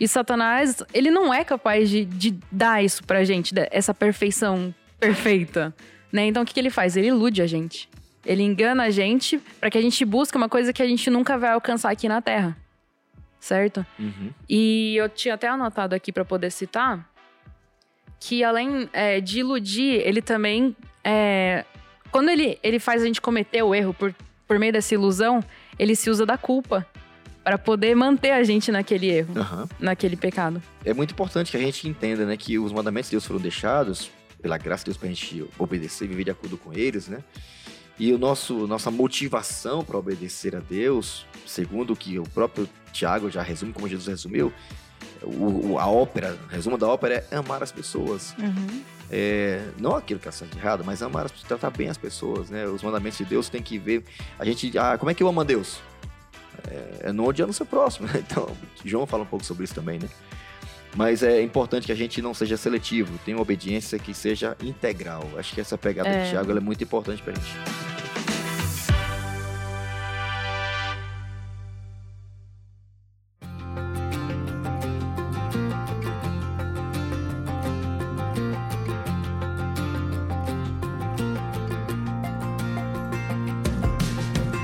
E 0.00 0.08
Satanás, 0.08 0.82
ele 0.92 1.10
não 1.10 1.32
é 1.32 1.44
capaz 1.44 1.88
de, 1.88 2.04
de 2.04 2.36
dar 2.50 2.82
isso 2.82 3.04
pra 3.04 3.22
gente, 3.22 3.54
essa 3.70 3.94
perfeição 3.94 4.74
perfeita. 4.98 5.74
Né? 6.14 6.26
Então, 6.26 6.44
o 6.44 6.46
que, 6.46 6.54
que 6.54 6.60
ele 6.60 6.70
faz? 6.70 6.96
Ele 6.96 7.08
ilude 7.08 7.42
a 7.42 7.46
gente. 7.46 7.88
Ele 8.24 8.44
engana 8.44 8.84
a 8.84 8.90
gente 8.90 9.36
para 9.58 9.68
que 9.68 9.76
a 9.76 9.82
gente 9.82 10.04
busque 10.04 10.36
uma 10.36 10.48
coisa 10.48 10.72
que 10.72 10.80
a 10.80 10.86
gente 10.86 11.10
nunca 11.10 11.36
vai 11.36 11.50
alcançar 11.50 11.90
aqui 11.90 12.08
na 12.08 12.22
Terra. 12.22 12.56
Certo? 13.40 13.84
Uhum. 13.98 14.30
E 14.48 14.94
eu 14.96 15.08
tinha 15.08 15.34
até 15.34 15.48
anotado 15.48 15.92
aqui 15.92 16.12
para 16.12 16.24
poder 16.24 16.52
citar 16.52 17.12
que 18.20 18.44
além 18.44 18.88
é, 18.92 19.20
de 19.20 19.40
iludir, 19.40 20.00
ele 20.06 20.22
também 20.22 20.74
é, 21.02 21.64
quando 22.12 22.28
ele, 22.28 22.60
ele 22.62 22.78
faz 22.78 23.02
a 23.02 23.06
gente 23.06 23.20
cometer 23.20 23.64
o 23.64 23.74
erro 23.74 23.92
por, 23.92 24.14
por 24.46 24.56
meio 24.56 24.72
dessa 24.72 24.94
ilusão, 24.94 25.42
ele 25.76 25.96
se 25.96 26.08
usa 26.08 26.24
da 26.24 26.38
culpa 26.38 26.86
para 27.42 27.58
poder 27.58 27.96
manter 27.96 28.30
a 28.30 28.44
gente 28.44 28.70
naquele 28.70 29.08
erro, 29.10 29.36
Aham. 29.36 29.68
naquele 29.80 30.16
pecado. 30.16 30.62
É 30.84 30.94
muito 30.94 31.10
importante 31.10 31.50
que 31.50 31.56
a 31.56 31.60
gente 31.60 31.88
entenda, 31.88 32.24
né, 32.24 32.36
que 32.36 32.56
os 32.56 32.72
mandamentos 32.72 33.10
de 33.10 33.16
Deus 33.16 33.26
foram 33.26 33.40
deixados 33.40 34.10
pela 34.44 34.58
graça 34.58 34.82
de 34.82 34.90
Deus 34.90 34.98
pra 34.98 35.08
gente 35.08 35.46
obedecer 35.58 36.04
e 36.04 36.08
viver 36.08 36.24
de 36.24 36.30
acordo 36.30 36.58
com 36.58 36.70
eles, 36.74 37.08
né? 37.08 37.24
E 37.98 38.12
o 38.12 38.18
nosso 38.18 38.66
nossa 38.66 38.90
motivação 38.90 39.82
para 39.82 39.96
obedecer 39.96 40.54
a 40.54 40.60
Deus, 40.60 41.26
segundo 41.46 41.94
o 41.94 41.96
que 41.96 42.18
o 42.18 42.24
próprio 42.24 42.68
Tiago 42.92 43.30
já 43.30 43.40
resume 43.40 43.72
como 43.72 43.88
Jesus 43.88 44.06
resumiu, 44.06 44.52
o, 45.22 45.78
a 45.78 45.86
ópera, 45.86 46.38
o 46.44 46.46
resumo 46.48 46.76
da 46.76 46.86
ópera 46.86 47.26
é 47.30 47.36
amar 47.36 47.62
as 47.62 47.72
pessoas. 47.72 48.34
Uhum. 48.38 48.82
É, 49.10 49.66
não 49.80 49.96
aquilo 49.96 50.20
que 50.20 50.28
é 50.28 50.30
certo 50.30 50.56
e 50.56 50.58
errado, 50.58 50.84
mas 50.84 51.02
amar, 51.02 51.24
as 51.24 51.32
tratar 51.32 51.70
bem 51.70 51.88
as 51.88 51.96
pessoas, 51.96 52.50
né? 52.50 52.66
Os 52.66 52.82
mandamentos 52.82 53.16
de 53.16 53.24
Deus 53.24 53.48
tem 53.48 53.62
que 53.62 53.78
ver. 53.78 54.04
A 54.38 54.44
gente, 54.44 54.76
ah, 54.76 54.98
como 54.98 55.10
é 55.10 55.14
que 55.14 55.22
eu 55.22 55.28
amo 55.28 55.40
a 55.40 55.44
Deus? 55.44 55.80
É, 56.68 57.08
é 57.08 57.12
não 57.12 57.24
odiando 57.24 57.50
o 57.50 57.54
seu 57.54 57.64
próximo, 57.64 58.08
né? 58.08 58.22
Então, 58.28 58.46
João 58.84 59.06
fala 59.06 59.22
um 59.22 59.26
pouco 59.26 59.44
sobre 59.44 59.64
isso 59.64 59.74
também, 59.74 59.98
né? 59.98 60.08
Mas 60.96 61.22
é 61.22 61.42
importante 61.42 61.86
que 61.86 61.92
a 61.92 61.96
gente 61.96 62.22
não 62.22 62.32
seja 62.32 62.56
seletivo, 62.56 63.18
tenha 63.24 63.36
uma 63.36 63.42
obediência 63.42 63.98
que 63.98 64.14
seja 64.14 64.56
integral. 64.62 65.28
Acho 65.36 65.54
que 65.54 65.60
essa 65.60 65.76
pegada 65.76 66.08
É. 66.08 66.24
de 66.24 66.30
Tiago 66.30 66.50
ela 66.50 66.60
é 66.60 66.62
muito 66.62 66.84
importante 66.84 67.20
pra 67.22 67.34
gente. 67.34 67.58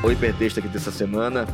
O 0.03 0.11
hipertexto 0.11 0.59
aqui 0.61 0.68
dessa 0.68 0.91
semana 0.91 1.47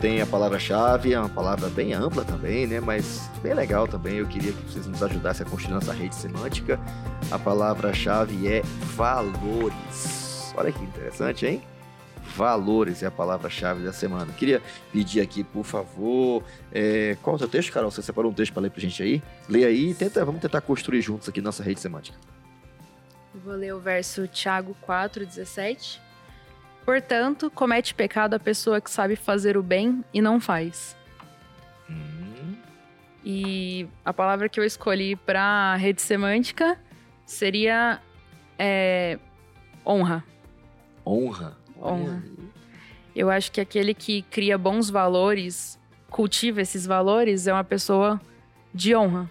tem 0.00 0.20
a 0.20 0.26
palavra-chave, 0.26 1.12
é 1.12 1.18
uma 1.18 1.28
palavra 1.28 1.68
bem 1.68 1.92
ampla 1.92 2.24
também, 2.24 2.66
né? 2.66 2.80
Mas 2.80 3.28
bem 3.42 3.52
legal 3.52 3.88
também. 3.88 4.16
Eu 4.16 4.26
queria 4.26 4.52
que 4.52 4.62
vocês 4.62 4.86
nos 4.86 5.02
ajudassem 5.02 5.46
a 5.46 5.50
construir 5.50 5.74
nossa 5.74 5.92
rede 5.92 6.14
semântica. 6.14 6.78
A 7.30 7.38
palavra-chave 7.38 8.46
é 8.46 8.62
valores. 8.94 10.54
Olha 10.56 10.70
que 10.70 10.82
interessante, 10.82 11.46
hein? 11.46 11.62
Valores 12.36 13.02
é 13.02 13.06
a 13.06 13.10
palavra-chave 13.10 13.82
da 13.82 13.92
semana. 13.92 14.32
Queria 14.32 14.62
pedir 14.92 15.20
aqui, 15.20 15.42
por 15.42 15.64
favor, 15.64 16.44
é, 16.72 17.16
qual 17.22 17.34
é 17.34 17.36
o 17.36 17.38
teu 17.38 17.48
texto, 17.48 17.72
Carol? 17.72 17.90
Você 17.90 18.02
separou 18.02 18.30
um 18.30 18.34
texto 18.34 18.52
para 18.52 18.62
ler 18.62 18.70
pra 18.70 18.80
gente 18.80 19.02
aí? 19.02 19.22
Lê 19.48 19.64
aí 19.64 19.90
e 19.90 19.94
tenta, 19.94 20.24
vamos 20.24 20.40
tentar 20.40 20.60
construir 20.60 21.02
juntos 21.02 21.28
aqui 21.28 21.40
nossa 21.40 21.62
rede 21.62 21.80
semântica. 21.80 22.16
Vou 23.34 23.54
ler 23.54 23.74
o 23.74 23.80
verso 23.80 24.28
Tiago 24.28 24.76
4, 24.82 25.26
17. 25.26 26.07
Portanto, 26.88 27.50
comete 27.50 27.94
pecado 27.94 28.32
a 28.32 28.38
pessoa 28.38 28.80
que 28.80 28.90
sabe 28.90 29.14
fazer 29.14 29.58
o 29.58 29.62
bem 29.62 30.02
e 30.10 30.22
não 30.22 30.40
faz. 30.40 30.96
Hum, 31.90 32.54
E 33.22 33.86
a 34.02 34.10
palavra 34.10 34.48
que 34.48 34.58
eu 34.58 34.64
escolhi 34.64 35.14
para 35.14 35.76
rede 35.76 36.00
semântica 36.00 36.80
seria 37.26 38.00
é, 38.58 39.18
honra. 39.84 40.24
honra. 41.04 41.58
Honra. 41.78 42.24
Eu 43.14 43.28
acho 43.28 43.52
que 43.52 43.60
aquele 43.60 43.92
que 43.92 44.22
cria 44.22 44.56
bons 44.56 44.88
valores, 44.88 45.78
cultiva 46.08 46.62
esses 46.62 46.86
valores, 46.86 47.46
é 47.46 47.52
uma 47.52 47.64
pessoa 47.64 48.18
de 48.72 48.96
honra. 48.96 49.30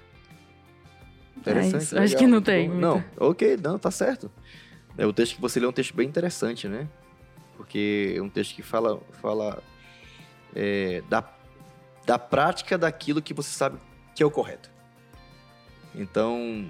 Interessante. 1.35 1.85
Legal, 1.85 2.03
acho 2.03 2.17
que 2.17 2.27
não 2.27 2.39
tem. 2.39 2.69
Não, 2.69 3.03
ok, 3.19 3.57
não, 3.57 3.79
tá 3.79 3.89
certo. 3.89 4.29
É, 4.95 5.07
o 5.07 5.11
texto 5.11 5.33
que 5.33 5.41
você 5.41 5.59
leu 5.59 5.69
é 5.69 5.71
um 5.71 5.73
texto 5.73 5.95
bem 5.95 6.07
interessante, 6.07 6.67
né? 6.67 6.87
Porque 7.57 8.13
é 8.15 8.21
um 8.21 8.29
texto 8.29 8.55
que 8.55 8.61
fala, 8.61 9.01
fala 9.19 9.61
é, 10.55 11.01
da, 11.09 11.27
da 12.05 12.17
prática 12.17 12.77
daquilo 12.77 13.21
que 13.21 13.33
você 13.33 13.49
sabe 13.49 13.77
que 14.15 14.23
é 14.23 14.25
o 14.25 14.31
correto. 14.31 14.69
Então, 15.93 16.69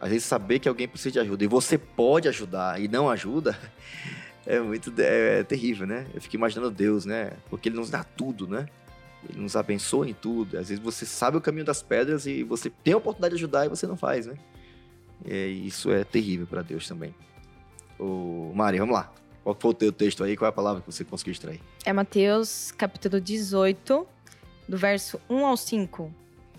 às 0.00 0.10
vezes 0.10 0.24
saber 0.24 0.58
que 0.58 0.68
alguém 0.68 0.88
precisa 0.88 1.12
de 1.12 1.20
ajuda 1.20 1.44
e 1.44 1.46
você 1.46 1.78
pode 1.78 2.28
ajudar 2.28 2.80
e 2.80 2.88
não 2.88 3.08
ajuda 3.08 3.58
é 4.46 4.60
muito 4.60 4.92
é, 5.00 5.40
é 5.40 5.44
terrível, 5.44 5.86
né? 5.86 6.06
Eu 6.12 6.20
fico 6.20 6.36
imaginando 6.36 6.70
Deus, 6.70 7.04
né? 7.04 7.32
Porque 7.48 7.68
Ele 7.68 7.76
nos 7.76 7.90
dá 7.90 8.02
tudo, 8.02 8.46
né? 8.46 8.66
Ele 9.28 9.40
nos 9.40 9.54
abençoa 9.54 10.08
em 10.08 10.14
tudo. 10.14 10.58
Às 10.58 10.68
vezes 10.68 10.82
você 10.82 11.06
sabe 11.06 11.36
o 11.36 11.40
caminho 11.40 11.64
das 11.64 11.82
pedras 11.82 12.26
e 12.26 12.42
você 12.42 12.68
tem 12.68 12.94
a 12.94 12.96
oportunidade 12.96 13.36
de 13.36 13.40
ajudar 13.40 13.66
e 13.66 13.68
você 13.68 13.86
não 13.86 13.96
faz, 13.96 14.26
né? 14.26 14.34
É, 15.24 15.46
isso 15.46 15.92
é 15.92 16.02
terrível 16.02 16.46
para 16.46 16.62
Deus 16.62 16.88
também. 16.88 17.14
Ô, 17.98 18.52
Mari, 18.54 18.78
vamos 18.78 18.94
lá. 18.94 19.12
Qual 19.42 19.56
foi 19.58 19.70
o 19.72 19.74
teu 19.74 19.92
texto 19.92 20.22
aí? 20.22 20.36
Qual 20.36 20.46
é 20.46 20.50
a 20.50 20.52
palavra 20.52 20.80
que 20.80 20.90
você 20.90 21.04
conseguiu 21.04 21.32
extrair? 21.32 21.60
É 21.84 21.92
Mateus 21.92 22.72
capítulo 22.72 23.20
18, 23.20 24.06
do 24.68 24.76
verso 24.78 25.20
1 25.28 25.46
ao 25.46 25.56
5. 25.56 26.12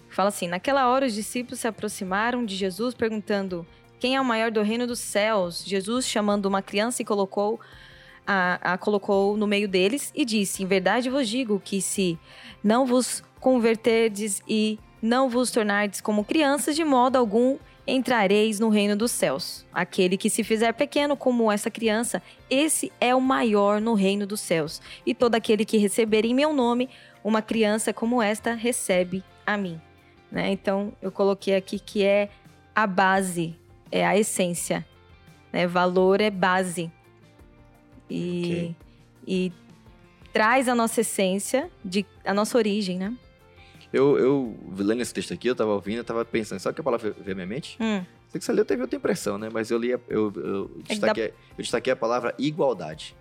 Fala 0.10 0.30
assim: 0.30 0.48
Naquela 0.48 0.88
hora 0.90 1.06
os 1.06 1.14
discípulos 1.14 1.60
se 1.60 1.68
aproximaram 1.68 2.46
de 2.46 2.56
Jesus 2.56 2.94
perguntando: 2.94 3.66
Quem 4.00 4.16
é 4.16 4.22
o 4.22 4.26
maior 4.26 4.52
do 4.52 4.62
reino 4.62 4.86
dos 4.86 5.00
céus? 5.00 5.64
Jesus, 5.66 6.08
chamando 6.08 6.46
uma 6.46 6.62
criança 6.62 7.02
e 7.02 7.06
colocou 7.06 7.60
a, 8.28 8.74
a 8.74 8.78
colocou 8.78 9.38
no 9.38 9.48
meio 9.48 9.68
deles 9.68 10.12
e 10.14 10.26
disse: 10.26 10.62
Em 10.62 10.66
verdade 10.68 11.10
vos 11.10 11.28
digo 11.28 11.62
que 11.64 11.82
se 11.82 12.20
não 12.64 12.86
vos 12.86 13.24
converterdes 13.40 14.42
e 14.48 14.78
não 15.02 15.30
vos 15.30 15.52
tornardes 15.52 16.02
como 16.02 16.24
crianças, 16.24 16.76
de 16.76 16.84
modo 16.84 17.18
algum 17.18 17.58
entrareis 17.86 18.60
no 18.60 18.70
reino 18.70 18.96
dos 18.96 19.12
céus. 19.12 19.66
Aquele 19.74 20.18
que 20.18 20.30
se 20.30 20.44
fizer 20.44 20.74
pequeno 20.74 21.18
como 21.18 21.52
essa 21.52 21.70
criança, 21.70 22.22
esse 22.50 22.92
é 23.00 23.14
o 23.14 23.22
maior 23.22 23.82
no 23.82 23.94
reino 23.94 24.26
dos 24.26 24.40
céus. 24.40 24.82
E 25.06 25.14
todo 25.14 25.36
aquele 25.36 25.66
que 25.66 25.78
receber 25.78 26.26
em 26.26 26.34
meu 26.34 26.54
nome 26.54 26.90
uma 27.24 27.42
criança 27.42 27.94
como 27.94 28.22
esta 28.22 28.54
recebe 28.54 29.24
a 29.46 29.58
mim. 29.58 29.80
Né? 30.32 30.52
Então 30.52 30.94
eu 31.02 31.12
coloquei 31.12 31.56
aqui 31.56 31.78
que 31.78 32.04
é 32.04 32.30
a 32.74 32.88
base, 32.88 33.56
é 33.92 34.06
a 34.06 34.18
essência. 34.18 34.86
Né? 35.52 35.68
Valor 35.68 36.22
é 36.22 36.30
base. 36.30 36.92
E, 38.10 38.44
Ok. 38.44 38.76
e 39.28 39.52
traz 40.32 40.68
a 40.68 40.76
nossa 40.76 41.02
essência, 41.02 41.70
de, 41.84 42.06
a 42.26 42.34
nossa 42.34 42.58
origem, 42.58 42.98
né? 42.98 43.14
Eu, 43.94 44.18
eu 44.18 44.58
lendo 44.76 45.02
esse 45.02 45.14
texto 45.14 45.34
aqui, 45.34 45.48
eu 45.48 45.56
tava 45.56 45.72
ouvindo, 45.72 46.00
eu 46.00 46.04
tava 46.04 46.26
pensando, 46.26 46.60
sabe 46.60 46.72
o 46.72 46.76
que 46.76 46.82
a 46.82 46.84
palavra 46.84 47.12
veio 47.12 47.32
à 47.32 47.36
minha 47.36 47.46
mente? 47.48 47.78
Hum, 47.80 48.04
Sei 48.30 48.39
que 48.39 48.46
você 48.46 48.52
leu, 48.52 48.66
teve 48.66 48.82
outra 48.82 48.98
impressão, 48.98 49.38
né? 49.38 49.48
Mas 49.54 49.70
eu 49.70 49.78
li, 49.78 49.91
eu, 49.91 50.02
eu, 50.10 50.72
É 50.80 50.82
que 50.82 50.89
destaquei, 50.89 51.26
eu 51.26 51.58
destaquei 51.60 51.94
a 51.94 51.96
palavra 51.96 52.34
igualdade. 52.39 53.16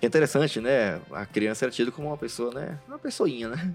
É 0.00 0.06
interessante, 0.06 0.60
né? 0.60 1.00
A 1.10 1.26
criança 1.26 1.64
era 1.64 1.72
tida 1.72 1.90
como 1.90 2.06
uma 2.06 2.16
pessoa, 2.16 2.54
né? 2.54 2.78
Uma 2.86 3.00
pessoinha, 3.00 3.48
né? 3.48 3.74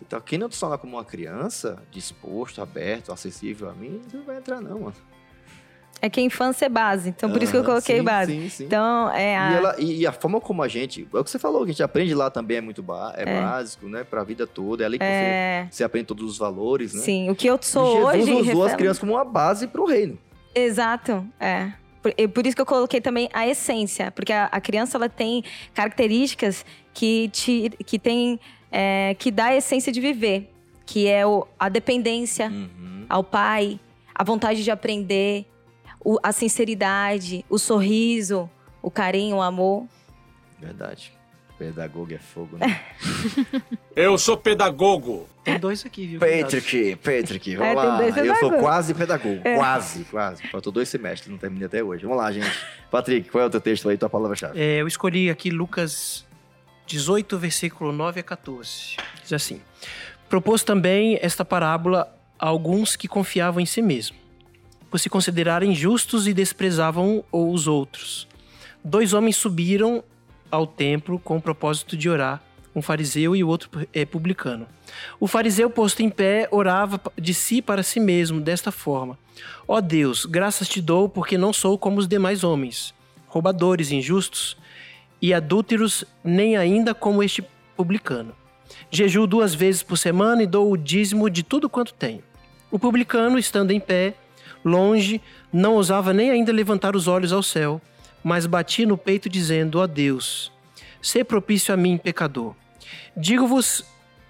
Então, 0.00 0.18
quem 0.22 0.38
não 0.38 0.48
te 0.48 0.58
torna 0.58 0.78
como 0.78 0.96
uma 0.96 1.04
criança, 1.04 1.82
disposto, 1.90 2.62
aberto, 2.62 3.12
acessível 3.12 3.68
a 3.68 3.74
mim, 3.74 4.00
não 4.14 4.22
vai 4.22 4.38
entrar, 4.38 4.62
não, 4.62 4.80
mano. 4.80 4.94
É 6.00 6.08
que 6.08 6.20
a 6.20 6.22
infância 6.22 6.66
é 6.66 6.68
base, 6.68 7.08
então 7.08 7.30
por 7.30 7.42
isso 7.42 7.50
que 7.50 7.58
eu 7.58 7.64
coloquei 7.64 7.98
sim, 7.98 8.04
base. 8.04 8.32
Sim, 8.32 8.48
sim. 8.48 8.64
Então, 8.66 9.10
é 9.10 9.36
a. 9.36 9.50
E, 9.50 9.54
ela- 9.56 9.76
e- 9.80 10.06
a 10.06 10.12
forma 10.12 10.40
como 10.40 10.62
a 10.62 10.68
gente. 10.68 11.06
É 11.12 11.18
o 11.18 11.24
que 11.24 11.30
você 11.30 11.38
falou, 11.38 11.60
que 11.64 11.70
a 11.70 11.72
gente 11.72 11.82
aprende 11.82 12.14
lá 12.14 12.30
também 12.30 12.58
é 12.58 12.60
muito 12.60 12.82
ba- 12.82 13.12
é 13.16 13.22
É. 13.28 13.40
básico, 13.40 13.88
né? 13.88 14.04
Pra 14.04 14.22
vida 14.22 14.46
toda. 14.46 14.84
É 14.84 14.86
ali 14.86 14.96
que 14.98 15.04
é, 15.04 15.64
você, 15.70 15.76
você 15.76 15.84
aprende 15.84 16.06
todos 16.06 16.30
os 16.30 16.38
valores, 16.38 16.94
né? 16.94 17.00
Sim, 17.00 17.28
o 17.30 17.34
que 17.34 17.46
eu 17.48 17.58
sou 17.60 18.12
Jesus 18.12 18.28
hoje. 18.38 18.50
usou 18.52 18.64
as 18.64 18.74
crianças 18.76 18.98
como 19.00 19.12
uma 19.14 19.24
base 19.24 19.66
pro 19.66 19.84
reino. 19.86 20.16
Exato, 20.54 21.26
é. 21.40 21.72
Por, 22.00 22.14
e 22.16 22.28
por 22.28 22.46
isso 22.46 22.54
que 22.54 22.62
eu 22.62 22.66
coloquei 22.66 23.00
também 23.00 23.28
a 23.32 23.46
essência, 23.48 24.12
porque 24.12 24.32
a, 24.32 24.44
a 24.46 24.60
criança 24.60 24.96
ela 24.96 25.08
tem 25.08 25.42
características 25.74 26.64
que 26.94 27.28
te, 27.30 27.70
que 27.84 27.98
tem, 27.98 28.38
é, 28.70 29.16
que 29.18 29.30
dá 29.30 29.46
a 29.46 29.56
essência 29.56 29.90
de 29.92 30.00
viver, 30.00 30.48
que 30.86 31.08
é 31.08 31.26
o, 31.26 31.46
a 31.58 31.68
dependência 31.68 32.48
Uhum. 32.48 33.04
ao 33.08 33.24
pai, 33.24 33.80
a 34.14 34.22
vontade 34.22 34.62
de 34.62 34.70
aprender, 34.70 35.44
o- 36.04 36.18
a 36.22 36.32
sinceridade, 36.32 37.44
o 37.48 37.58
sorriso, 37.58 38.48
o 38.82 38.90
carinho, 38.90 39.36
o 39.36 39.42
amor. 39.42 39.86
Verdade. 40.58 41.12
Pedagogo 41.58 42.14
é 42.14 42.18
fogo, 42.18 42.56
né? 42.56 42.80
Eu 43.96 44.16
sou 44.16 44.36
pedagogo. 44.36 45.28
Tem 45.42 45.58
dois 45.58 45.84
aqui, 45.84 46.06
viu? 46.06 46.20
Patrick, 46.20 46.94
Patrick, 46.96 47.56
vamos 47.56 47.72
É, 47.72 47.74
lá. 47.74 48.02
Eu 48.24 48.36
sou 48.36 48.52
quase 48.52 48.94
pedagogo. 48.94 49.40
Quase, 49.42 50.04
quase. 50.04 50.46
Faltou 50.48 50.72
dois 50.72 50.88
semestres, 50.88 51.28
não 51.28 51.36
terminei 51.38 51.66
até 51.66 51.82
hoje. 51.82 52.04
Vamos 52.04 52.18
lá, 52.18 52.30
gente. 52.30 52.48
Patrick, 52.92 53.28
qual 53.28 53.42
é 53.42 53.46
o 53.48 53.50
teu 53.50 53.60
texto 53.60 53.88
aí, 53.88 53.96
tua 53.98 54.08
palavra-chave? 54.08 54.56
É, 54.60 54.80
eu 54.80 54.86
escolhi 54.86 55.28
aqui 55.30 55.50
Lucas 55.50 56.24
18, 56.86 57.36
versículo 57.38 57.90
9 57.90 58.20
a 58.20 58.22
14. 58.22 58.96
Diz 59.22 59.32
assim: 59.32 59.60
Propôs 60.28 60.62
também 60.62 61.18
esta 61.20 61.44
parábola 61.44 62.08
a 62.38 62.46
alguns 62.46 62.94
que 62.94 63.08
confiavam 63.08 63.60
em 63.60 63.66
si 63.66 63.82
mesmo, 63.82 64.16
por 64.90 64.98
se 64.98 65.10
considerarem 65.10 65.74
justos 65.74 66.26
e 66.26 66.34
desprezavam 66.34 67.24
os 67.30 67.66
outros. 67.66 68.26
Dois 68.84 69.12
homens 69.12 69.36
subiram 69.36 70.02
ao 70.50 70.66
templo 70.66 71.18
com 71.18 71.36
o 71.36 71.42
propósito 71.42 71.96
de 71.96 72.08
orar, 72.08 72.42
um 72.74 72.80
fariseu 72.80 73.34
e 73.34 73.42
o 73.42 73.48
outro 73.48 73.70
é, 73.92 74.04
publicano. 74.04 74.66
O 75.20 75.26
fariseu, 75.26 75.68
posto 75.68 76.02
em 76.02 76.08
pé, 76.08 76.48
orava 76.50 77.00
de 77.16 77.34
si 77.34 77.60
para 77.60 77.82
si 77.82 78.00
mesmo, 78.00 78.40
desta 78.40 78.70
forma: 78.70 79.18
Ó 79.66 79.80
Deus, 79.80 80.24
graças 80.24 80.68
te 80.68 80.80
dou, 80.80 81.08
porque 81.08 81.36
não 81.36 81.52
sou 81.52 81.76
como 81.78 81.98
os 81.98 82.08
demais 82.08 82.44
homens, 82.44 82.94
roubadores, 83.26 83.90
injustos 83.90 84.56
e 85.20 85.34
adúlteros, 85.34 86.04
nem 86.22 86.56
ainda 86.56 86.94
como 86.94 87.22
este 87.22 87.44
publicano. 87.76 88.34
Jejuo 88.90 89.26
duas 89.26 89.54
vezes 89.54 89.82
por 89.82 89.98
semana 89.98 90.42
e 90.42 90.46
dou 90.46 90.70
o 90.70 90.76
dízimo 90.76 91.28
de 91.28 91.42
tudo 91.42 91.68
quanto 91.68 91.92
tenho. 91.94 92.22
O 92.70 92.78
publicano, 92.78 93.38
estando 93.38 93.70
em 93.70 93.80
pé, 93.80 94.14
longe, 94.64 95.20
não 95.52 95.74
ousava 95.74 96.12
nem 96.12 96.30
ainda 96.30 96.52
levantar 96.52 96.94
os 96.96 97.08
olhos 97.08 97.32
ao 97.32 97.42
céu, 97.42 97.80
mas 98.22 98.46
batia 98.46 98.86
no 98.86 98.98
peito, 98.98 99.28
dizendo: 99.28 99.78
Ó 99.78 99.86
Deus, 99.86 100.52
sê 101.00 101.22
propício 101.24 101.72
a 101.72 101.76
mim, 101.76 101.96
pecador. 101.96 102.54
Digo-vos 103.16 103.84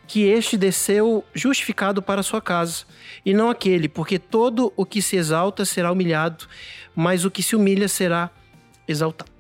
que 0.06 0.22
este 0.22 0.56
desceu 0.56 1.22
justificado 1.34 2.00
para 2.00 2.22
sua 2.22 2.40
casa, 2.40 2.84
e 3.24 3.34
não 3.34 3.50
aquele, 3.50 3.88
porque 3.88 4.18
todo 4.18 4.72
o 4.74 4.86
que 4.86 5.02
se 5.02 5.16
exalta 5.16 5.64
será 5.64 5.92
humilhado, 5.92 6.46
mas 6.96 7.24
o 7.24 7.30
que 7.30 7.42
se 7.42 7.54
humilha 7.54 7.88
será 7.88 8.30
exaltado. 8.86 9.30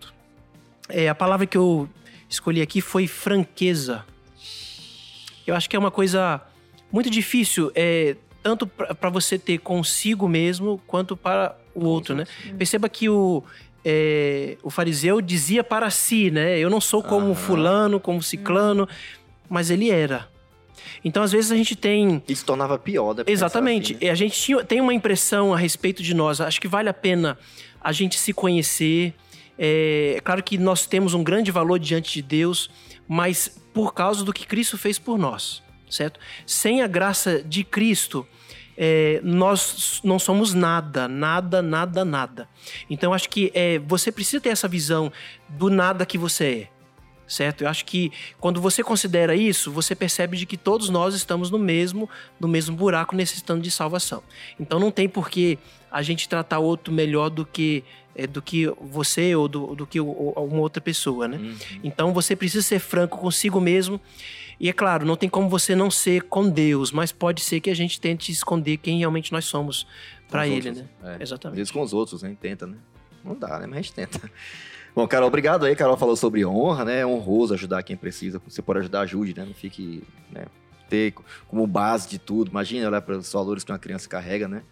É, 0.88 1.08
a 1.08 1.14
palavra 1.14 1.46
que 1.46 1.56
eu 1.56 1.88
escolhi 2.28 2.60
aqui 2.60 2.80
foi 2.80 3.06
franqueza. 3.06 4.04
Eu 5.46 5.54
acho 5.54 5.68
que 5.68 5.74
é 5.74 5.78
uma 5.78 5.90
coisa 5.90 6.42
muito 6.92 7.08
difícil, 7.08 7.72
é, 7.74 8.16
tanto 8.48 8.66
para 8.66 9.10
você 9.10 9.38
ter 9.38 9.58
consigo 9.58 10.26
mesmo, 10.26 10.80
quanto 10.86 11.14
para 11.14 11.54
o 11.74 11.84
outro, 11.84 12.14
né? 12.14 12.24
Perceba 12.56 12.88
que 12.88 13.06
o, 13.10 13.44
é, 13.84 14.56
o 14.62 14.70
fariseu 14.70 15.20
dizia 15.20 15.62
para 15.62 15.90
si, 15.90 16.30
né? 16.30 16.58
Eu 16.58 16.70
não 16.70 16.80
sou 16.80 17.02
como 17.02 17.26
Aham. 17.26 17.34
fulano, 17.34 18.00
como 18.00 18.22
ciclano, 18.22 18.88
mas 19.50 19.68
ele 19.70 19.90
era. 19.90 20.28
Então, 21.04 21.22
às 21.22 21.30
vezes, 21.30 21.52
a 21.52 21.56
gente 21.56 21.76
tem 21.76 22.22
Isso 22.26 22.42
tornava 22.46 22.78
pior, 22.78 23.14
né? 23.14 23.22
pensar 23.22 23.32
Exatamente. 23.46 23.92
assim, 23.92 24.00
né? 24.04 24.08
E 24.08 24.10
A 24.10 24.14
gente 24.14 24.40
tinha- 24.40 24.64
tem 24.64 24.80
uma 24.80 24.94
impressão 24.94 25.52
a 25.52 25.58
respeito 25.58 26.02
de 26.02 26.14
nós. 26.14 26.40
Acho 26.40 26.58
que 26.58 26.66
vale 26.68 26.88
a 26.88 26.94
pena 26.94 27.36
a 27.82 27.92
gente 27.92 28.18
se 28.18 28.32
conhecer. 28.32 29.12
É, 29.58 30.14
é 30.16 30.20
claro 30.22 30.42
que 30.42 30.56
nós 30.56 30.86
temos 30.86 31.12
um 31.12 31.22
grande 31.22 31.50
valor 31.50 31.78
diante 31.78 32.14
de 32.14 32.22
Deus, 32.22 32.70
mas 33.06 33.60
por 33.74 33.92
causa 33.92 34.24
do 34.24 34.32
que 34.32 34.46
Cristo 34.46 34.78
fez 34.78 34.98
por 34.98 35.18
nós, 35.18 35.62
certo? 35.90 36.18
Sem 36.46 36.80
a 36.82 36.86
graça 36.86 37.42
de 37.42 37.62
Cristo, 37.62 38.26
é, 38.80 39.20
nós 39.24 40.00
não 40.04 40.20
somos 40.20 40.54
nada, 40.54 41.08
nada, 41.08 41.60
nada, 41.60 42.04
nada. 42.04 42.48
Então 42.88 43.12
acho 43.12 43.28
que 43.28 43.50
é, 43.52 43.80
você 43.80 44.12
precisa 44.12 44.40
ter 44.40 44.50
essa 44.50 44.68
visão 44.68 45.12
do 45.48 45.68
nada 45.68 46.06
que 46.06 46.16
você 46.16 46.44
é. 46.44 46.68
certo? 47.26 47.62
Eu 47.62 47.68
acho 47.68 47.84
que 47.84 48.12
quando 48.38 48.60
você 48.60 48.84
considera 48.84 49.34
isso, 49.34 49.72
você 49.72 49.96
percebe 49.96 50.36
de 50.36 50.46
que 50.46 50.56
todos 50.56 50.88
nós 50.90 51.12
estamos 51.16 51.50
no 51.50 51.58
mesmo, 51.58 52.08
no 52.38 52.46
mesmo 52.46 52.76
buraco 52.76 53.16
necessitando 53.16 53.60
de 53.60 53.70
salvação. 53.70 54.22
Então 54.60 54.78
não 54.78 54.92
tem 54.92 55.08
por 55.08 55.28
que 55.28 55.58
a 55.90 56.00
gente 56.00 56.28
tratar 56.28 56.60
outro 56.60 56.94
melhor 56.94 57.30
do 57.30 57.44
que 57.44 57.82
é, 58.14 58.26
do 58.26 58.42
que 58.42 58.66
você 58.80 59.34
ou 59.34 59.48
do, 59.48 59.74
do 59.74 59.86
que 59.86 60.00
uma 60.00 60.60
outra 60.60 60.80
pessoa, 60.80 61.26
né? 61.26 61.36
Uhum. 61.36 61.56
Então 61.84 62.12
você 62.12 62.34
precisa 62.34 62.62
ser 62.62 62.78
franco 62.78 63.18
consigo 63.18 63.60
mesmo. 63.60 64.00
E 64.60 64.68
é 64.68 64.72
claro, 64.72 65.06
não 65.06 65.16
tem 65.16 65.28
como 65.28 65.48
você 65.48 65.74
não 65.74 65.90
ser 65.90 66.22
com 66.22 66.48
Deus, 66.48 66.90
mas 66.90 67.12
pode 67.12 67.40
ser 67.42 67.60
que 67.60 67.70
a 67.70 67.74
gente 67.74 68.00
tente 68.00 68.32
esconder 68.32 68.76
quem 68.78 68.98
realmente 68.98 69.32
nós 69.32 69.44
somos 69.44 69.86
para 70.28 70.46
Ele, 70.46 70.68
outros, 70.68 70.78
né? 70.78 70.88
É. 71.18 71.22
Exatamente. 71.22 71.54
Às 71.54 71.58
vezes 71.58 71.70
com 71.70 71.82
os 71.82 71.92
outros, 71.92 72.22
né? 72.22 72.36
Tenta, 72.40 72.66
né? 72.66 72.76
Não 73.24 73.36
dá, 73.36 73.60
né? 73.60 73.66
Mas 73.66 73.78
a 73.78 73.82
gente 73.82 73.92
tenta. 73.92 74.30
Bom, 74.94 75.06
Carol, 75.06 75.28
obrigado 75.28 75.64
aí. 75.64 75.76
Carol 75.76 75.96
falou 75.96 76.16
sobre 76.16 76.44
honra, 76.44 76.84
né? 76.84 77.00
É 77.00 77.06
honroso 77.06 77.54
ajudar 77.54 77.84
quem 77.84 77.96
precisa. 77.96 78.40
Você 78.48 78.60
pode 78.60 78.80
ajudar, 78.80 79.02
ajude, 79.02 79.34
né? 79.36 79.44
Não 79.44 79.54
fique, 79.54 80.02
né? 80.30 80.46
Ter 80.88 81.14
como 81.46 81.66
base 81.66 82.08
de 82.08 82.18
tudo. 82.18 82.50
Imagina 82.50 82.88
olhar 82.88 83.02
para 83.02 83.16
os 83.16 83.32
valores 83.32 83.62
que 83.62 83.70
uma 83.70 83.78
criança 83.78 84.08
carrega, 84.08 84.48
né? 84.48 84.62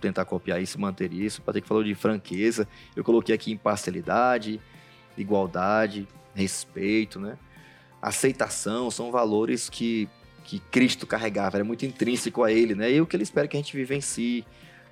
Tentar 0.00 0.24
copiar 0.24 0.62
isso, 0.62 0.80
manter 0.80 1.12
isso. 1.12 1.42
Para 1.42 1.54
ter 1.54 1.62
que 1.62 1.68
falou 1.68 1.82
de 1.82 1.94
franqueza. 1.96 2.68
Eu 2.94 3.02
coloquei 3.02 3.34
aqui 3.34 3.50
imparcialidade, 3.50 4.60
igualdade, 5.18 6.06
respeito, 6.32 7.18
né? 7.18 7.36
Aceitação 8.08 8.90
são 8.90 9.10
valores 9.10 9.68
que, 9.68 10.08
que 10.44 10.58
Cristo 10.58 11.06
carregava, 11.06 11.56
era 11.56 11.64
muito 11.64 11.84
intrínseco 11.84 12.42
a 12.42 12.52
ele, 12.52 12.74
né? 12.74 12.92
E 12.92 13.00
o 13.00 13.06
que 13.06 13.16
ele 13.16 13.22
espera 13.22 13.48
que 13.48 13.56
a 13.56 13.60
gente 13.60 13.76
vivencie 13.76 14.44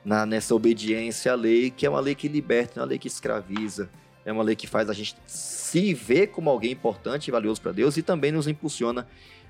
na, 0.04 0.26
nessa 0.26 0.54
obediência 0.54 1.32
à 1.32 1.34
lei, 1.34 1.70
que 1.70 1.86
é 1.86 1.90
uma 1.90 2.00
lei 2.00 2.14
que 2.14 2.28
liberta, 2.28 2.74
não 2.76 2.82
é 2.82 2.84
uma 2.84 2.90
lei 2.90 2.98
que 2.98 3.08
escraviza 3.08 3.88
é 4.24 4.32
uma 4.32 4.42
lei 4.42 4.56
que 4.56 4.66
faz 4.66 4.88
a 4.88 4.92
gente 4.92 5.14
se 5.26 5.92
ver 5.92 6.28
como 6.28 6.48
alguém 6.48 6.72
importante 6.72 7.28
e 7.28 7.30
valioso 7.30 7.60
para 7.60 7.72
Deus 7.72 7.96
e 7.96 8.02
também 8.02 8.32
nos 8.32 8.48
impulsiona 8.48 9.06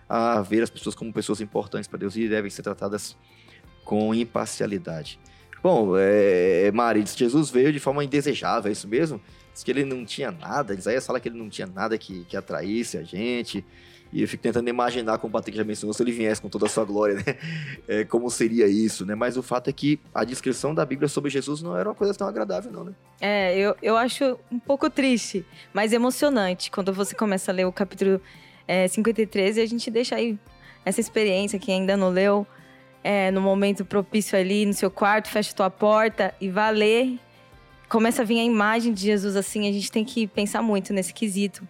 a 0.08 0.42
ver 0.42 0.62
as 0.62 0.70
pessoas 0.70 0.94
como 0.94 1.12
pessoas 1.12 1.40
importantes 1.40 1.86
para 1.86 1.98
Deus 1.98 2.16
e 2.16 2.28
devem 2.28 2.50
ser 2.50 2.62
tratadas 2.62 3.16
com 3.84 4.14
imparcialidade. 4.14 5.18
Bom, 5.62 5.92
é, 5.96 6.70
Mari, 6.72 7.04
Jesus 7.06 7.50
veio 7.50 7.72
de 7.72 7.80
forma 7.80 8.04
indesejável, 8.04 8.68
é 8.68 8.72
isso 8.72 8.88
mesmo? 8.88 9.20
Diz 9.54 9.62
que 9.62 9.70
ele 9.70 9.84
não 9.84 10.04
tinha 10.04 10.30
nada, 10.30 10.74
Isaías 10.74 11.06
fala 11.06 11.18
que 11.18 11.28
ele 11.28 11.38
não 11.38 11.48
tinha 11.48 11.66
nada 11.66 11.96
que, 11.96 12.24
que 12.24 12.36
atraísse 12.36 12.98
a 12.98 13.02
gente, 13.02 13.64
e 14.12 14.22
eu 14.22 14.28
fico 14.28 14.42
tentando 14.42 14.68
imaginar, 14.68 15.18
como 15.18 15.30
o 15.30 15.32
Patrick 15.32 15.56
já 15.58 15.64
mencionou, 15.64 15.92
se 15.92 16.00
ele 16.00 16.12
viesse 16.12 16.40
com 16.40 16.48
toda 16.48 16.66
a 16.66 16.68
sua 16.68 16.84
glória, 16.84 17.16
né? 17.16 17.22
É, 17.88 18.04
como 18.04 18.30
seria 18.30 18.66
isso, 18.66 19.04
né? 19.04 19.14
Mas 19.14 19.36
o 19.36 19.42
fato 19.42 19.68
é 19.68 19.72
que 19.72 19.98
a 20.14 20.24
descrição 20.24 20.74
da 20.74 20.86
Bíblia 20.86 21.08
sobre 21.08 21.30
Jesus 21.30 21.60
não 21.60 21.76
era 21.76 21.88
uma 21.88 21.94
coisa 21.94 22.14
tão 22.14 22.26
agradável, 22.26 22.70
não, 22.70 22.84
né? 22.84 22.92
É, 23.20 23.58
eu, 23.58 23.76
eu 23.82 23.96
acho 23.96 24.38
um 24.50 24.58
pouco 24.58 24.88
triste, 24.88 25.44
mas 25.72 25.92
emocionante 25.92 26.70
quando 26.70 26.92
você 26.92 27.14
começa 27.14 27.50
a 27.50 27.54
ler 27.54 27.66
o 27.66 27.72
capítulo 27.72 28.20
é, 28.68 28.86
53 28.86 29.56
e 29.56 29.60
a 29.60 29.66
gente 29.66 29.90
deixa 29.90 30.14
aí 30.14 30.38
essa 30.84 31.00
experiência, 31.00 31.58
que 31.58 31.72
ainda 31.72 31.96
não 31.96 32.10
leu, 32.10 32.46
é, 33.02 33.30
no 33.30 33.40
momento 33.40 33.84
propício 33.84 34.38
ali 34.38 34.64
no 34.64 34.72
seu 34.72 34.90
quarto, 34.90 35.28
fecha 35.28 35.54
tua 35.54 35.70
porta 35.70 36.32
e 36.40 36.48
vá 36.48 36.70
ler. 36.70 37.18
Começa 37.94 38.22
a 38.22 38.24
vir 38.24 38.40
a 38.40 38.42
imagem 38.42 38.92
de 38.92 39.02
Jesus 39.02 39.36
assim, 39.36 39.68
a 39.68 39.72
gente 39.72 39.88
tem 39.88 40.04
que 40.04 40.26
pensar 40.26 40.60
muito 40.60 40.92
nesse 40.92 41.14
quesito. 41.14 41.62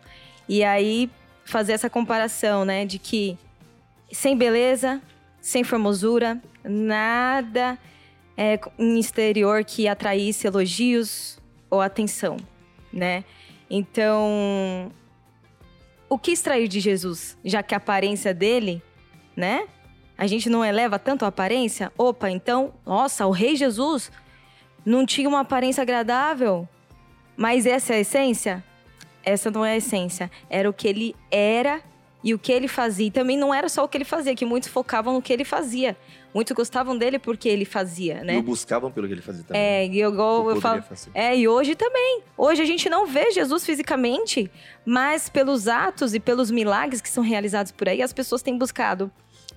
E 0.49 0.65
aí, 0.65 1.11
fazer 1.45 1.75
essa 1.75 1.91
comparação, 1.91 2.65
né? 2.65 2.87
De 2.87 2.99
que 2.99 3.37
sem 4.11 4.35
beleza, 4.35 5.03
sem 5.39 5.63
formosura, 5.63 6.41
nada 6.65 7.79
é, 8.39 8.59
em 8.79 8.99
exterior 8.99 9.67
que 9.67 9.87
atraísse 9.87 10.47
elogios 10.47 11.39
ou 11.69 11.83
atenção, 11.83 12.39
né? 12.91 13.23
Então, 13.69 14.91
o 16.09 16.19
que 16.19 16.31
extrair 16.31 16.69
de 16.69 16.81
Jesus, 16.81 17.37
já 17.45 17.63
que 17.63 17.75
a 17.75 17.77
aparência 17.77 18.33
dele, 18.33 18.83
né? 19.37 19.69
A 20.17 20.27
gente 20.27 20.49
não 20.49 20.65
eleva 20.65 20.99
tanto 20.99 21.27
a 21.27 21.29
aparência? 21.29 21.93
Opa, 21.99 22.31
então, 22.31 22.73
nossa, 22.87 23.27
o 23.27 23.31
Rei 23.31 23.57
Jesus 23.57 24.11
não 24.85 25.07
tinha 25.07 25.29
uma 25.29 25.41
aparência 25.41 25.83
agradável, 25.83 26.69
mas 27.37 27.67
essa 27.67 27.95
é 27.95 27.97
a 27.97 28.01
essência? 28.01 28.65
essa 29.25 29.51
não 29.51 29.65
é 29.65 29.73
a 29.73 29.77
essência. 29.77 30.31
Era 30.49 30.69
o 30.69 30.73
que 30.73 30.87
ele 30.87 31.17
era 31.31 31.81
e 32.23 32.33
o 32.35 32.39
que 32.39 32.53
ele 32.53 32.69
fazia. 32.69 33.07
E 33.07 33.11
também 33.11 33.37
não 33.37 33.53
era 33.53 33.69
só 33.69 33.85
o 33.85 33.89
que 33.89 33.97
ele 33.97 34.05
fazia, 34.05 34.35
que 34.35 34.45
muitos 34.45 34.69
focavam 34.69 35.15
no 35.15 35.23
que 35.23 35.33
ele 35.33 35.45
fazia. 35.45 35.97
Muitos 36.33 36.55
gostavam 36.55 36.97
dele 36.97 37.19
porque 37.19 37.49
ele 37.49 37.65
fazia, 37.65 38.25
né? 38.25 38.37
E 38.37 38.43
buscavam 38.43 38.91
pelo 38.91 39.07
que 39.07 39.15
ele 39.15 39.23
fazia 39.23 39.45
também. 39.45 39.63
É, 39.63 39.87
e 39.87 39.99
eu, 39.99 40.13
eu, 40.13 40.51
eu 40.51 40.61
falo. 40.61 40.83
Fazer. 40.83 41.11
É, 41.15 41.37
e 41.37 41.47
hoje 41.47 41.75
também. 41.75 42.23
Hoje 42.37 42.61
a 42.63 42.65
gente 42.65 42.89
não 42.89 43.07
vê 43.07 43.31
Jesus 43.31 43.65
fisicamente, 43.65 44.51
mas 44.85 45.29
pelos 45.29 45.69
atos 45.69 46.13
e 46.13 46.21
pelos 46.21 46.51
milagres 46.51 47.01
que 47.01 47.09
são 47.09 47.23
realizados 47.23 47.73
por 47.73 47.89
aí, 47.89 48.03
as 48.03 48.13
pessoas 48.13 48.43
têm 48.43 48.59
buscado 48.59 49.11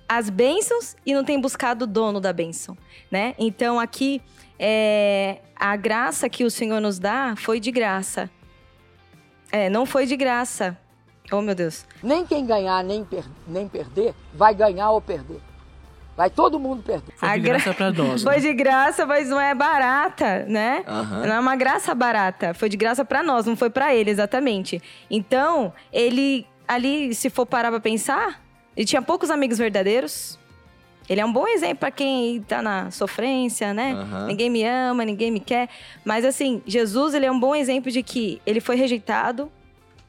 as 0.08 0.30
bênçãos 0.30 0.96
e 1.04 1.12
não 1.12 1.22
têm 1.22 1.38
buscado 1.38 1.84
o 1.84 1.86
dono 1.86 2.18
da 2.18 2.32
bênção, 2.32 2.78
né? 3.10 3.34
Então 3.38 3.78
aqui 3.78 4.22
é, 4.58 5.38
a 5.54 5.76
graça 5.76 6.28
que 6.28 6.44
o 6.44 6.50
Senhor 6.50 6.80
nos 6.80 6.98
dá 6.98 7.34
foi 7.36 7.60
de 7.60 7.70
graça. 7.70 8.30
É, 9.50 9.70
não 9.70 9.86
foi 9.86 10.06
de 10.06 10.16
graça. 10.16 10.76
Oh, 11.30 11.40
meu 11.40 11.54
Deus. 11.54 11.86
Nem 12.02 12.26
quem 12.26 12.46
ganhar, 12.46 12.82
nem, 12.82 13.04
per 13.04 13.24
nem 13.46 13.68
perder, 13.68 14.14
vai 14.32 14.54
ganhar 14.54 14.90
ou 14.90 15.00
perder. 15.00 15.40
Vai 16.16 16.30
todo 16.30 16.58
mundo 16.58 16.82
perder. 16.82 17.14
Foi 17.16 17.28
de 17.30 17.40
graça 17.40 17.74
pra 17.74 17.92
nós. 17.92 18.24
Né? 18.24 18.32
Foi 18.32 18.40
de 18.40 18.52
graça, 18.52 19.06
mas 19.06 19.28
não 19.28 19.40
é 19.40 19.54
barata, 19.54 20.44
né? 20.46 20.82
Uhum. 20.88 21.26
Não 21.26 21.34
é 21.34 21.38
uma 21.38 21.54
graça 21.54 21.94
barata. 21.94 22.52
Foi 22.54 22.68
de 22.68 22.76
graça 22.76 23.04
para 23.04 23.22
nós, 23.22 23.46
não 23.46 23.56
foi 23.56 23.70
para 23.70 23.94
ele, 23.94 24.10
exatamente. 24.10 24.82
Então, 25.08 25.72
ele 25.92 26.44
ali, 26.66 27.14
se 27.14 27.30
for 27.30 27.46
parar 27.46 27.70
pra 27.70 27.78
pensar, 27.78 28.42
ele 28.76 28.84
tinha 28.84 29.00
poucos 29.00 29.30
amigos 29.30 29.58
verdadeiros. 29.58 30.38
Ele 31.08 31.20
é 31.20 31.24
um 31.24 31.32
bom 31.32 31.46
exemplo 31.46 31.78
para 31.78 31.90
quem 31.90 32.42
tá 32.42 32.60
na 32.60 32.90
sofrência, 32.90 33.72
né? 33.72 33.94
Uhum. 33.94 34.26
Ninguém 34.26 34.50
me 34.50 34.62
ama, 34.64 35.04
ninguém 35.04 35.30
me 35.30 35.40
quer. 35.40 35.68
Mas 36.04 36.24
assim, 36.24 36.62
Jesus, 36.66 37.14
ele 37.14 37.24
é 37.24 37.32
um 37.32 37.40
bom 37.40 37.54
exemplo 37.54 37.90
de 37.90 38.02
que 38.02 38.42
ele 38.44 38.60
foi 38.60 38.76
rejeitado, 38.76 39.50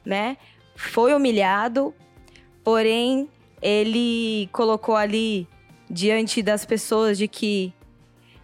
né? 0.04 0.36
Foi 0.76 1.14
humilhado, 1.14 1.94
porém 2.62 3.28
ele 3.62 4.48
colocou 4.52 4.94
ali 4.94 5.48
diante 5.88 6.42
das 6.42 6.64
pessoas 6.64 7.16
de 7.16 7.26
que 7.26 7.72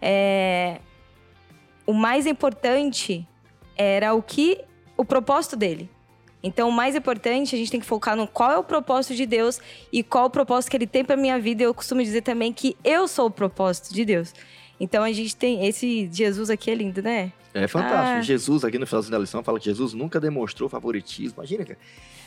é, 0.01 0.79
o 1.85 1.93
mais 1.93 2.25
importante 2.25 3.27
era 3.75 4.13
o 4.13 4.21
que 4.21 4.59
o 4.97 5.05
propósito 5.05 5.55
dele. 5.55 5.89
Então, 6.41 6.69
o 6.69 6.71
mais 6.71 6.95
importante, 6.95 7.55
a 7.55 7.57
gente 7.57 7.71
tem 7.71 7.79
que 7.79 7.85
focar 7.85 8.15
no 8.15 8.27
qual 8.27 8.51
é 8.51 8.57
o 8.57 8.63
propósito 8.63 9.15
de 9.15 9.25
Deus 9.25 9.59
e 9.91 10.03
qual 10.03 10.25
o 10.25 10.29
propósito 10.29 10.69
que 10.69 10.77
ele 10.77 10.87
tem 10.87 11.03
para 11.03 11.17
minha 11.17 11.39
vida. 11.39 11.63
Eu 11.63 11.73
costumo 11.73 12.01
dizer 12.01 12.21
também 12.21 12.53
que 12.53 12.77
eu 12.83 13.07
sou 13.07 13.27
o 13.27 13.31
propósito 13.31 13.93
de 13.93 14.05
Deus. 14.05 14.33
Então, 14.79 15.03
a 15.03 15.11
gente 15.11 15.35
tem 15.35 15.65
esse 15.65 16.07
Jesus 16.11 16.49
aqui 16.49 16.69
é 16.69 16.75
lindo, 16.75 17.01
né? 17.01 17.31
É 17.53 17.67
fantástico. 17.67 18.19
Ah. 18.19 18.21
Jesus, 18.21 18.63
aqui 18.63 18.77
no 18.77 18.85
finalzinho 18.85 19.11
da 19.11 19.19
lição, 19.19 19.43
fala 19.43 19.59
que 19.59 19.65
Jesus 19.65 19.93
nunca 19.93 20.19
demonstrou 20.19 20.69
favoritismo. 20.69 21.39
Imagina, 21.39 21.65
cara. 21.65 21.79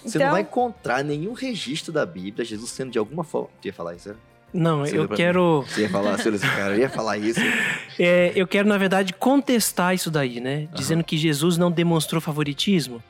Você 0.02 0.18
então... 0.18 0.26
não 0.26 0.32
vai 0.32 0.42
encontrar 0.42 1.04
nenhum 1.04 1.32
registro 1.32 1.92
da 1.92 2.04
Bíblia 2.04 2.44
Jesus 2.44 2.70
sendo 2.70 2.90
de 2.90 2.98
alguma 2.98 3.22
forma. 3.22 3.48
Você 3.60 3.68
ia 3.68 3.72
falar 3.72 3.94
isso, 3.94 4.08
né? 4.08 4.16
Não, 4.52 4.80
Você 4.80 4.98
eu 4.98 5.08
quero. 5.08 5.64
Você 5.68 5.82
ia 5.82 5.88
falar, 5.88 6.16
cara, 6.16 6.74
eu 6.74 6.80
ia 6.80 6.90
falar 6.90 7.18
isso. 7.18 7.40
É, 8.02 8.32
eu 8.34 8.46
quero, 8.46 8.66
na 8.66 8.78
verdade, 8.78 9.12
contestar 9.12 9.94
isso 9.94 10.10
daí, 10.10 10.40
né? 10.40 10.66
Dizendo 10.72 11.00
uhum. 11.00 11.04
que 11.04 11.18
Jesus 11.18 11.58
não 11.58 11.70
demonstrou 11.70 12.18
favoritismo. 12.18 13.02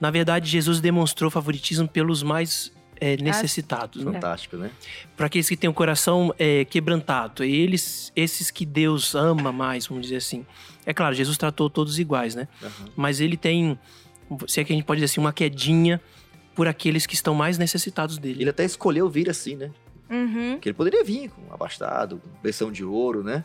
Na 0.00 0.10
verdade, 0.10 0.48
Jesus 0.48 0.80
demonstrou 0.80 1.30
favoritismo 1.30 1.88
pelos 1.88 2.22
mais 2.22 2.72
é, 3.00 3.16
necessitados. 3.16 4.04
Né? 4.04 4.12
Fantástico, 4.12 4.56
né? 4.56 4.70
Para 5.16 5.26
aqueles 5.26 5.48
que 5.48 5.56
têm 5.56 5.68
o 5.68 5.74
coração 5.74 6.34
é, 6.38 6.64
quebrantado. 6.64 7.44
Eles, 7.44 8.12
esses 8.14 8.50
que 8.50 8.64
Deus 8.64 9.14
ama 9.14 9.52
mais, 9.52 9.86
vamos 9.86 10.04
dizer 10.04 10.16
assim. 10.16 10.44
É 10.84 10.92
claro, 10.92 11.14
Jesus 11.14 11.36
tratou 11.36 11.68
todos 11.68 11.98
iguais, 11.98 12.34
né? 12.34 12.48
Uhum. 12.62 12.70
Mas 12.96 13.20
ele 13.20 13.36
tem, 13.36 13.78
se 14.46 14.60
é 14.60 14.64
que 14.64 14.72
a 14.72 14.76
gente 14.76 14.84
pode 14.84 15.00
dizer 15.00 15.12
assim, 15.12 15.20
uma 15.20 15.32
quedinha 15.32 16.00
por 16.54 16.66
aqueles 16.66 17.06
que 17.06 17.14
estão 17.14 17.34
mais 17.34 17.58
necessitados 17.58 18.18
dele. 18.18 18.42
Ele 18.42 18.50
até 18.50 18.64
escolheu 18.64 19.08
vir 19.10 19.28
assim, 19.28 19.56
né? 19.56 19.70
Uhum. 20.08 20.52
Porque 20.52 20.68
ele 20.68 20.76
poderia 20.76 21.04
vir 21.04 21.28
com 21.30 21.52
abastado, 21.52 22.18
com 22.18 22.28
pressão 22.40 22.72
de 22.72 22.84
ouro, 22.84 23.22
né? 23.22 23.44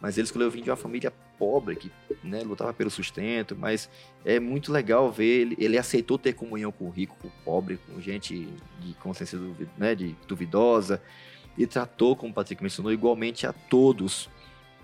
Mas 0.00 0.16
ele 0.16 0.24
escolheu 0.24 0.50
vir 0.50 0.62
de 0.62 0.70
uma 0.70 0.76
família 0.76 1.12
pobre, 1.38 1.76
que 1.76 1.92
né, 2.24 2.42
lutava 2.42 2.72
pelo 2.72 2.90
sustento, 2.90 3.56
mas 3.56 3.90
é 4.24 4.40
muito 4.40 4.72
legal 4.72 5.10
ver 5.10 5.24
ele, 5.24 5.56
ele 5.58 5.76
aceitou 5.76 6.18
ter 6.18 6.32
comunhão 6.32 6.72
com 6.72 6.86
o 6.86 6.90
rico, 6.90 7.16
com 7.20 7.28
o 7.28 7.32
pobre, 7.44 7.78
com 7.86 8.00
gente 8.00 8.48
de 8.80 8.94
consciência 8.94 9.38
né, 9.76 9.94
de 9.94 10.16
duvidosa, 10.26 11.02
e 11.56 11.66
tratou, 11.66 12.16
como 12.16 12.30
o 12.32 12.34
Patrick 12.34 12.62
mencionou, 12.62 12.92
igualmente 12.92 13.46
a 13.46 13.52
todos, 13.52 14.28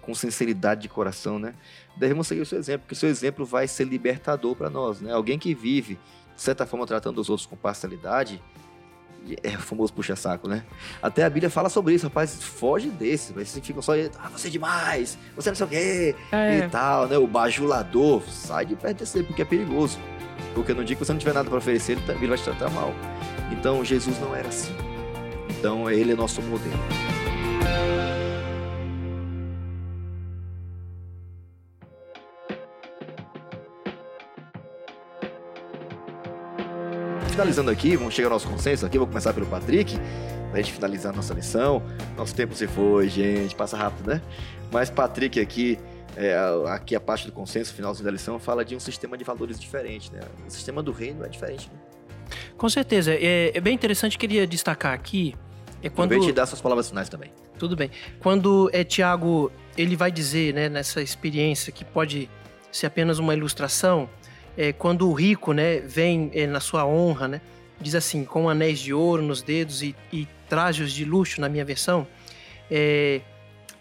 com 0.03 0.15
sinceridade 0.15 0.83
de 0.83 0.89
coração, 0.89 1.39
né? 1.39 1.55
Devemos 1.97 2.27
seguir 2.27 2.41
o 2.41 2.47
seu 2.47 2.59
exemplo, 2.59 2.83
porque 2.83 2.95
o 2.95 2.97
seu 2.97 3.09
exemplo 3.09 3.45
vai 3.45 3.67
ser 3.67 3.85
libertador 3.85 4.55
para 4.55 4.71
nós, 4.71 5.01
né? 5.01 5.13
Alguém 5.13 5.39
que 5.39 5.55
vive, 5.55 5.99
de 6.35 6.43
certa 6.43 6.65
forma, 6.67 6.87
tratando 6.87 7.21
os 7.21 7.29
outros 7.29 7.47
com 7.47 7.57
parcialidade, 7.57 8.41
é 9.43 9.51
o 9.51 9.59
famoso 9.59 9.93
puxa-saco, 9.93 10.49
né? 10.49 10.63
Até 11.03 11.25
a 11.25 11.31
Bíblia 11.31 11.51
fala 11.51 11.69
sobre 11.69 11.95
isso, 11.95 12.07
rapaz, 12.07 12.43
foge 12.43 12.89
desse. 12.89 13.33
Vocês 13.33 13.59
ficam 13.65 13.83
só, 13.83 13.93
ah, 14.19 14.29
você 14.29 14.49
é 14.49 14.51
demais, 14.51 15.19
você 15.35 15.51
não 15.51 15.57
sei 15.57 15.67
o 15.67 15.69
quê, 15.69 16.15
É. 16.33 16.59
e 16.59 16.69
tal, 16.69 17.07
né? 17.09 17.17
O 17.19 17.27
bajulador, 17.27 18.23
sai 18.29 18.67
de 18.67 18.77
perto 18.77 18.99
desse, 18.99 19.23
porque 19.23 19.43
é 19.43 19.45
perigoso. 19.45 19.99
Porque 20.55 20.73
no 20.73 20.85
dia 20.85 20.97
que 20.97 21.05
você 21.05 21.13
não 21.13 21.19
tiver 21.19 21.35
nada 21.35 21.49
para 21.49 21.59
oferecer, 21.59 21.93
ele 21.93 22.03
também 22.03 22.29
vai 22.29 22.39
te 22.39 22.45
tratar 22.45 22.71
mal. 22.71 22.93
Então, 23.51 23.85
Jesus 23.85 24.19
não 24.21 24.35
era 24.35 24.49
assim. 24.49 24.75
Então, 25.51 25.91
ele 25.91 26.13
é 26.13 26.15
nosso 26.17 26.41
modelo. 26.43 26.79
Finalizando 37.37 37.71
aqui, 37.71 37.97
vamos 37.97 38.15
chegar 38.15 38.29
ao 38.29 38.33
nosso 38.33 38.49
consenso 38.49 38.87
aqui. 38.87 38.97
Vou 38.97 39.07
começar 39.07 39.31
pelo 39.35 39.45
Patrick, 39.45 39.95
pra 40.51 40.57
gente 40.57 40.73
finalizar 40.73 41.13
a 41.13 41.17
nossa 41.17 41.35
lição. 41.35 41.83
Nosso 42.17 42.35
tempo 42.35 42.55
se 42.55 42.67
foi, 42.67 43.11
gente, 43.11 43.55
passa 43.55 43.77
rápido, 43.77 44.09
né? 44.09 44.23
Mas 44.73 44.89
Patrick 44.89 45.39
aqui, 45.39 45.79
é, 46.17 46.35
aqui 46.69 46.97
a 46.97 47.01
parte 47.01 47.27
do 47.27 47.33
consenso, 47.33 47.75
finalzinho 47.75 48.07
da 48.07 48.11
lição, 48.11 48.39
fala 48.39 48.65
de 48.65 48.75
um 48.75 48.81
sistema 48.81 49.19
de 49.19 49.25
valores 49.25 49.61
diferente, 49.61 50.11
né? 50.11 50.21
O 50.47 50.51
sistema 50.51 50.83
do 50.83 50.93
reino 50.93 51.27
é 51.27 51.29
diferente, 51.29 51.71
né? 51.71 51.79
Com 52.57 52.71
certeza. 52.71 53.13
É, 53.13 53.53
é 53.55 53.61
bem 53.61 53.75
interessante, 53.75 54.17
queria 54.17 54.47
destacar 54.47 54.95
aqui. 54.95 55.35
É 55.83 55.91
quando. 55.91 56.13
Aproveite 56.13 56.31
e 56.31 56.33
dá 56.33 56.47
suas 56.47 56.63
palavras 56.63 56.89
finais 56.89 57.11
também. 57.11 57.31
Tudo 57.59 57.77
bem. 57.77 57.91
Quando 58.19 58.71
é 58.73 58.83
Tiago, 58.83 59.53
ele 59.77 59.95
vai 59.95 60.11
dizer, 60.11 60.55
né, 60.55 60.71
nessa 60.71 61.03
experiência 61.03 61.71
que 61.71 61.85
pode 61.85 62.31
ser 62.73 62.87
apenas 62.87 63.19
uma 63.19 63.35
ilustração, 63.35 64.09
é, 64.57 64.73
quando 64.73 65.09
o 65.09 65.13
rico, 65.13 65.53
né, 65.53 65.79
vem 65.81 66.31
é, 66.35 66.47
na 66.47 66.61
sua 66.61 66.87
honra, 66.87 67.29
né, 67.29 67.41
diz 67.81 67.95
assim, 67.95 68.25
com 68.25 68.49
anéis 68.49 68.79
de 68.79 68.93
ouro 68.93 69.23
nos 69.23 69.43
dedos 69.43 69.83
e, 69.83 69.95
e 70.13 70.27
trajes 70.49 70.93
de 70.93 71.05
luxo, 71.05 71.41
na 71.41 71.49
minha 71.49 71.65
versão, 71.65 72.07
é, 72.71 73.21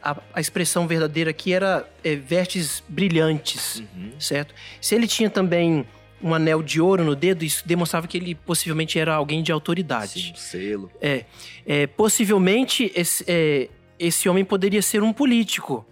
a, 0.03 0.17
a 0.33 0.41
expressão 0.41 0.87
verdadeira 0.87 1.31
aqui 1.31 1.53
era 1.53 1.89
é, 2.03 2.15
vestes 2.15 2.83
brilhantes, 2.87 3.81
certo? 4.19 4.53
Se 4.79 4.93
ele 4.93 5.07
tinha 5.07 5.29
também 5.29 5.85
um 6.21 6.33
anel 6.33 6.61
de 6.61 6.79
ouro 6.79 7.03
no 7.03 7.15
dedo, 7.15 7.43
isso 7.43 7.67
demonstrava 7.67 8.07
que 8.07 8.17
ele 8.17 8.35
possivelmente 8.35 8.99
era 8.99 9.15
alguém 9.15 9.41
de 9.41 9.51
autoridade. 9.51 10.33
Sim, 10.35 10.59
selo. 10.59 10.91
É, 11.01 11.25
é, 11.65 11.87
possivelmente 11.87 12.91
esse, 12.95 13.23
é, 13.27 13.69
esse 13.97 14.29
homem 14.29 14.45
poderia 14.45 14.81
ser 14.81 15.03
um 15.03 15.11
político 15.11 15.85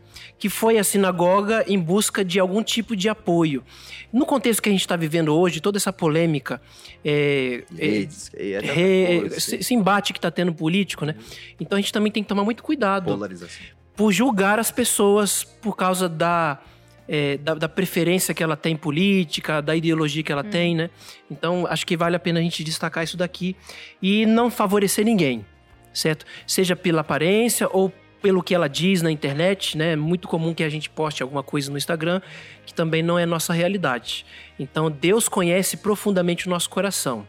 que 0.43 0.49
foi 0.49 0.77
à 0.77 0.83
sinagoga 0.83 1.63
em 1.69 1.79
busca 1.79 2.21
de 2.21 2.37
algum 2.37 2.61
tipo 2.61 2.97
de 2.97 3.07
apoio. 3.07 3.63
No 4.11 4.25
contexto 4.25 4.61
que 4.61 4.67
a 4.67 4.71
gente 4.73 4.81
está 4.81 4.97
vivendo 4.97 5.29
hoje, 5.33 5.61
toda 5.61 5.77
essa 5.77 5.93
polêmica, 5.93 6.61
é, 7.01 7.63
é, 7.79 8.59
re- 8.59 9.27
esse 9.37 9.73
embate 9.73 10.11
que 10.11 10.19
está 10.19 10.29
tendo 10.29 10.53
político, 10.53 11.05
né? 11.05 11.15
Então 11.57 11.77
a 11.77 11.79
gente 11.81 11.93
também 11.93 12.11
tem 12.11 12.21
que 12.21 12.27
tomar 12.27 12.43
muito 12.43 12.61
cuidado 12.61 13.05
Polarização. 13.05 13.63
por 13.95 14.11
julgar 14.11 14.59
as 14.59 14.69
pessoas 14.69 15.45
por 15.45 15.77
causa 15.77 16.09
da, 16.09 16.59
é, 17.07 17.37
da, 17.37 17.53
da 17.53 17.69
preferência 17.69 18.33
que 18.33 18.43
ela 18.43 18.57
tem 18.57 18.75
política, 18.75 19.61
da 19.61 19.73
ideologia 19.73 20.23
que 20.23 20.31
ela 20.33 20.43
tem, 20.43 20.75
né? 20.75 20.89
Então, 21.31 21.65
acho 21.69 21.87
que 21.87 21.95
vale 21.95 22.17
a 22.17 22.19
pena 22.19 22.41
a 22.41 22.43
gente 22.43 22.65
destacar 22.65 23.05
isso 23.05 23.15
daqui 23.15 23.55
e 24.01 24.25
não 24.25 24.51
favorecer 24.51 25.05
ninguém, 25.05 25.45
certo? 25.93 26.25
Seja 26.45 26.75
pela 26.75 26.99
aparência 26.99 27.69
ou 27.71 27.93
pelo 28.23 28.41
que 28.41 28.55
ela 28.55 28.69
diz 28.69 29.01
na 29.01 29.11
internet, 29.11 29.77
né? 29.77 29.91
É 29.91 29.95
muito 29.97 30.29
comum 30.29 30.53
que 30.53 30.63
a 30.63 30.69
gente 30.69 30.89
poste 30.89 31.21
alguma 31.21 31.43
coisa 31.43 31.69
no 31.69 31.77
Instagram 31.77 32.21
que 32.65 32.73
também 32.73 33.03
não 33.03 33.19
é 33.19 33.25
nossa 33.25 33.51
realidade. 33.51 34.25
Então, 34.57 34.89
Deus 34.89 35.27
conhece 35.27 35.75
profundamente 35.75 36.47
o 36.47 36.49
nosso 36.49 36.69
coração. 36.69 37.27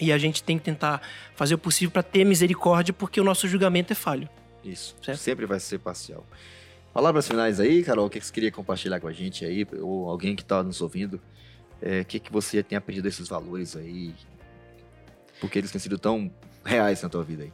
E 0.00 0.12
a 0.12 0.18
gente 0.18 0.40
tem 0.44 0.56
que 0.56 0.64
tentar 0.64 1.02
fazer 1.34 1.54
o 1.54 1.58
possível 1.58 1.90
para 1.90 2.04
ter 2.04 2.24
misericórdia, 2.24 2.94
porque 2.94 3.20
o 3.20 3.24
nosso 3.24 3.48
julgamento 3.48 3.92
é 3.92 3.96
falho. 3.96 4.28
Isso. 4.64 4.94
Certo. 5.02 5.18
Sempre 5.18 5.44
vai 5.44 5.58
ser 5.58 5.80
parcial. 5.80 6.24
Palavras 6.94 7.26
finais 7.26 7.58
aí, 7.58 7.82
Carol, 7.82 8.06
o 8.06 8.10
que 8.10 8.20
você 8.20 8.32
queria 8.32 8.52
compartilhar 8.52 9.00
com 9.00 9.08
a 9.08 9.12
gente 9.12 9.44
aí, 9.44 9.66
ou 9.80 10.08
alguém 10.08 10.36
que 10.36 10.42
está 10.42 10.62
nos 10.62 10.80
ouvindo, 10.80 11.20
é, 11.80 12.02
o 12.02 12.04
que, 12.04 12.20
que 12.20 12.32
você 12.32 12.62
tem 12.62 12.78
aprendido 12.78 13.02
desses 13.02 13.26
valores 13.26 13.74
aí, 13.74 14.14
porque 15.40 15.58
eles 15.58 15.72
têm 15.72 15.80
sido 15.80 15.98
tão 15.98 16.30
reais 16.64 17.02
na 17.02 17.08
tua 17.08 17.24
vida 17.24 17.42
aí. 17.42 17.52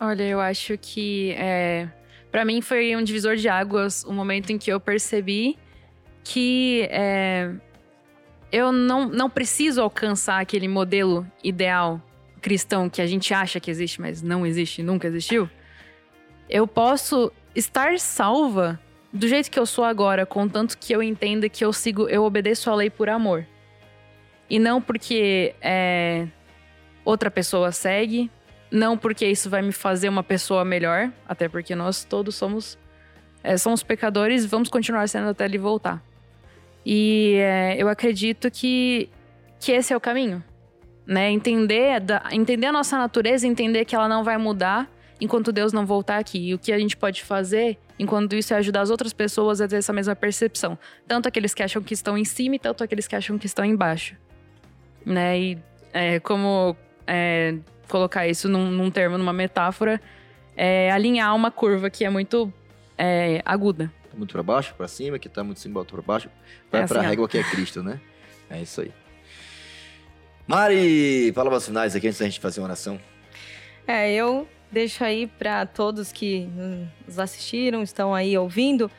Olha, 0.00 0.22
eu 0.22 0.40
acho 0.40 0.78
que 0.78 1.32
é, 1.32 1.88
para 2.30 2.44
mim 2.44 2.60
foi 2.60 2.94
um 2.96 3.02
divisor 3.02 3.36
de 3.36 3.48
águas 3.48 4.04
o 4.04 4.12
momento 4.12 4.50
em 4.50 4.58
que 4.58 4.70
eu 4.70 4.80
percebi 4.80 5.58
que 6.22 6.86
é, 6.90 7.50
eu 8.52 8.72
não, 8.72 9.08
não 9.08 9.30
preciso 9.30 9.80
alcançar 9.80 10.40
aquele 10.40 10.68
modelo 10.68 11.26
ideal 11.42 12.00
cristão 12.40 12.88
que 12.88 13.02
a 13.02 13.06
gente 13.06 13.32
acha 13.34 13.60
que 13.60 13.70
existe, 13.70 14.00
mas 14.00 14.22
não 14.22 14.46
existe, 14.46 14.82
nunca 14.82 15.06
existiu. 15.06 15.48
Eu 16.48 16.66
posso 16.66 17.32
estar 17.54 17.98
salva 17.98 18.80
do 19.12 19.28
jeito 19.28 19.50
que 19.50 19.58
eu 19.58 19.66
sou 19.66 19.84
agora, 19.84 20.24
contanto 20.24 20.78
que 20.78 20.92
eu 20.92 21.02
entenda 21.02 21.48
que 21.48 21.64
eu 21.64 21.72
sigo, 21.72 22.08
eu 22.08 22.24
obedeço 22.24 22.70
a 22.70 22.74
lei 22.74 22.88
por 22.88 23.08
amor. 23.08 23.46
E 24.48 24.58
não 24.58 24.80
porque 24.80 25.54
é, 25.60 26.26
outra 27.04 27.30
pessoa 27.30 27.72
segue, 27.72 28.30
não 28.70 28.96
porque 28.96 29.26
isso 29.26 29.50
vai 29.50 29.62
me 29.62 29.72
fazer 29.72 30.08
uma 30.08 30.22
pessoa 30.22 30.64
melhor, 30.64 31.12
até 31.26 31.48
porque 31.48 31.74
nós 31.74 32.04
todos 32.04 32.34
somos 32.34 32.78
é, 33.42 33.56
somos 33.56 33.82
pecadores 33.82 34.44
e 34.44 34.46
vamos 34.46 34.68
continuar 34.68 35.08
sendo 35.08 35.28
até 35.28 35.44
ele 35.44 35.58
voltar. 35.58 36.02
E 36.84 37.34
é, 37.38 37.76
eu 37.78 37.88
acredito 37.88 38.50
que, 38.50 39.08
que 39.58 39.72
esse 39.72 39.92
é 39.92 39.96
o 39.96 40.00
caminho. 40.00 40.42
Né? 41.06 41.30
Entender, 41.30 42.00
da, 42.00 42.22
entender 42.30 42.66
a 42.66 42.72
nossa 42.72 42.96
natureza, 42.98 43.46
entender 43.46 43.84
que 43.84 43.94
ela 43.94 44.08
não 44.08 44.22
vai 44.22 44.36
mudar 44.36 44.88
enquanto 45.20 45.52
Deus 45.52 45.72
não 45.72 45.84
voltar 45.84 46.18
aqui. 46.18 46.48
E 46.48 46.54
o 46.54 46.58
que 46.58 46.72
a 46.72 46.78
gente 46.78 46.96
pode 46.96 47.22
fazer 47.22 47.78
enquanto 47.98 48.34
isso 48.34 48.54
é 48.54 48.58
ajudar 48.58 48.82
as 48.82 48.90
outras 48.90 49.12
pessoas 49.12 49.60
a 49.60 49.68
ter 49.68 49.76
essa 49.76 49.92
mesma 49.92 50.14
percepção. 50.14 50.78
Tanto 51.06 51.28
aqueles 51.28 51.52
que 51.52 51.62
acham 51.62 51.82
que 51.82 51.94
estão 51.94 52.16
em 52.16 52.24
cima 52.24 52.56
e 52.56 52.58
tanto 52.58 52.84
aqueles 52.84 53.06
que 53.06 53.16
acham 53.16 53.38
que 53.38 53.46
estão 53.46 53.64
embaixo. 53.64 54.16
Né? 55.04 55.38
E 55.38 55.58
é, 55.92 56.20
como 56.20 56.76
é, 57.06 57.56
colocar 57.90 58.26
isso 58.26 58.48
num, 58.48 58.70
num 58.70 58.90
termo, 58.90 59.18
numa 59.18 59.32
metáfora, 59.32 60.00
é 60.56 60.90
alinhar 60.90 61.34
uma 61.34 61.50
curva 61.50 61.90
que 61.90 62.04
é 62.04 62.10
muito 62.10 62.52
é, 62.96 63.42
aguda. 63.44 63.92
Tá 64.10 64.16
muito 64.16 64.32
pra 64.32 64.42
baixo, 64.42 64.74
pra 64.74 64.88
cima, 64.88 65.18
que 65.18 65.28
tá 65.28 65.42
muito 65.44 65.60
cima, 65.60 65.74
bota 65.74 65.92
pra 65.92 66.02
baixo. 66.02 66.28
Vai 66.70 66.82
É 66.82 66.86
pra 66.86 66.98
assim, 66.98 67.06
ó. 67.06 67.10
régua 67.10 67.28
que 67.28 67.38
é 67.38 67.42
Cristo, 67.42 67.82
né? 67.82 68.00
É 68.48 68.60
isso 68.60 68.80
aí. 68.80 68.92
Mari, 70.46 71.32
palavras 71.32 71.64
finais 71.66 71.94
aqui 71.94 72.08
antes 72.08 72.18
da 72.18 72.24
gente 72.26 72.40
fazer 72.40 72.60
uma 72.60 72.66
oração. 72.66 73.00
É, 73.86 74.12
eu 74.12 74.48
deixo 74.70 75.04
aí 75.04 75.26
para 75.26 75.64
todos 75.66 76.10
que 76.12 76.48
nos 77.06 77.18
assistiram, 77.18 77.82
estão 77.82 78.14
aí 78.14 78.36
ouvindo, 78.36 78.90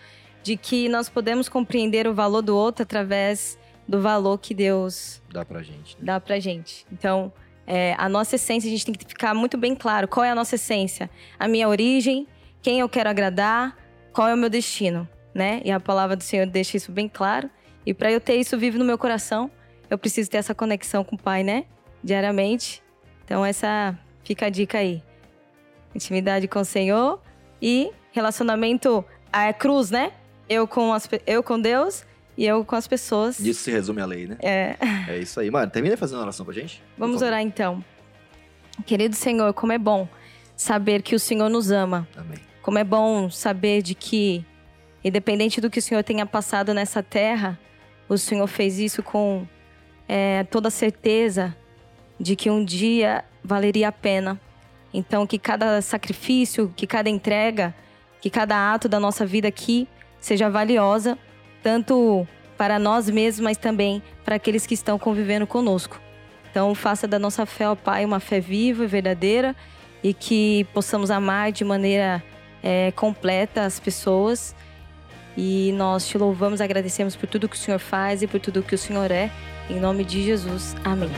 de 0.43 0.55
que 0.55 0.87
nós 0.89 1.09
podemos 1.09 1.49
compreender 1.49 2.07
o 2.07 2.13
valor 2.13 2.41
do 2.41 2.55
outro 2.55 2.83
através 2.83 3.59
do 3.87 4.01
valor 4.01 4.37
que 4.37 4.53
Deus 4.53 5.21
Dá 5.31 5.43
pra 5.43 5.61
gente. 5.61 5.95
né? 5.97 6.03
dá 6.03 6.19
pra 6.19 6.39
gente. 6.39 6.85
Então, 6.91 7.31
é, 7.65 7.95
a 7.97 8.09
nossa 8.09 8.35
essência, 8.35 8.67
a 8.67 8.71
gente 8.71 8.85
tem 8.85 8.95
que 8.95 9.05
ficar 9.05 9.33
muito 9.33 9.57
bem 9.57 9.75
claro 9.75 10.07
qual 10.07 10.23
é 10.23 10.31
a 10.31 10.35
nossa 10.35 10.55
essência, 10.55 11.09
a 11.39 11.47
minha 11.47 11.67
origem, 11.67 12.27
quem 12.61 12.79
eu 12.79 12.89
quero 12.89 13.09
agradar, 13.09 13.77
qual 14.13 14.27
é 14.27 14.33
o 14.33 14.37
meu 14.37 14.49
destino, 14.49 15.07
né? 15.33 15.61
E 15.63 15.71
a 15.71 15.79
palavra 15.79 16.15
do 16.15 16.23
Senhor 16.23 16.45
deixa 16.45 16.77
isso 16.77 16.91
bem 16.91 17.07
claro. 17.07 17.49
E 17.85 17.93
para 17.93 18.11
eu 18.11 18.19
ter 18.19 18.35
isso 18.35 18.57
vivo 18.57 18.77
no 18.77 18.85
meu 18.85 18.97
coração, 18.97 19.49
eu 19.89 19.97
preciso 19.97 20.29
ter 20.29 20.37
essa 20.37 20.53
conexão 20.53 21.03
com 21.03 21.15
o 21.15 21.19
Pai, 21.19 21.43
né? 21.43 21.65
Diariamente. 22.03 22.83
Então, 23.23 23.45
essa 23.45 23.97
fica 24.23 24.47
a 24.47 24.49
dica 24.49 24.77
aí. 24.77 25.01
Intimidade 25.95 26.47
com 26.47 26.59
o 26.59 26.65
Senhor 26.65 27.21
e 27.61 27.91
relacionamento 28.11 29.03
à 29.31 29.51
cruz, 29.53 29.89
né? 29.89 30.11
Eu 30.47 30.67
com, 30.67 30.93
as, 30.93 31.09
eu 31.25 31.41
com 31.41 31.59
Deus 31.59 32.05
e 32.37 32.45
eu 32.45 32.63
com 32.63 32.75
as 32.75 32.87
pessoas. 32.87 33.39
Nisso 33.39 33.61
se 33.61 33.71
resume 33.71 34.01
a 34.01 34.05
lei, 34.05 34.27
né? 34.27 34.37
É. 34.41 34.75
É 35.07 35.17
isso 35.19 35.39
aí. 35.39 35.51
Mari, 35.51 35.69
termina 35.71 35.97
fazendo 35.97 36.21
oração 36.21 36.45
pra 36.45 36.53
gente. 36.53 36.81
Vamos 36.97 37.21
orar 37.21 37.41
então. 37.41 37.83
Querido 38.85 39.15
Senhor, 39.15 39.53
como 39.53 39.71
é 39.71 39.77
bom 39.77 40.07
saber 40.55 41.01
que 41.01 41.15
o 41.15 41.19
Senhor 41.19 41.49
nos 41.49 41.71
ama. 41.71 42.07
Amém. 42.15 42.39
Como 42.61 42.77
é 42.77 42.83
bom 42.83 43.29
saber 43.29 43.81
de 43.81 43.95
que, 43.95 44.45
independente 45.03 45.59
do 45.59 45.69
que 45.69 45.79
o 45.79 45.81
Senhor 45.81 46.03
tenha 46.03 46.25
passado 46.25 46.73
nessa 46.73 47.01
terra, 47.01 47.59
o 48.07 48.17
Senhor 48.17 48.47
fez 48.47 48.79
isso 48.79 49.01
com 49.01 49.47
é, 50.07 50.43
toda 50.45 50.67
a 50.67 50.71
certeza 50.71 51.55
de 52.19 52.35
que 52.35 52.49
um 52.49 52.63
dia 52.63 53.25
valeria 53.43 53.87
a 53.87 53.91
pena. 53.91 54.39
Então, 54.93 55.25
que 55.25 55.39
cada 55.39 55.81
sacrifício, 55.81 56.71
que 56.75 56.85
cada 56.85 57.09
entrega, 57.09 57.73
que 58.19 58.29
cada 58.29 58.73
ato 58.73 58.87
da 58.87 58.99
nossa 58.99 59.25
vida 59.25 59.47
aqui 59.47 59.87
seja 60.19 60.49
valiosa, 60.49 61.17
tanto 61.61 62.27
para 62.57 62.77
nós 62.77 63.09
mesmos, 63.09 63.43
mas 63.43 63.57
também 63.57 64.03
para 64.23 64.35
aqueles 64.35 64.65
que 64.65 64.73
estão 64.73 64.99
convivendo 64.99 65.47
conosco. 65.47 65.99
Então, 66.49 66.75
faça 66.75 67.07
da 67.07 67.17
nossa 67.17 67.45
fé, 67.45 67.67
ó 67.67 67.75
Pai, 67.75 68.03
uma 68.03 68.19
fé 68.19 68.39
viva 68.39 68.83
e 68.83 68.87
verdadeira 68.87 69.55
e 70.03 70.13
que 70.13 70.65
possamos 70.73 71.09
amar 71.09 71.51
de 71.51 71.63
maneira 71.63 72.21
é, 72.61 72.91
completa 72.91 73.63
as 73.63 73.79
pessoas. 73.79 74.55
E 75.37 75.71
nós 75.77 76.05
te 76.07 76.17
louvamos, 76.17 76.59
agradecemos 76.59 77.15
por 77.15 77.27
tudo 77.27 77.47
que 77.47 77.55
o 77.55 77.59
Senhor 77.59 77.79
faz 77.79 78.21
e 78.21 78.27
por 78.27 78.39
tudo 78.39 78.61
que 78.61 78.75
o 78.75 78.77
Senhor 78.77 79.09
é. 79.11 79.31
Em 79.69 79.79
nome 79.79 80.03
de 80.03 80.21
Jesus. 80.21 80.75
Amém. 80.83 81.09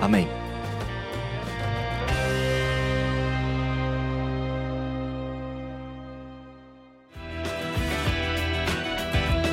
Amém. 0.00 0.41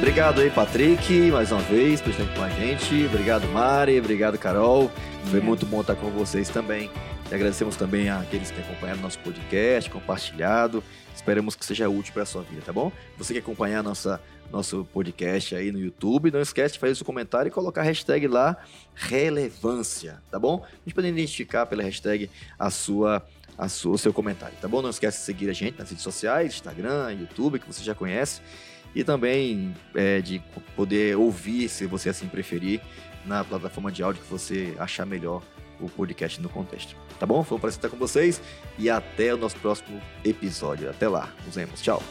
Obrigado 0.09 0.41
aí, 0.41 0.49
Patrick, 0.49 1.29
mais 1.29 1.51
uma 1.51 1.61
vez, 1.61 2.01
por 2.01 2.09
estar 2.09 2.25
com 2.33 2.41
a 2.41 2.49
gente. 2.49 3.05
Obrigado, 3.05 3.47
Mari. 3.49 3.99
Obrigado, 3.99 4.39
Carol. 4.39 4.91
Foi 5.25 5.39
muito 5.39 5.67
bom 5.67 5.81
estar 5.81 5.95
com 5.95 6.09
vocês 6.09 6.49
também. 6.49 6.89
E 7.29 7.35
agradecemos 7.35 7.75
também 7.75 8.09
àqueles 8.09 8.49
que 8.49 8.59
acompanharam 8.59 9.01
nosso 9.01 9.19
podcast, 9.19 9.87
compartilhado. 9.87 10.83
Esperamos 11.15 11.55
que 11.55 11.63
seja 11.63 11.87
útil 11.87 12.11
para 12.11 12.23
a 12.23 12.25
sua 12.25 12.41
vida, 12.41 12.63
tá 12.65 12.73
bom? 12.73 12.91
Você 13.19 13.33
que 13.33 13.39
acompanhar 13.39 13.83
nossa, 13.83 14.19
nosso 14.51 14.83
podcast 14.91 15.55
aí 15.55 15.71
no 15.71 15.77
YouTube, 15.77 16.31
não 16.31 16.41
esquece 16.41 16.73
de 16.73 16.79
fazer 16.79 16.95
seu 16.95 17.05
comentário 17.05 17.49
e 17.49 17.51
colocar 17.51 17.81
a 17.81 17.85
hashtag 17.85 18.27
lá, 18.27 18.57
relevância, 18.95 20.23
tá 20.31 20.39
bom? 20.39 20.65
A 20.65 20.89
gente 20.89 20.95
pode 20.95 21.07
identificar 21.07 21.67
pela 21.67 21.83
hashtag 21.83 22.31
a 22.57 22.71
sua, 22.71 23.23
a 23.55 23.69
sua, 23.69 23.93
o 23.93 23.97
seu 23.97 24.11
comentário, 24.11 24.55
tá 24.59 24.67
bom? 24.67 24.81
Não 24.81 24.89
esquece 24.89 25.19
de 25.19 25.25
seguir 25.25 25.51
a 25.51 25.53
gente 25.53 25.77
nas 25.77 25.87
redes 25.87 26.03
sociais, 26.03 26.55
Instagram, 26.55 27.11
YouTube, 27.11 27.59
que 27.59 27.67
você 27.67 27.83
já 27.83 27.93
conhece. 27.93 28.41
E 28.95 29.03
também 29.03 29.73
é, 29.95 30.19
de 30.19 30.41
poder 30.75 31.15
ouvir, 31.15 31.69
se 31.69 31.85
você 31.85 32.09
assim 32.09 32.27
preferir, 32.27 32.81
na 33.25 33.43
plataforma 33.43 33.91
de 33.91 34.01
áudio 34.01 34.21
que 34.21 34.29
você 34.29 34.75
achar 34.79 35.05
melhor 35.05 35.41
o 35.79 35.89
podcast 35.89 36.41
no 36.41 36.49
contexto. 36.49 36.95
Tá 37.19 37.25
bom? 37.25 37.43
Foi 37.43 37.57
um 37.57 37.61
prazer 37.61 37.77
estar 37.77 37.89
com 37.89 37.97
vocês 37.97 38.41
e 38.77 38.89
até 38.89 39.33
o 39.33 39.37
nosso 39.37 39.57
próximo 39.57 40.01
episódio. 40.23 40.89
Até 40.89 41.07
lá. 41.07 41.29
Nos 41.45 41.55
vemos. 41.55 41.81
Tchau. 41.81 42.01